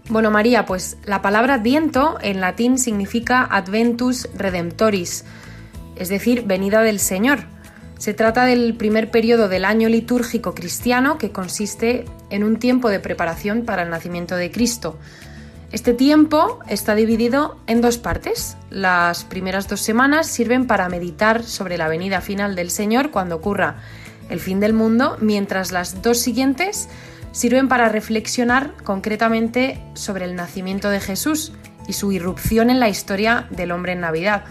Bueno, 0.08 0.30
María, 0.30 0.64
pues 0.64 0.96
la 1.04 1.20
palabra 1.20 1.54
Adviento 1.54 2.16
en 2.22 2.40
latín 2.40 2.78
significa 2.78 3.42
Adventus 3.44 4.26
Redemptoris, 4.34 5.26
es 5.96 6.08
decir, 6.08 6.44
venida 6.46 6.80
del 6.80 6.98
Señor. 6.98 7.40
Se 7.98 8.14
trata 8.14 8.44
del 8.44 8.74
primer 8.74 9.10
periodo 9.10 9.48
del 9.48 9.64
año 9.64 9.88
litúrgico 9.88 10.54
cristiano 10.54 11.18
que 11.18 11.32
consiste 11.32 12.04
en 12.30 12.44
un 12.44 12.60
tiempo 12.60 12.90
de 12.90 13.00
preparación 13.00 13.64
para 13.64 13.82
el 13.82 13.90
nacimiento 13.90 14.36
de 14.36 14.52
Cristo. 14.52 14.96
Este 15.72 15.92
tiempo 15.94 16.60
está 16.68 16.94
dividido 16.94 17.58
en 17.66 17.80
dos 17.80 17.98
partes. 17.98 18.56
Las 18.70 19.24
primeras 19.24 19.68
dos 19.68 19.80
semanas 19.80 20.28
sirven 20.28 20.68
para 20.68 20.88
meditar 20.88 21.42
sobre 21.42 21.76
la 21.76 21.88
venida 21.88 22.20
final 22.20 22.54
del 22.54 22.70
Señor 22.70 23.10
cuando 23.10 23.34
ocurra 23.34 23.78
el 24.30 24.38
fin 24.38 24.60
del 24.60 24.74
mundo, 24.74 25.16
mientras 25.20 25.72
las 25.72 26.00
dos 26.00 26.18
siguientes 26.18 26.88
sirven 27.32 27.68
para 27.68 27.88
reflexionar 27.88 28.74
concretamente 28.84 29.82
sobre 29.94 30.24
el 30.24 30.36
nacimiento 30.36 30.88
de 30.88 31.00
Jesús 31.00 31.52
y 31.88 31.94
su 31.94 32.12
irrupción 32.12 32.70
en 32.70 32.78
la 32.78 32.88
historia 32.88 33.48
del 33.50 33.72
hombre 33.72 33.92
en 33.92 34.00
Navidad. 34.00 34.44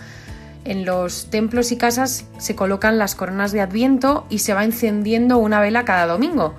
En 0.67 0.83
los 0.83 1.29
templos 1.29 1.71
y 1.71 1.77
casas 1.77 2.25
se 2.39 2.53
colocan 2.53 2.97
las 2.97 3.15
coronas 3.15 3.53
de 3.53 3.61
Adviento 3.61 4.27
y 4.29 4.39
se 4.39 4.53
va 4.53 4.65
encendiendo 4.65 5.37
una 5.37 5.61
vela 5.61 5.85
cada 5.85 6.05
domingo. 6.07 6.55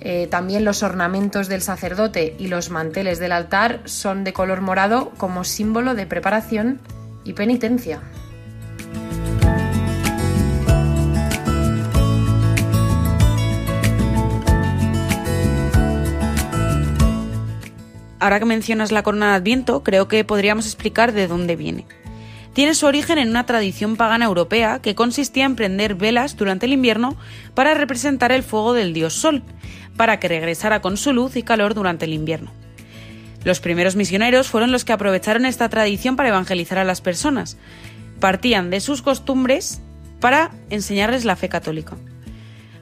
Eh, 0.00 0.26
también 0.26 0.64
los 0.64 0.82
ornamentos 0.82 1.46
del 1.46 1.62
sacerdote 1.62 2.34
y 2.40 2.48
los 2.48 2.70
manteles 2.70 3.20
del 3.20 3.30
altar 3.30 3.80
son 3.84 4.24
de 4.24 4.32
color 4.32 4.60
morado 4.60 5.12
como 5.18 5.44
símbolo 5.44 5.94
de 5.94 6.04
preparación 6.04 6.80
y 7.22 7.34
penitencia. 7.34 8.00
Ahora 18.18 18.40
que 18.40 18.46
mencionas 18.46 18.90
la 18.90 19.04
corona 19.04 19.30
de 19.30 19.36
Adviento, 19.36 19.84
creo 19.84 20.08
que 20.08 20.24
podríamos 20.24 20.66
explicar 20.66 21.12
de 21.12 21.28
dónde 21.28 21.54
viene 21.54 21.86
tiene 22.58 22.74
su 22.74 22.86
origen 22.86 23.18
en 23.18 23.28
una 23.28 23.46
tradición 23.46 23.94
pagana 23.94 24.24
europea 24.24 24.80
que 24.82 24.96
consistía 24.96 25.44
en 25.44 25.54
prender 25.54 25.94
velas 25.94 26.36
durante 26.36 26.66
el 26.66 26.72
invierno 26.72 27.16
para 27.54 27.72
representar 27.74 28.32
el 28.32 28.42
fuego 28.42 28.72
del 28.72 28.92
dios 28.92 29.14
Sol, 29.14 29.44
para 29.96 30.18
que 30.18 30.26
regresara 30.26 30.80
con 30.80 30.96
su 30.96 31.12
luz 31.12 31.36
y 31.36 31.44
calor 31.44 31.74
durante 31.74 32.06
el 32.06 32.12
invierno. 32.12 32.50
Los 33.44 33.60
primeros 33.60 33.94
misioneros 33.94 34.48
fueron 34.48 34.72
los 34.72 34.84
que 34.84 34.92
aprovecharon 34.92 35.46
esta 35.46 35.68
tradición 35.68 36.16
para 36.16 36.30
evangelizar 36.30 36.78
a 36.78 36.84
las 36.84 37.00
personas. 37.00 37.58
Partían 38.18 38.70
de 38.70 38.80
sus 38.80 39.02
costumbres 39.02 39.80
para 40.18 40.50
enseñarles 40.68 41.24
la 41.24 41.36
fe 41.36 41.48
católica. 41.48 41.96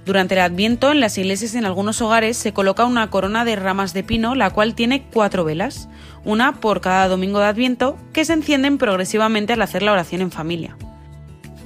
Durante 0.07 0.35
el 0.35 0.41
Adviento, 0.41 0.93
en 0.93 1.01
las 1.01 1.19
iglesias 1.19 1.53
y 1.53 1.59
en 1.59 1.67
algunos 1.67 2.01
hogares 2.01 2.37
se 2.37 2.53
coloca 2.53 2.85
una 2.85 3.11
corona 3.11 3.45
de 3.45 3.57
ramas 3.57 3.93
de 3.93 4.05
pino, 4.05 4.37
la 4.37 4.51
cual 4.51 4.77
tiene 4.77 5.03
cuatro 5.13 5.45
velas, 5.45 5.89
una 6.25 6.61
por 6.61 6.81
cada 6.81 7.09
domingo 7.09 7.41
de 7.41 7.47
Adviento, 7.47 7.99
que 8.13 8.25
se 8.25 8.33
encienden 8.33 8.79
progresivamente 8.79 9.53
al 9.53 9.63
hacer 9.63 9.83
la 9.83 9.91
oración 9.91 10.21
en 10.21 10.31
familia. 10.31 10.77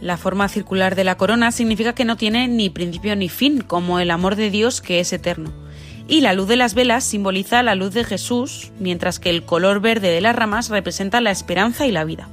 La 0.01 0.17
forma 0.17 0.49
circular 0.49 0.95
de 0.95 1.05
la 1.05 1.19
corona 1.19 1.53
significa 1.53 1.95
que 1.95 2.07
no 2.07 2.17
tiene 2.17 2.49
ni 2.49 2.71
principio 2.71 3.15
ni 3.15 3.29
fin, 3.29 3.61
como 3.61 4.01
el 4.01 4.11
amor 4.11 4.37
de 4.37 4.49
Dios 4.49 4.81
que 4.81 5.01
es 5.01 5.13
eterno. 5.13 5.53
Y 6.09 6.23
la 6.23 6.33
luz 6.33 6.49
de 6.49 6.57
las 6.57 6.73
velas 6.73 7.05
simboliza 7.05 7.63
la 7.63 7.75
luz 7.75 7.93
de 7.93 8.05
Jesús, 8.05 8.73
mientras 8.79 9.19
que 9.19 9.29
el 9.29 9.45
color 9.45 9.83
verde 9.83 10.09
de 10.09 10.23
las 10.23 10.35
ramas 10.35 10.71
representa 10.71 11.21
la 11.21 11.31
esperanza 11.31 11.87
y 11.87 11.93
la 11.93 12.05
vida. 12.05 12.31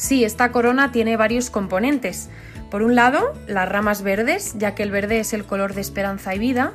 Sí, 0.00 0.24
esta 0.24 0.50
corona 0.50 0.92
tiene 0.92 1.18
varios 1.18 1.50
componentes. 1.50 2.30
Por 2.70 2.82
un 2.82 2.94
lado, 2.94 3.34
las 3.46 3.68
ramas 3.68 4.00
verdes, 4.00 4.54
ya 4.56 4.74
que 4.74 4.82
el 4.82 4.90
verde 4.90 5.20
es 5.20 5.34
el 5.34 5.44
color 5.44 5.74
de 5.74 5.82
esperanza 5.82 6.34
y 6.34 6.38
vida. 6.38 6.72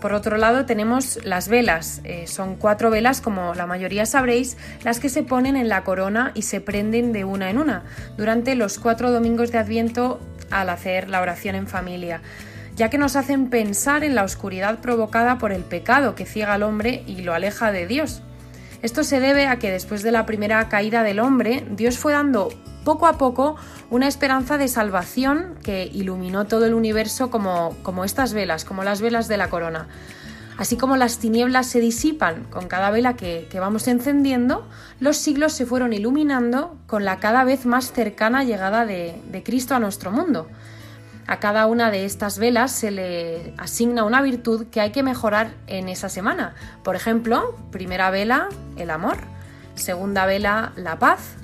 Por 0.00 0.12
otro 0.12 0.36
lado, 0.36 0.64
tenemos 0.64 1.18
las 1.24 1.48
velas. 1.48 2.00
Eh, 2.04 2.28
son 2.28 2.54
cuatro 2.54 2.88
velas, 2.88 3.20
como 3.20 3.52
la 3.56 3.66
mayoría 3.66 4.06
sabréis, 4.06 4.56
las 4.84 5.00
que 5.00 5.08
se 5.08 5.24
ponen 5.24 5.56
en 5.56 5.68
la 5.68 5.82
corona 5.82 6.30
y 6.34 6.42
se 6.42 6.60
prenden 6.60 7.12
de 7.12 7.24
una 7.24 7.50
en 7.50 7.58
una 7.58 7.82
durante 8.16 8.54
los 8.54 8.78
cuatro 8.78 9.10
domingos 9.10 9.50
de 9.50 9.58
Adviento 9.58 10.20
al 10.52 10.68
hacer 10.68 11.08
la 11.08 11.20
oración 11.20 11.56
en 11.56 11.66
familia, 11.66 12.22
ya 12.76 12.90
que 12.90 12.96
nos 12.96 13.16
hacen 13.16 13.50
pensar 13.50 14.04
en 14.04 14.14
la 14.14 14.22
oscuridad 14.22 14.78
provocada 14.78 15.38
por 15.38 15.50
el 15.50 15.64
pecado 15.64 16.14
que 16.14 16.26
ciega 16.26 16.54
al 16.54 16.62
hombre 16.62 17.02
y 17.08 17.22
lo 17.22 17.34
aleja 17.34 17.72
de 17.72 17.88
Dios. 17.88 18.22
Esto 18.82 19.02
se 19.02 19.20
debe 19.20 19.46
a 19.46 19.58
que 19.58 19.70
después 19.70 20.02
de 20.02 20.12
la 20.12 20.24
primera 20.24 20.68
caída 20.68 21.02
del 21.02 21.18
hombre, 21.18 21.66
Dios 21.70 21.98
fue 21.98 22.12
dando 22.12 22.50
poco 22.84 23.06
a 23.06 23.18
poco 23.18 23.56
una 23.90 24.06
esperanza 24.06 24.56
de 24.56 24.68
salvación 24.68 25.56
que 25.62 25.90
iluminó 25.92 26.46
todo 26.46 26.64
el 26.64 26.74
universo 26.74 27.30
como, 27.30 27.76
como 27.82 28.04
estas 28.04 28.32
velas, 28.32 28.64
como 28.64 28.84
las 28.84 29.00
velas 29.00 29.26
de 29.28 29.36
la 29.36 29.50
corona. 29.50 29.88
Así 30.58 30.76
como 30.76 30.96
las 30.96 31.18
tinieblas 31.18 31.66
se 31.66 31.80
disipan 31.80 32.44
con 32.50 32.66
cada 32.66 32.90
vela 32.90 33.14
que, 33.14 33.48
vamos 33.60 33.86
encendiendo, 33.86 34.66
los 34.98 35.16
siglos 35.16 35.52
se 35.52 35.66
fueron 35.66 35.92
iluminando 35.92 36.76
con 36.86 37.04
la 37.04 37.18
cada 37.18 37.44
vez 37.44 37.66
más 37.66 37.92
cercana 37.92 38.42
llegada 38.42 38.84
de, 38.84 39.20
de 39.30 39.42
Cristo 39.42 39.74
a 39.74 39.80
nuestro 39.80 40.10
mundo. 40.10 40.48
A 41.28 41.40
cada 41.40 41.66
una 41.66 41.90
de 41.90 42.06
estas 42.06 42.38
velas 42.38 42.72
se 42.72 42.90
le 42.90 43.52
asigna 43.58 44.04
una 44.04 44.22
virtud 44.22 44.68
que 44.68 44.80
hay 44.80 44.92
que 44.92 45.02
mejorar 45.02 45.52
en 45.66 45.90
esa 45.90 46.08
semana. 46.08 46.54
Por 46.82 46.96
ejemplo, 46.96 47.54
primera 47.70 48.10
vela, 48.10 48.48
el 48.78 48.88
amor. 48.88 49.18
Segunda 49.74 50.24
vela, 50.24 50.72
la 50.76 50.98
paz. 50.98 51.36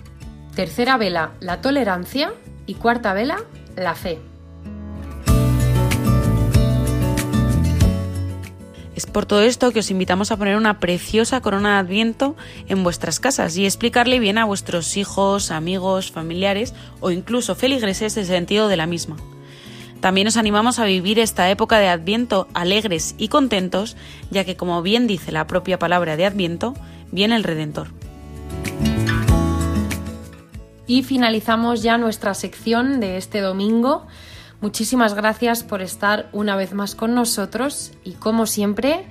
Tercera 0.57 0.97
vela, 0.97 1.33
la 1.41 1.61
tolerancia. 1.61 2.33
Y 2.65 2.77
cuarta 2.77 3.13
vela, 3.13 3.37
la 3.77 3.95
fe. 3.95 4.19
Es 8.97 9.05
por 9.05 9.27
todo 9.27 9.43
esto 9.43 9.71
que 9.71 9.81
os 9.81 9.91
invitamos 9.91 10.33
a 10.33 10.39
poner 10.39 10.57
una 10.57 10.81
preciosa 10.81 11.43
corona 11.43 11.75
de 11.75 11.81
Adviento 11.81 12.37
en 12.69 12.85
vuestras 12.85 13.21
casas 13.21 13.55
y 13.59 13.67
explicarle 13.67 14.19
bien 14.19 14.39
a 14.39 14.47
vuestros 14.47 14.97
hijos, 14.97 15.51
amigos, 15.51 16.11
familiares 16.11 16.73
o 17.01 17.11
incluso 17.11 17.55
feligreses 17.55 18.17
el 18.17 18.25
sentido 18.25 18.69
de 18.69 18.79
la 18.79 18.87
misma. 18.87 19.17
También 20.05 20.27
os 20.27 20.37
animamos 20.37 20.79
a 20.79 20.85
vivir 20.85 21.19
esta 21.19 21.49
época 21.49 21.79
de 21.79 21.89
Adviento 21.89 22.47
alegres 22.53 23.15
y 23.17 23.29
contentos, 23.29 23.97
ya 24.31 24.45
que 24.45 24.55
como 24.55 24.83
bien 24.83 25.07
dice 25.07 25.33
la 25.33 25.47
propia 25.47 25.79
palabra 25.79 26.19
de 26.19 26.27
Adviento, 26.27 26.75
viene 27.11 27.37
el 27.37 27.43
Redentor. 27.43 27.89
Y 30.87 31.05
finalizamos 31.05 31.83
ya 31.83 31.97
nuestra 31.97 32.35
sección 32.35 33.01
de 33.01 33.17
este 33.17 33.41
domingo. 33.41 34.07
Muchísimas 34.61 35.15
gracias 35.15 35.63
por 35.63 35.81
estar 35.81 36.29
una 36.33 36.55
vez 36.55 36.75
más 36.75 36.95
con 36.95 37.15
nosotros 37.15 37.93
y 38.05 38.13
como 38.13 38.45
siempre, 38.45 39.07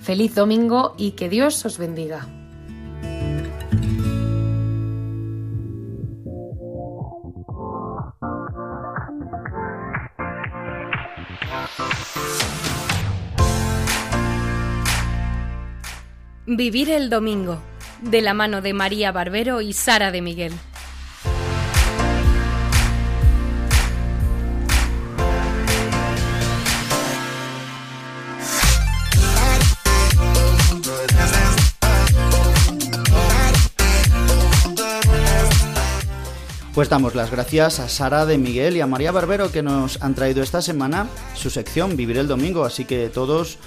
feliz 0.00 0.34
domingo 0.34 0.96
y 0.98 1.12
que 1.12 1.28
Dios 1.28 1.64
os 1.64 1.78
bendiga. 1.78 2.26
Vivir 16.46 16.90
el 16.90 17.08
domingo, 17.08 17.58
de 18.02 18.20
la 18.20 18.34
mano 18.34 18.60
de 18.60 18.74
María 18.74 19.12
Barbero 19.12 19.62
y 19.62 19.72
Sara 19.72 20.10
de 20.10 20.20
Miguel. 20.20 20.52
Pues 36.74 36.90
damos 36.90 37.14
las 37.14 37.30
gracias 37.30 37.80
a 37.80 37.88
Sara 37.88 38.26
de 38.26 38.36
Miguel 38.36 38.76
y 38.76 38.82
a 38.82 38.86
María 38.86 39.12
Barbero 39.12 39.50
que 39.50 39.62
nos 39.62 40.02
han 40.02 40.14
traído 40.14 40.42
esta 40.42 40.60
semana 40.60 41.06
su 41.34 41.48
sección 41.48 41.96
Vivir 41.96 42.18
el 42.18 42.28
Domingo, 42.28 42.64
así 42.64 42.84
que 42.84 43.08
todos 43.08 43.58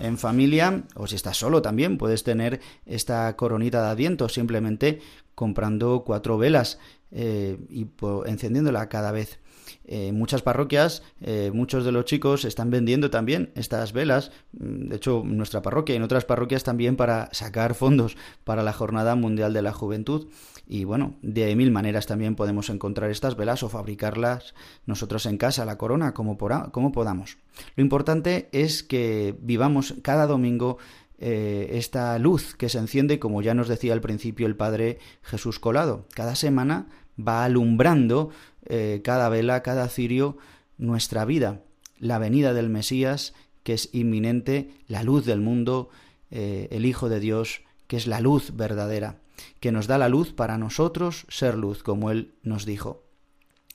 en 0.00 0.18
familia, 0.18 0.84
o 0.94 1.06
si 1.06 1.16
estás 1.16 1.36
solo 1.36 1.62
también, 1.62 1.98
puedes 1.98 2.22
tener 2.22 2.60
esta 2.84 3.34
coronita 3.36 3.82
de 3.82 3.88
Adviento 3.88 4.28
simplemente 4.28 5.00
comprando 5.34 6.02
cuatro 6.04 6.38
velas 6.38 6.78
eh, 7.10 7.58
y 7.70 7.86
encendiéndola 8.26 8.88
cada 8.88 9.12
vez. 9.12 9.38
En 9.84 10.18
muchas 10.18 10.42
parroquias, 10.42 11.02
eh, 11.20 11.50
muchos 11.54 11.84
de 11.84 11.92
los 11.92 12.04
chicos 12.04 12.44
están 12.44 12.70
vendiendo 12.70 13.10
también 13.10 13.52
estas 13.54 13.92
velas, 13.92 14.32
mm, 14.52 14.88
de 14.88 14.96
hecho 14.96 15.22
en 15.22 15.36
nuestra 15.36 15.62
parroquia 15.62 15.94
y 15.94 15.96
en 15.96 16.02
otras 16.02 16.24
parroquias 16.24 16.64
también 16.64 16.96
para 16.96 17.28
sacar 17.32 17.74
fondos 17.74 18.16
para 18.44 18.62
la 18.62 18.72
Jornada 18.72 19.14
Mundial 19.14 19.52
de 19.52 19.62
la 19.62 19.72
Juventud. 19.72 20.28
Y 20.66 20.84
bueno, 20.84 21.14
de 21.22 21.54
mil 21.54 21.70
maneras 21.70 22.06
también 22.06 22.34
podemos 22.34 22.70
encontrar 22.70 23.10
estas 23.10 23.36
velas 23.36 23.62
o 23.62 23.68
fabricarlas 23.68 24.54
nosotros 24.84 25.26
en 25.26 25.38
casa, 25.38 25.64
la 25.64 25.78
corona, 25.78 26.12
como, 26.12 26.36
como 26.72 26.92
podamos. 26.92 27.38
Lo 27.76 27.82
importante 27.82 28.48
es 28.52 28.82
que 28.82 29.36
vivamos 29.40 29.94
cada 30.02 30.26
domingo 30.26 30.78
eh, 31.18 31.70
esta 31.72 32.18
luz 32.18 32.54
que 32.56 32.68
se 32.68 32.78
enciende, 32.78 33.18
como 33.18 33.42
ya 33.42 33.54
nos 33.54 33.68
decía 33.68 33.92
al 33.92 34.00
principio 34.00 34.46
el 34.46 34.56
Padre 34.56 34.98
Jesús 35.22 35.60
Colado. 35.60 36.06
Cada 36.14 36.34
semana 36.34 36.88
va 37.16 37.44
alumbrando 37.44 38.30
eh, 38.66 39.00
cada 39.04 39.28
vela, 39.28 39.62
cada 39.62 39.88
cirio, 39.88 40.36
nuestra 40.78 41.24
vida, 41.24 41.62
la 41.98 42.18
venida 42.18 42.52
del 42.52 42.68
Mesías, 42.68 43.34
que 43.62 43.72
es 43.72 43.88
inminente, 43.92 44.70
la 44.88 45.02
luz 45.02 45.24
del 45.24 45.40
mundo, 45.40 45.88
eh, 46.30 46.68
el 46.70 46.84
Hijo 46.84 47.08
de 47.08 47.20
Dios, 47.20 47.62
que 47.86 47.96
es 47.96 48.06
la 48.06 48.20
luz 48.20 48.54
verdadera, 48.54 49.20
que 49.60 49.72
nos 49.72 49.86
da 49.86 49.98
la 49.98 50.08
luz 50.08 50.32
para 50.32 50.58
nosotros 50.58 51.26
ser 51.28 51.56
luz, 51.56 51.82
como 51.82 52.10
Él 52.10 52.34
nos 52.42 52.66
dijo. 52.66 53.04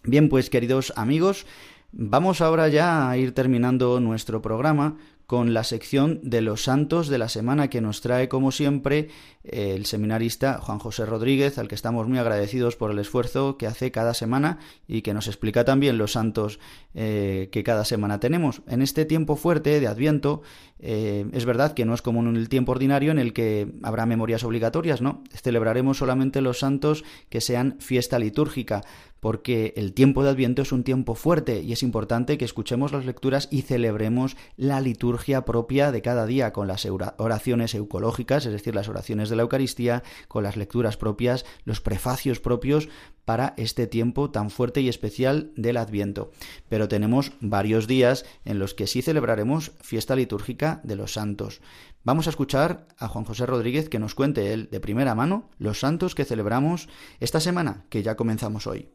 Bien, 0.03 0.29
pues 0.29 0.49
queridos 0.49 0.93
amigos, 0.95 1.45
vamos 1.91 2.41
ahora 2.41 2.67
ya 2.67 3.09
a 3.09 3.17
ir 3.17 3.33
terminando 3.33 3.99
nuestro 3.99 4.41
programa 4.41 4.97
con 5.31 5.53
la 5.53 5.63
sección 5.63 6.19
de 6.23 6.41
los 6.41 6.65
santos 6.65 7.07
de 7.07 7.17
la 7.17 7.29
semana 7.29 7.69
que 7.69 7.79
nos 7.79 8.01
trae, 8.01 8.27
como 8.27 8.51
siempre, 8.51 9.07
el 9.45 9.85
seminarista 9.85 10.59
Juan 10.59 10.77
José 10.77 11.05
Rodríguez, 11.05 11.57
al 11.57 11.69
que 11.69 11.75
estamos 11.75 12.05
muy 12.05 12.17
agradecidos 12.17 12.75
por 12.75 12.91
el 12.91 12.99
esfuerzo 12.99 13.57
que 13.57 13.65
hace 13.65 13.91
cada 13.91 14.13
semana 14.13 14.59
y 14.89 15.03
que 15.03 15.13
nos 15.13 15.27
explica 15.27 15.63
también 15.63 15.97
los 15.97 16.11
santos 16.11 16.59
eh, 16.93 17.47
que 17.53 17.63
cada 17.63 17.85
semana 17.85 18.19
tenemos. 18.19 18.61
En 18.67 18.81
este 18.81 19.05
tiempo 19.05 19.37
fuerte 19.37 19.79
de 19.79 19.87
Adviento, 19.87 20.41
eh, 20.79 21.25
es 21.31 21.45
verdad 21.45 21.73
que 21.73 21.85
no 21.85 21.93
es 21.93 22.01
como 22.01 22.19
en 22.19 22.35
el 22.35 22.49
tiempo 22.49 22.73
ordinario 22.73 23.11
en 23.11 23.19
el 23.19 23.31
que 23.31 23.71
habrá 23.83 24.05
memorias 24.05 24.43
obligatorias, 24.43 25.01
¿no? 25.01 25.23
Celebraremos 25.31 25.99
solamente 25.99 26.41
los 26.41 26.59
santos 26.59 27.05
que 27.29 27.39
sean 27.39 27.77
fiesta 27.79 28.19
litúrgica, 28.19 28.83
porque 29.21 29.73
el 29.77 29.93
tiempo 29.93 30.23
de 30.23 30.31
Adviento 30.31 30.63
es 30.63 30.71
un 30.73 30.83
tiempo 30.83 31.15
fuerte 31.15 31.61
y 31.61 31.71
es 31.71 31.83
importante 31.83 32.37
que 32.37 32.43
escuchemos 32.43 32.91
las 32.91 33.05
lecturas 33.05 33.47
y 33.51 33.61
celebremos 33.61 34.35
la 34.57 34.81
liturgia 34.81 35.45
propia 35.45 35.91
de 35.91 36.01
cada 36.01 36.25
día 36.25 36.51
con 36.51 36.67
las 36.67 36.85
oraciones 37.17 37.73
eucológicas, 37.75 38.45
es 38.45 38.51
decir, 38.51 38.75
las 38.75 38.89
oraciones 38.89 39.29
de 39.29 39.35
la 39.35 39.43
Eucaristía, 39.43 40.03
con 40.27 40.43
las 40.43 40.57
lecturas 40.57 40.97
propias, 40.97 41.45
los 41.63 41.79
prefacios 41.81 42.39
propios 42.39 42.89
para 43.23 43.53
este 43.57 43.85
tiempo 43.85 44.31
tan 44.31 44.49
fuerte 44.49 44.81
y 44.81 44.89
especial 44.89 45.51
del 45.55 45.77
Adviento. 45.77 46.31
Pero 46.67 46.87
tenemos 46.87 47.31
varios 47.39 47.85
días 47.87 48.25
en 48.43 48.57
los 48.57 48.73
que 48.73 48.87
sí 48.87 49.03
celebraremos 49.03 49.71
fiesta 49.81 50.15
litúrgica 50.15 50.81
de 50.83 50.95
los 50.95 51.13
santos. 51.13 51.61
Vamos 52.03 52.25
a 52.25 52.31
escuchar 52.31 52.87
a 52.97 53.07
Juan 53.07 53.25
José 53.25 53.45
Rodríguez 53.45 53.87
que 53.87 53.99
nos 53.99 54.15
cuente 54.15 54.51
él 54.51 54.69
de 54.71 54.79
primera 54.79 55.13
mano 55.13 55.51
los 55.59 55.79
santos 55.79 56.15
que 56.15 56.25
celebramos 56.25 56.89
esta 57.19 57.39
semana, 57.39 57.85
que 57.89 58.01
ya 58.01 58.15
comenzamos 58.15 58.65
hoy. 58.65 58.89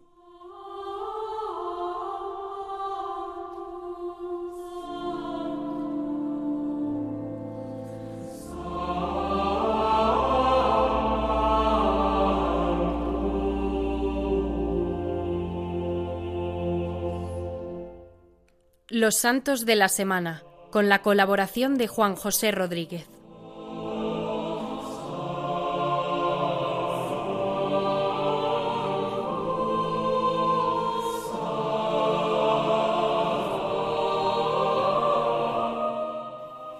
Los 19.06 19.18
Santos 19.18 19.64
de 19.64 19.76
la 19.76 19.88
Semana, 19.88 20.42
con 20.72 20.88
la 20.88 21.00
colaboración 21.00 21.78
de 21.78 21.86
Juan 21.86 22.16
José 22.16 22.50
Rodríguez. 22.50 23.06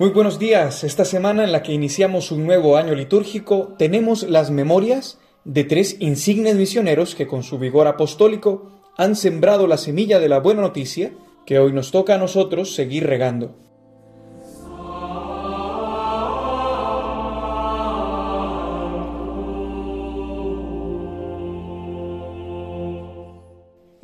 Muy 0.01 0.11
buenos 0.11 0.41
días. 0.41 0.83
Esta 0.83 1.05
semana 1.05 1.45
en 1.45 1.53
la 1.53 1.63
que 1.63 1.73
iniciamos 1.73 2.33
un 2.33 2.45
nuevo 2.45 2.77
año 2.77 2.97
litúrgico 2.97 3.77
tenemos 3.79 4.25
las 4.25 4.51
memorias 4.51 5.21
de 5.45 5.63
tres 5.63 5.95
insignes 6.01 6.57
misioneros 6.57 7.15
que 7.15 7.29
con 7.29 7.45
su 7.45 7.61
vigor 7.61 7.87
apostólico 7.87 8.73
han 8.97 9.15
sembrado 9.15 9.69
la 9.69 9.79
semilla 9.79 10.19
de 10.19 10.29
la 10.29 10.41
buena 10.41 10.63
noticia 10.63 11.13
que 11.47 11.59
hoy 11.61 11.73
nos 11.73 11.93
toca 11.93 12.17
a 12.17 12.19
nosotros 12.19 12.75
seguir 12.75 13.07
regando. 13.07 13.55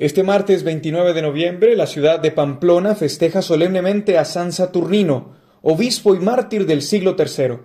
Este 0.03 0.25
martes 0.25 0.65
29 0.65 1.15
de 1.15 1.23
noviembre 1.23 1.77
la 1.77 1.87
ciudad 1.87 2.19
de 2.19 2.33
Pamplona 2.33 2.97
festeja 2.97 3.41
solemnemente 3.41 4.19
a 4.19 4.25
San 4.25 4.51
Saturnino, 4.51 5.37
obispo 5.63 6.17
y 6.17 6.19
mártir 6.19 6.67
del 6.67 6.83
siglo 6.83 7.15
III. 7.17 7.59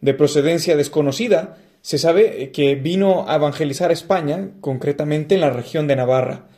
De 0.00 0.14
procedencia 0.14 0.76
desconocida, 0.76 1.58
se 1.80 1.98
sabe 1.98 2.50
que 2.50 2.74
vino 2.74 3.28
a 3.28 3.36
evangelizar 3.36 3.92
España, 3.92 4.50
concretamente 4.60 5.36
en 5.36 5.40
la 5.40 5.50
región 5.50 5.86
de 5.86 5.94
Navarra. 5.94 6.48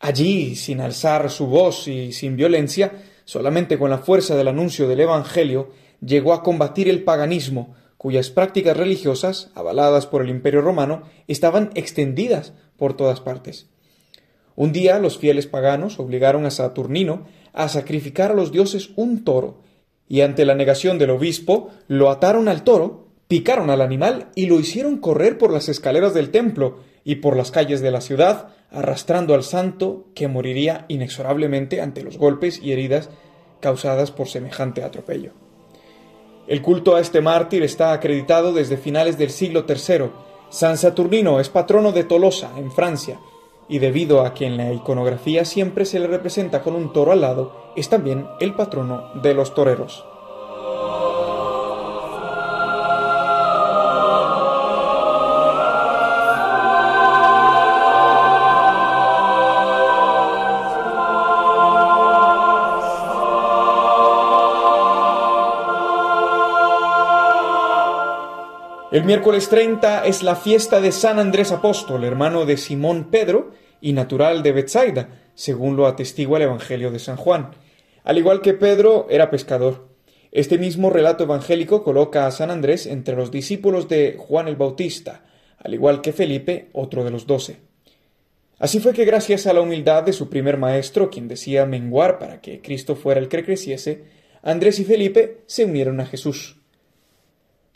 Allí, 0.00 0.54
sin 0.54 0.80
alzar 0.80 1.30
su 1.30 1.46
voz 1.46 1.88
y 1.88 2.12
sin 2.12 2.36
violencia, 2.36 2.92
solamente 3.24 3.78
con 3.78 3.90
la 3.90 3.98
fuerza 3.98 4.36
del 4.36 4.48
anuncio 4.48 4.86
del 4.88 5.00
Evangelio, 5.00 5.70
llegó 6.00 6.32
a 6.32 6.42
combatir 6.42 6.88
el 6.88 7.02
paganismo, 7.02 7.74
cuyas 7.96 8.30
prácticas 8.30 8.76
religiosas, 8.76 9.50
avaladas 9.54 10.06
por 10.06 10.22
el 10.22 10.30
Imperio 10.30 10.60
romano, 10.60 11.02
estaban 11.26 11.70
extendidas 11.74 12.52
por 12.76 12.96
todas 12.96 13.20
partes. 13.20 13.66
Un 14.54 14.72
día 14.72 15.00
los 15.00 15.18
fieles 15.18 15.46
paganos 15.46 15.98
obligaron 15.98 16.46
a 16.46 16.50
Saturnino 16.50 17.26
a 17.52 17.68
sacrificar 17.68 18.30
a 18.30 18.34
los 18.34 18.52
dioses 18.52 18.90
un 18.94 19.24
toro, 19.24 19.62
y 20.08 20.20
ante 20.20 20.44
la 20.44 20.54
negación 20.54 20.98
del 20.98 21.10
obispo 21.10 21.70
lo 21.88 22.10
ataron 22.10 22.48
al 22.48 22.62
toro, 22.62 23.08
picaron 23.26 23.68
al 23.68 23.82
animal 23.82 24.28
y 24.34 24.46
lo 24.46 24.58
hicieron 24.58 24.98
correr 24.98 25.38
por 25.38 25.52
las 25.52 25.68
escaleras 25.68 26.14
del 26.14 26.30
templo 26.30 26.78
y 27.04 27.16
por 27.16 27.36
las 27.36 27.50
calles 27.50 27.80
de 27.80 27.90
la 27.90 28.00
ciudad, 28.00 28.48
arrastrando 28.70 29.34
al 29.34 29.42
santo 29.42 30.06
que 30.14 30.28
moriría 30.28 30.84
inexorablemente 30.88 31.80
ante 31.80 32.02
los 32.02 32.18
golpes 32.18 32.60
y 32.62 32.72
heridas 32.72 33.10
causadas 33.60 34.10
por 34.10 34.28
semejante 34.28 34.82
atropello. 34.82 35.32
El 36.46 36.62
culto 36.62 36.96
a 36.96 37.00
este 37.00 37.20
mártir 37.20 37.62
está 37.62 37.92
acreditado 37.92 38.52
desde 38.52 38.78
finales 38.78 39.18
del 39.18 39.30
siglo 39.30 39.66
III. 39.68 40.10
San 40.50 40.78
Saturnino 40.78 41.40
es 41.40 41.50
patrono 41.50 41.92
de 41.92 42.04
Tolosa, 42.04 42.52
en 42.56 42.72
Francia, 42.72 43.20
y 43.68 43.80
debido 43.80 44.22
a 44.22 44.32
que 44.32 44.46
en 44.46 44.56
la 44.56 44.72
iconografía 44.72 45.44
siempre 45.44 45.84
se 45.84 46.00
le 46.00 46.06
representa 46.06 46.62
con 46.62 46.74
un 46.74 46.92
toro 46.94 47.12
al 47.12 47.20
lado, 47.20 47.72
es 47.76 47.90
también 47.90 48.26
el 48.40 48.54
patrono 48.54 49.12
de 49.22 49.34
los 49.34 49.54
toreros. 49.54 50.06
El 68.90 69.04
miércoles 69.04 69.50
30 69.50 70.06
es 70.06 70.22
la 70.22 70.34
fiesta 70.34 70.80
de 70.80 70.92
San 70.92 71.18
Andrés 71.18 71.52
Apóstol, 71.52 72.04
hermano 72.04 72.46
de 72.46 72.56
Simón 72.56 73.10
Pedro 73.10 73.50
y 73.82 73.92
natural 73.92 74.42
de 74.42 74.52
Bethsaida, 74.52 75.10
según 75.34 75.76
lo 75.76 75.86
atestigua 75.86 76.38
el 76.38 76.44
Evangelio 76.44 76.90
de 76.90 76.98
San 76.98 77.18
Juan. 77.18 77.50
Al 78.02 78.16
igual 78.16 78.40
que 78.40 78.54
Pedro, 78.54 79.06
era 79.10 79.28
pescador. 79.28 79.88
Este 80.32 80.56
mismo 80.56 80.88
relato 80.88 81.24
evangélico 81.24 81.84
coloca 81.84 82.26
a 82.26 82.30
San 82.30 82.50
Andrés 82.50 82.86
entre 82.86 83.14
los 83.14 83.30
discípulos 83.30 83.88
de 83.88 84.16
Juan 84.18 84.48
el 84.48 84.56
Bautista, 84.56 85.22
al 85.58 85.74
igual 85.74 86.00
que 86.00 86.14
Felipe, 86.14 86.70
otro 86.72 87.04
de 87.04 87.10
los 87.10 87.26
doce. 87.26 87.58
Así 88.58 88.80
fue 88.80 88.94
que 88.94 89.04
gracias 89.04 89.46
a 89.46 89.52
la 89.52 89.60
humildad 89.60 90.02
de 90.02 90.14
su 90.14 90.30
primer 90.30 90.56
maestro, 90.56 91.10
quien 91.10 91.28
decía 91.28 91.66
menguar 91.66 92.18
para 92.18 92.40
que 92.40 92.62
Cristo 92.62 92.96
fuera 92.96 93.20
el 93.20 93.28
que 93.28 93.44
creciese, 93.44 94.04
Andrés 94.40 94.78
y 94.78 94.84
Felipe 94.84 95.42
se 95.44 95.66
unieron 95.66 96.00
a 96.00 96.06
Jesús. 96.06 96.57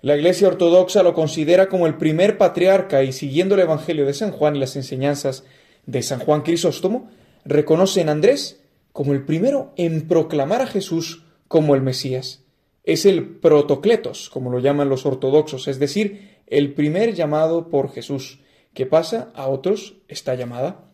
La 0.02 0.16
Iglesia 0.16 0.48
Ortodoxa 0.48 1.04
lo 1.04 1.14
considera 1.14 1.68
como 1.68 1.86
el 1.86 1.96
primer 1.96 2.36
patriarca 2.36 3.04
y 3.04 3.12
siguiendo 3.12 3.54
el 3.54 3.60
Evangelio 3.60 4.04
de 4.04 4.14
San 4.14 4.32
Juan 4.32 4.56
y 4.56 4.58
las 4.58 4.74
enseñanzas 4.74 5.44
de 5.86 6.02
San 6.02 6.18
Juan 6.18 6.42
Crisóstomo, 6.42 7.08
reconoce 7.44 8.00
en 8.00 8.08
Andrés 8.08 8.64
como 8.90 9.12
el 9.12 9.24
primero 9.24 9.72
en 9.76 10.08
proclamar 10.08 10.60
a 10.60 10.66
Jesús 10.66 11.24
como 11.46 11.76
el 11.76 11.82
Mesías. 11.82 12.42
Es 12.82 13.06
el 13.06 13.36
protocletos, 13.38 14.28
como 14.28 14.50
lo 14.50 14.58
llaman 14.58 14.88
los 14.88 15.06
ortodoxos, 15.06 15.68
es 15.68 15.78
decir, 15.78 16.40
el 16.48 16.74
primer 16.74 17.14
llamado 17.14 17.68
por 17.68 17.92
Jesús, 17.92 18.40
que 18.74 18.86
pasa 18.86 19.30
a 19.36 19.46
otros 19.46 19.98
esta 20.08 20.34
llamada. 20.34 20.84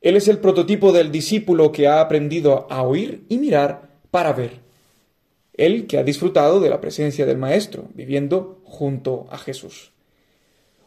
Él 0.00 0.16
es 0.16 0.26
el 0.26 0.38
prototipo 0.38 0.90
del 0.90 1.12
discípulo 1.12 1.70
que 1.70 1.86
ha 1.86 2.00
aprendido 2.00 2.66
a 2.70 2.82
oír 2.82 3.24
y 3.28 3.38
mirar 3.38 4.00
para 4.10 4.32
ver 4.32 4.61
él 5.54 5.86
que 5.86 5.98
ha 5.98 6.02
disfrutado 6.02 6.60
de 6.60 6.70
la 6.70 6.80
presencia 6.80 7.26
del 7.26 7.38
Maestro, 7.38 7.88
viviendo 7.94 8.60
junto 8.64 9.26
a 9.30 9.38
Jesús. 9.38 9.92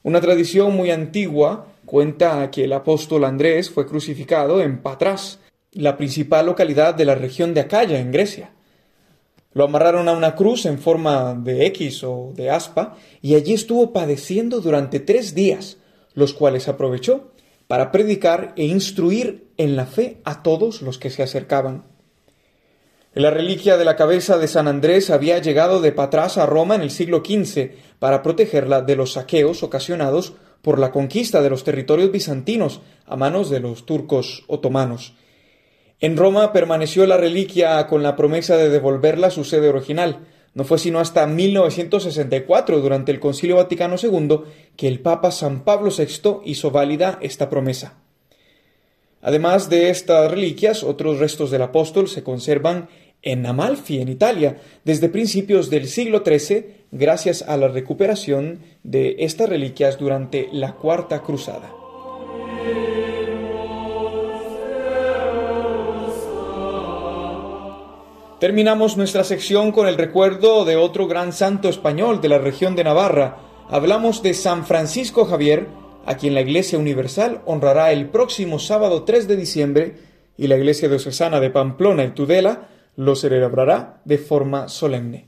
Una 0.04 0.22
tradición 0.22 0.76
muy 0.76 0.92
antigua 0.92 1.68
cuenta 1.86 2.50
que 2.52 2.66
el 2.66 2.74
apóstol 2.74 3.24
Andrés 3.24 3.70
fue 3.70 3.88
crucificado 3.88 4.62
en 4.62 4.82
Patras, 4.82 5.40
la 5.72 5.98
principal 5.98 6.46
localidad 6.46 6.96
de 6.96 7.06
la 7.06 7.16
región 7.16 7.54
de 7.54 7.62
Acaya, 7.62 8.00
en 8.00 8.12
Grecia. 8.12 8.52
Lo 9.54 9.66
amarraron 9.66 10.10
a 10.10 10.14
una 10.14 10.36
cruz 10.36 10.66
en 10.66 10.80
forma 10.80 11.34
de 11.34 11.66
X 11.68 12.04
o 12.04 12.34
de 12.36 12.50
aspa 12.50 12.98
y 13.22 13.36
allí 13.36 13.54
estuvo 13.54 13.94
padeciendo 13.94 14.62
durante 14.62 15.00
tres 15.00 15.34
días, 15.34 15.78
los 16.14 16.34
cuales 16.34 16.68
aprovechó 16.68 17.32
para 17.68 17.92
predicar 17.92 18.54
e 18.58 18.66
instruir 18.66 19.48
en 19.58 19.76
la 19.76 19.86
fe 19.86 20.18
a 20.24 20.44
todos 20.44 20.82
los 20.82 20.98
que 20.98 21.10
se 21.10 21.24
acercaban. 21.24 21.84
La 23.16 23.30
reliquia 23.30 23.78
de 23.78 23.86
la 23.86 23.96
cabeza 23.96 24.38
de 24.38 24.50
San 24.50 24.68
Andrés 24.68 25.10
había 25.10 25.40
llegado 25.40 25.80
de 25.80 25.94
Patras 25.94 26.38
a 26.38 26.46
Roma 26.46 26.76
en 26.76 26.82
el 26.82 26.92
siglo 26.92 27.24
XV 27.26 27.70
para 27.98 28.22
protegerla 28.22 28.82
de 28.82 28.98
los 28.98 29.14
saqueos 29.14 29.64
ocasionados 29.64 30.34
por 30.62 30.80
la 30.80 30.92
conquista 30.92 31.42
de 31.42 31.50
los 31.50 31.64
territorios 31.64 32.12
bizantinos 32.12 32.82
a 33.06 33.16
manos 33.16 33.50
de 33.50 33.62
los 33.62 33.86
turcos 33.86 34.44
otomanos. 34.48 35.14
En 36.02 36.18
Roma 36.18 36.52
permaneció 36.52 37.08
la 37.08 37.16
reliquia 37.16 37.88
con 37.88 38.04
la 38.04 38.18
promesa 38.18 38.58
de 38.58 38.70
devolverla 38.70 39.28
a 39.28 39.32
su 39.32 39.46
sede 39.46 39.70
original. 39.70 40.28
No 40.54 40.66
fue 40.66 40.78
sino 40.78 41.00
hasta 41.00 41.26
1964, 41.26 42.82
durante 42.82 43.14
el 43.14 43.22
Concilio 43.22 43.56
Vaticano 43.56 43.96
II, 43.96 44.42
que 44.76 44.90
el 44.90 45.00
Papa 45.00 45.32
San 45.32 45.64
Pablo 45.64 45.90
VI 45.90 46.42
hizo 46.44 46.70
válida 46.70 47.18
esta 47.22 47.50
promesa. 47.50 47.96
Además 49.26 49.72
de 49.72 49.90
estas 49.90 50.30
reliquias, 50.30 50.84
otros 50.84 51.18
restos 51.18 51.50
del 51.50 51.64
apóstol 51.64 52.08
se 52.08 52.22
conservan 52.22 52.90
en 53.26 53.46
Amalfi, 53.46 54.00
en 54.00 54.08
Italia, 54.08 54.62
desde 54.86 55.10
principios 55.10 55.70
del 55.72 55.88
siglo 55.88 56.24
XIII, 56.24 56.86
gracias 56.92 57.42
a 57.42 57.58
la 57.58 57.68
recuperación 57.68 58.60
de 58.84 59.16
estas 59.20 59.50
reliquias 59.50 59.98
durante 59.98 60.48
la 60.54 60.76
Cuarta 60.76 61.22
Cruzada. 61.24 61.74
Terminamos 68.40 68.96
nuestra 68.96 69.24
sección 69.24 69.72
con 69.72 69.88
el 69.88 69.98
recuerdo 69.98 70.64
de 70.64 70.76
otro 70.76 71.08
gran 71.08 71.34
santo 71.34 71.68
español 71.68 72.22
de 72.22 72.30
la 72.30 72.38
región 72.38 72.76
de 72.76 72.84
Navarra. 72.84 73.38
Hablamos 73.70 74.22
de 74.22 74.36
San 74.36 74.68
Francisco 74.68 75.26
Javier, 75.26 75.68
a 76.06 76.16
quien 76.18 76.36
la 76.36 76.42
Iglesia 76.42 76.78
Universal 76.78 77.42
honrará 77.46 77.92
el 77.92 78.10
próximo 78.10 78.60
sábado 78.60 79.04
3 79.04 79.28
de 79.28 79.36
diciembre 79.36 79.96
y 80.38 80.46
la 80.46 80.58
Iglesia 80.58 80.90
Diocesana 80.90 81.40
de 81.40 81.50
Pamplona 81.50 82.04
y 82.04 82.12
Tudela 82.12 82.70
lo 82.96 83.16
celebrará 83.16 84.02
de 84.06 84.18
forma 84.18 84.68
solemne. 84.68 85.28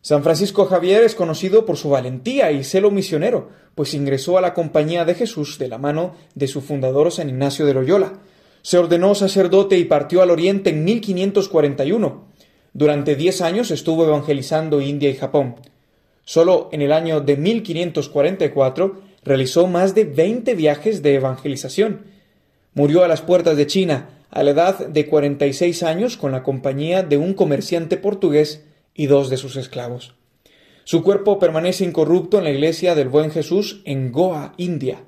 San 0.00 0.22
Francisco 0.22 0.64
Javier 0.66 1.02
es 1.02 1.14
conocido 1.14 1.66
por 1.66 1.76
su 1.76 1.90
valentía 1.90 2.52
y 2.52 2.64
celo 2.64 2.90
misionero, 2.90 3.50
pues 3.74 3.94
ingresó 3.94 4.38
a 4.38 4.40
la 4.40 4.54
Compañía 4.54 5.04
de 5.04 5.14
Jesús 5.14 5.58
de 5.58 5.68
la 5.68 5.78
mano 5.78 6.14
de 6.34 6.46
su 6.46 6.60
fundador 6.60 7.12
San 7.12 7.28
Ignacio 7.28 7.66
de 7.66 7.74
Loyola. 7.74 8.20
Se 8.62 8.78
ordenó 8.78 9.14
sacerdote 9.14 9.76
y 9.76 9.84
partió 9.84 10.22
al 10.22 10.30
Oriente 10.30 10.70
en 10.70 10.84
1541. 10.84 12.28
Durante 12.72 13.16
diez 13.16 13.40
años 13.40 13.70
estuvo 13.70 14.04
evangelizando 14.04 14.80
India 14.80 15.10
y 15.10 15.16
Japón. 15.16 15.56
Solo 16.24 16.68
en 16.72 16.82
el 16.82 16.92
año 16.92 17.20
de 17.20 17.36
1544 17.36 19.00
realizó 19.24 19.66
más 19.66 19.94
de 19.94 20.04
20 20.04 20.54
viajes 20.54 21.02
de 21.02 21.14
evangelización. 21.14 22.04
Murió 22.74 23.02
a 23.02 23.08
las 23.08 23.22
puertas 23.22 23.56
de 23.56 23.66
China 23.66 24.17
a 24.30 24.42
la 24.42 24.50
edad 24.50 24.86
de 24.86 25.06
46 25.06 25.82
años 25.82 26.16
con 26.16 26.32
la 26.32 26.42
compañía 26.42 27.02
de 27.02 27.16
un 27.16 27.34
comerciante 27.34 27.96
portugués 27.96 28.64
y 28.94 29.06
dos 29.06 29.30
de 29.30 29.36
sus 29.36 29.56
esclavos. 29.56 30.14
Su 30.84 31.02
cuerpo 31.02 31.38
permanece 31.38 31.84
incorrupto 31.84 32.38
en 32.38 32.44
la 32.44 32.50
iglesia 32.50 32.94
del 32.94 33.10
Buen 33.10 33.30
Jesús 33.30 33.82
en 33.84 34.10
Goa, 34.10 34.54
India. 34.56 35.04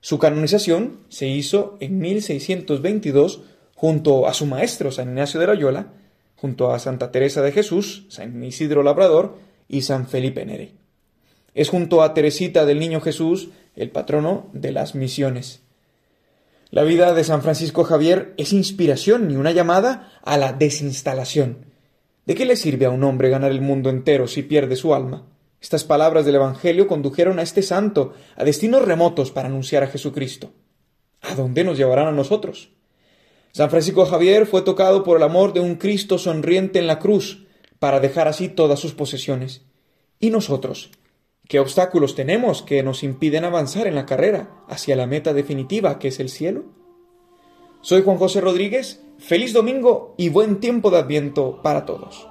Su 0.00 0.18
canonización 0.18 1.00
se 1.08 1.26
hizo 1.26 1.76
en 1.80 1.98
1622 1.98 3.42
junto 3.74 4.28
a 4.28 4.34
su 4.34 4.46
maestro 4.46 4.92
San 4.92 5.08
Ignacio 5.08 5.40
de 5.40 5.48
Loyola, 5.48 5.92
junto 6.36 6.72
a 6.72 6.78
Santa 6.78 7.10
Teresa 7.10 7.42
de 7.42 7.50
Jesús, 7.50 8.06
San 8.10 8.44
Isidro 8.44 8.84
Labrador 8.84 9.36
y 9.68 9.82
San 9.82 10.06
Felipe 10.06 10.46
Neri. 10.46 10.74
Es 11.54 11.68
junto 11.68 12.02
a 12.02 12.14
Teresita 12.14 12.64
del 12.64 12.78
Niño 12.78 13.00
Jesús 13.00 13.48
el 13.74 13.90
patrono 13.90 14.50
de 14.52 14.70
las 14.70 14.94
misiones. 14.94 15.63
La 16.74 16.82
vida 16.82 17.14
de 17.14 17.22
San 17.22 17.40
Francisco 17.40 17.84
Javier 17.84 18.34
es 18.36 18.52
inspiración 18.52 19.30
y 19.30 19.36
una 19.36 19.52
llamada 19.52 20.10
a 20.24 20.36
la 20.36 20.52
desinstalación. 20.52 21.66
¿De 22.26 22.34
qué 22.34 22.46
le 22.46 22.56
sirve 22.56 22.84
a 22.84 22.90
un 22.90 23.04
hombre 23.04 23.30
ganar 23.30 23.52
el 23.52 23.60
mundo 23.60 23.90
entero 23.90 24.26
si 24.26 24.42
pierde 24.42 24.74
su 24.74 24.92
alma? 24.92 25.24
Estas 25.60 25.84
palabras 25.84 26.24
del 26.24 26.34
Evangelio 26.34 26.88
condujeron 26.88 27.38
a 27.38 27.42
este 27.42 27.62
santo 27.62 28.14
a 28.34 28.42
destinos 28.42 28.84
remotos 28.84 29.30
para 29.30 29.46
anunciar 29.46 29.84
a 29.84 29.86
Jesucristo. 29.86 30.50
¿A 31.20 31.36
dónde 31.36 31.62
nos 31.62 31.78
llevarán 31.78 32.08
a 32.08 32.12
nosotros? 32.12 32.70
San 33.52 33.70
Francisco 33.70 34.04
Javier 34.04 34.44
fue 34.44 34.62
tocado 34.62 35.04
por 35.04 35.18
el 35.18 35.22
amor 35.22 35.52
de 35.52 35.60
un 35.60 35.76
Cristo 35.76 36.18
sonriente 36.18 36.80
en 36.80 36.88
la 36.88 36.98
cruz 36.98 37.46
para 37.78 38.00
dejar 38.00 38.26
así 38.26 38.48
todas 38.48 38.80
sus 38.80 38.94
posesiones. 38.94 39.62
¿Y 40.18 40.30
nosotros? 40.30 40.90
¿Qué 41.48 41.58
obstáculos 41.58 42.14
tenemos 42.14 42.62
que 42.62 42.82
nos 42.82 43.02
impiden 43.02 43.44
avanzar 43.44 43.86
en 43.86 43.94
la 43.94 44.06
carrera 44.06 44.64
hacia 44.66 44.96
la 44.96 45.06
meta 45.06 45.34
definitiva 45.34 45.98
que 45.98 46.08
es 46.08 46.18
el 46.18 46.30
cielo? 46.30 46.64
Soy 47.82 48.02
Juan 48.02 48.16
José 48.16 48.40
Rodríguez, 48.40 49.04
feliz 49.18 49.52
domingo 49.52 50.14
y 50.16 50.30
buen 50.30 50.58
tiempo 50.58 50.90
de 50.90 50.98
adviento 50.98 51.60
para 51.62 51.84
todos. 51.84 52.26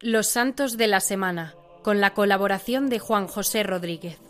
Los 0.00 0.28
Santos 0.28 0.78
de 0.78 0.86
la 0.86 1.00
Semana, 1.00 1.54
con 1.82 2.00
la 2.00 2.14
colaboración 2.14 2.88
de 2.88 3.00
Juan 3.00 3.28
José 3.28 3.64
Rodríguez. 3.64 4.29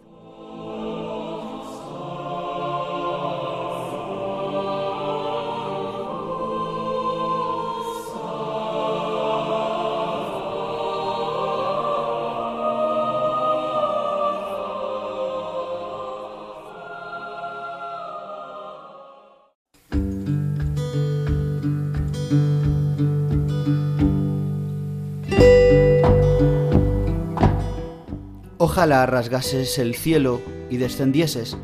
Ojalá 28.81 29.05
rasgases 29.05 29.79
el 29.79 29.95
cielo 29.95 30.41
y 30.71 30.79
descendieses. 30.79 31.59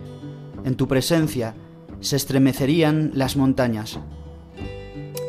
En 0.67 0.75
tu 0.75 0.87
presencia 0.87 1.55
se 2.01 2.15
estremecerían 2.15 3.13
las 3.15 3.39
montañas. 3.39 3.99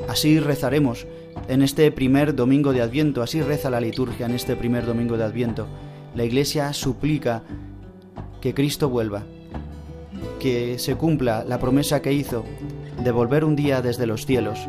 Así 0.10 0.38
rezaremos 0.42 1.08
en 1.48 1.62
este 1.62 1.90
primer 1.94 2.36
domingo 2.36 2.74
de 2.74 2.82
Adviento, 2.82 3.24
así 3.24 3.42
reza 3.42 3.70
la 3.70 3.80
liturgia 3.80 4.26
en 4.26 4.34
este 4.34 4.58
primer 4.58 4.86
domingo 4.86 5.16
de 5.16 5.24
Adviento. 5.24 5.66
La 6.14 6.26
Iglesia 6.26 6.74
suplica 6.74 7.44
que 8.42 8.54
Cristo 8.54 8.90
vuelva, 8.90 9.24
que 10.42 10.80
se 10.80 10.96
cumpla 10.96 11.46
la 11.46 11.58
promesa 11.58 12.02
que 12.02 12.12
hizo 12.12 12.44
de 13.02 13.12
volver 13.12 13.46
un 13.46 13.56
día 13.56 13.82
desde 13.82 14.08
los 14.08 14.26
cielos, 14.26 14.60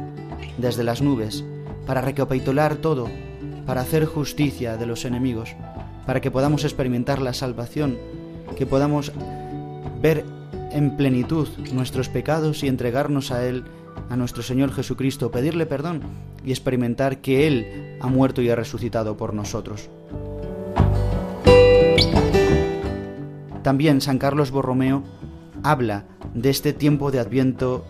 desde 0.57 0.85
las 0.85 1.03
nubes, 1.03 1.45
para 1.85 2.01
recapitular 2.01 2.77
todo, 2.77 3.09
para 3.67 3.81
hacer 3.81 4.05
justicia 4.05 4.77
de 4.77 4.87
los 4.87 5.05
enemigos, 5.05 5.57
para 6.09 6.23
que 6.23 6.31
podamos 6.31 6.65
experimentar 6.65 7.21
la 7.21 7.35
salvación, 7.35 7.99
que 8.57 8.65
podamos 8.65 9.13
ver 10.01 10.25
en 10.73 10.97
plenitud 10.97 11.47
nuestros 11.75 12.09
pecados 12.09 12.63
y 12.63 12.69
entregarnos 12.69 13.31
a 13.31 13.47
Él, 13.47 13.65
a 14.09 14.17
nuestro 14.17 14.43
Señor 14.43 14.73
Jesucristo, 14.73 15.31
pedirle 15.31 15.67
perdón 15.67 16.01
y 16.43 16.51
experimentar 16.51 17.19
que 17.19 17.47
Él 17.47 17.99
ha 18.01 18.07
muerto 18.07 18.41
y 18.41 18.49
ha 18.49 18.57
resucitado 18.57 19.19
por 19.19 19.35
nosotros. 19.35 19.91
También 23.63 24.01
San 24.01 24.17
Carlos 24.17 24.51
Borromeo 24.51 25.03
habla 25.63 26.07
de 26.33 26.49
este 26.49 26.73
tiempo 26.73 27.11
de 27.11 27.19
Adviento 27.19 27.85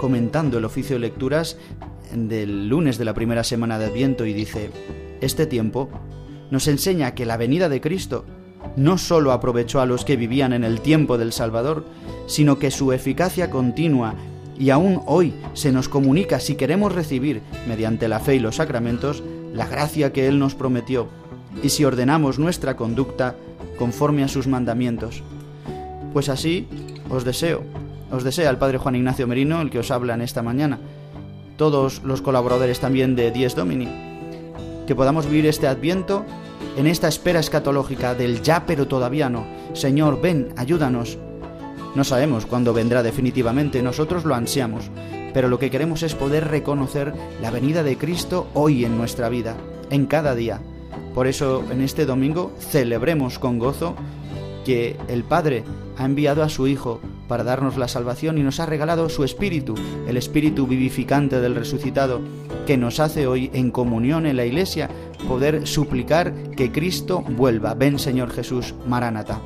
comentando 0.00 0.58
el 0.58 0.64
oficio 0.64 0.94
de 0.94 1.00
lecturas 1.00 1.58
del 2.14 2.68
lunes 2.68 2.98
de 2.98 3.04
la 3.04 3.14
primera 3.14 3.42
semana 3.42 3.80
de 3.80 3.86
Adviento 3.86 4.26
y 4.26 4.32
dice, 4.32 4.70
este 5.20 5.44
tiempo 5.44 5.88
nos 6.50 6.68
enseña 6.68 7.14
que 7.14 7.26
la 7.26 7.36
venida 7.36 7.68
de 7.68 7.80
Cristo 7.80 8.24
no 8.76 8.98
sólo 8.98 9.32
aprovechó 9.32 9.80
a 9.80 9.86
los 9.86 10.04
que 10.04 10.16
vivían 10.16 10.52
en 10.52 10.64
el 10.64 10.80
tiempo 10.80 11.18
del 11.18 11.32
Salvador, 11.32 11.84
sino 12.26 12.58
que 12.58 12.70
su 12.70 12.92
eficacia 12.92 13.50
continua 13.50 14.14
y 14.58 14.70
aún 14.70 15.00
hoy 15.06 15.34
se 15.54 15.72
nos 15.72 15.88
comunica 15.88 16.40
si 16.40 16.56
queremos 16.56 16.94
recibir, 16.94 17.42
mediante 17.66 18.08
la 18.08 18.20
fe 18.20 18.36
y 18.36 18.38
los 18.40 18.56
sacramentos, 18.56 19.22
la 19.54 19.66
gracia 19.66 20.12
que 20.12 20.26
Él 20.26 20.38
nos 20.38 20.54
prometió, 20.54 21.08
y 21.62 21.68
si 21.68 21.84
ordenamos 21.84 22.38
nuestra 22.38 22.76
conducta 22.76 23.36
conforme 23.78 24.24
a 24.24 24.28
sus 24.28 24.48
mandamientos. 24.48 25.22
Pues 26.12 26.28
así 26.28 26.66
os 27.08 27.24
deseo, 27.24 27.62
os 28.10 28.24
desea 28.24 28.50
el 28.50 28.58
Padre 28.58 28.78
Juan 28.78 28.96
Ignacio 28.96 29.26
Merino, 29.26 29.60
el 29.60 29.70
que 29.70 29.78
os 29.78 29.90
habla 29.90 30.14
en 30.14 30.22
esta 30.22 30.42
mañana, 30.42 30.78
todos 31.56 32.02
los 32.02 32.20
colaboradores 32.20 32.80
también 32.80 33.14
de 33.14 33.30
Dies 33.30 33.54
Domini, 33.54 34.07
que 34.88 34.96
podamos 34.96 35.26
vivir 35.26 35.44
este 35.44 35.66
adviento 35.66 36.24
en 36.78 36.86
esta 36.86 37.08
espera 37.08 37.40
escatológica 37.40 38.14
del 38.14 38.40
ya 38.40 38.64
pero 38.64 38.88
todavía 38.88 39.28
no. 39.28 39.46
Señor, 39.74 40.18
ven, 40.22 40.48
ayúdanos. 40.56 41.18
No 41.94 42.04
sabemos 42.04 42.46
cuándo 42.46 42.72
vendrá 42.72 43.02
definitivamente, 43.02 43.82
nosotros 43.82 44.24
lo 44.24 44.34
ansiamos, 44.34 44.90
pero 45.34 45.48
lo 45.48 45.58
que 45.58 45.68
queremos 45.68 46.02
es 46.02 46.14
poder 46.14 46.48
reconocer 46.48 47.12
la 47.42 47.50
venida 47.50 47.82
de 47.82 47.98
Cristo 47.98 48.48
hoy 48.54 48.86
en 48.86 48.96
nuestra 48.96 49.28
vida, 49.28 49.58
en 49.90 50.06
cada 50.06 50.34
día. 50.34 50.62
Por 51.14 51.26
eso 51.26 51.62
en 51.70 51.82
este 51.82 52.06
domingo 52.06 52.52
celebremos 52.58 53.38
con 53.38 53.58
gozo 53.58 53.94
que 54.64 54.96
el 55.08 55.22
Padre 55.22 55.64
ha 55.98 56.06
enviado 56.06 56.42
a 56.42 56.48
su 56.48 56.66
Hijo 56.66 57.02
para 57.28 57.44
darnos 57.44 57.76
la 57.76 57.86
salvación 57.86 58.38
y 58.38 58.42
nos 58.42 58.58
ha 58.58 58.66
regalado 58.66 59.08
su 59.08 59.22
Espíritu, 59.22 59.74
el 60.08 60.16
Espíritu 60.16 60.66
vivificante 60.66 61.40
del 61.40 61.54
resucitado, 61.54 62.20
que 62.66 62.76
nos 62.76 62.98
hace 62.98 63.26
hoy 63.26 63.50
en 63.52 63.70
comunión 63.70 64.26
en 64.26 64.36
la 64.36 64.44
Iglesia 64.46 64.90
poder 65.28 65.66
suplicar 65.66 66.32
que 66.56 66.72
Cristo 66.72 67.20
vuelva. 67.20 67.74
Ven 67.74 67.98
Señor 67.98 68.30
Jesús, 68.30 68.74
Maránata. 68.86 69.40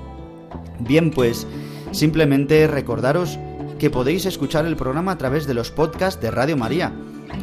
Bien, 0.78 1.10
pues 1.10 1.46
simplemente 1.90 2.66
recordaros 2.66 3.38
que 3.78 3.90
podéis 3.90 4.26
escuchar 4.26 4.64
el 4.64 4.76
programa 4.76 5.12
a 5.12 5.18
través 5.18 5.46
de 5.46 5.54
los 5.54 5.70
podcasts 5.70 6.20
de 6.22 6.30
Radio 6.30 6.56
María 6.56 6.92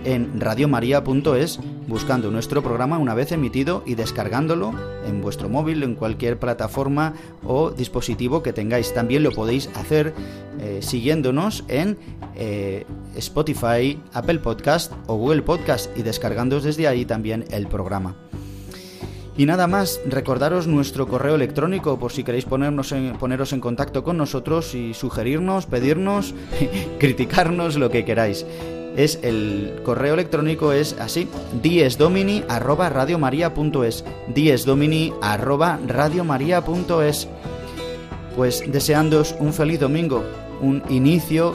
en 0.06 0.40
radiomaria.es 0.40 1.60
buscando 1.88 2.32
nuestro 2.32 2.62
programa 2.62 2.98
una 2.98 3.14
vez 3.14 3.32
emitido 3.32 3.84
y 3.86 3.96
descargándolo 3.96 4.74
en 5.08 5.22
vuestro 5.22 5.50
móvil, 5.50 5.84
en 5.84 5.96
cualquier 5.96 6.38
plataforma 6.38 7.14
o 7.44 7.72
dispositivo 7.72 8.44
que 8.44 8.54
tengáis. 8.54 8.94
También 8.94 9.24
lo 9.24 9.32
podéis 9.32 9.70
hacer 9.76 10.14
eh, 10.60 10.80
siguiéndonos 10.82 11.64
en 11.68 11.98
eh, 12.36 12.86
Spotify, 13.16 14.00
Apple 14.14 14.40
Podcast 14.40 14.94
o 15.08 15.16
Google 15.16 15.42
Podcast 15.42 15.98
y 15.98 16.04
descargándoos 16.04 16.64
desde 16.64 16.88
ahí 16.88 17.06
también 17.06 17.46
el 17.52 17.68
programa. 17.68 18.16
Y 19.36 19.46
nada 19.46 19.68
más, 19.68 20.02
recordaros 20.06 20.68
nuestro 20.68 21.08
correo 21.08 21.36
electrónico 21.36 21.98
por 21.98 22.12
si 22.12 22.26
queréis 22.26 22.44
ponernos 22.44 22.94
poneros 23.20 23.54
en 23.54 23.62
contacto 23.62 24.04
con 24.04 24.18
nosotros 24.18 24.76
y 24.76 24.94
sugerirnos, 24.94 25.66
pedirnos, 25.66 26.36
criticarnos, 27.00 27.78
lo 27.78 27.90
que 27.90 28.04
queráis 28.04 28.46
es 28.96 29.20
el 29.24 29.82
correo 29.84 30.14
electrónico 30.14 30.74
es 30.74 30.94
así 31.00 31.28
diesdomini 31.62 32.44
arroba 32.48 32.90
radiomaria.es 32.90 34.04
diesdomini 34.34 35.14
arroba 35.22 35.80
radiomaria.es 35.88 37.28
pues 38.36 38.64
deseándoos 38.72 39.36
un 39.40 39.54
feliz 39.54 39.80
domingo 39.80 40.24
un 40.62 40.84
inicio 40.90 41.54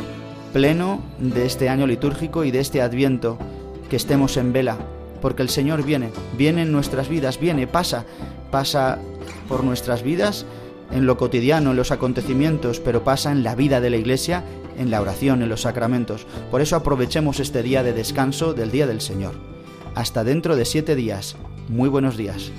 pleno 0.52 1.00
de 1.18 1.46
este 1.46 1.68
año 1.68 1.86
litúrgico 1.86 2.44
y 2.44 2.50
de 2.50 2.60
este 2.60 2.82
adviento 2.82 3.38
que 3.90 3.96
estemos 3.96 4.36
en 4.36 4.52
vela 4.52 4.78
porque 5.20 5.42
el 5.42 5.48
Señor 5.48 5.82
viene 5.82 6.10
viene 6.36 6.62
en 6.62 6.72
nuestras 6.72 7.08
vidas 7.08 7.38
viene 7.38 7.66
pasa 7.66 8.04
pasa 8.50 8.98
por 9.48 9.64
nuestras 9.64 10.02
vidas 10.02 10.46
en 10.92 11.06
lo 11.06 11.16
cotidiano, 11.16 11.70
en 11.70 11.76
los 11.76 11.90
acontecimientos, 11.90 12.80
pero 12.80 13.04
pasa 13.04 13.32
en 13.32 13.42
la 13.42 13.54
vida 13.54 13.80
de 13.80 13.90
la 13.90 13.96
Iglesia 13.96 14.44
en 14.78 14.90
la 14.90 15.00
oración, 15.00 15.42
en 15.42 15.48
los 15.48 15.62
sacramentos. 15.62 16.26
Por 16.50 16.60
eso 16.60 16.76
aprovechemos 16.76 17.40
este 17.40 17.62
día 17.62 17.82
de 17.82 17.92
descanso 17.92 18.54
del 18.54 18.70
Día 18.70 18.86
del 18.86 19.00
Señor. 19.00 19.34
Hasta 19.94 20.24
dentro 20.24 20.56
de 20.56 20.64
siete 20.64 20.96
días. 20.96 21.36
Muy 21.68 21.88
buenos 21.88 22.16
días. 22.16 22.50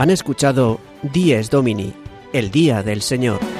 Han 0.00 0.08
escuchado 0.08 0.80
Dies 1.02 1.50
Domini, 1.50 1.92
el 2.32 2.50
Día 2.50 2.82
del 2.82 3.02
Señor. 3.02 3.59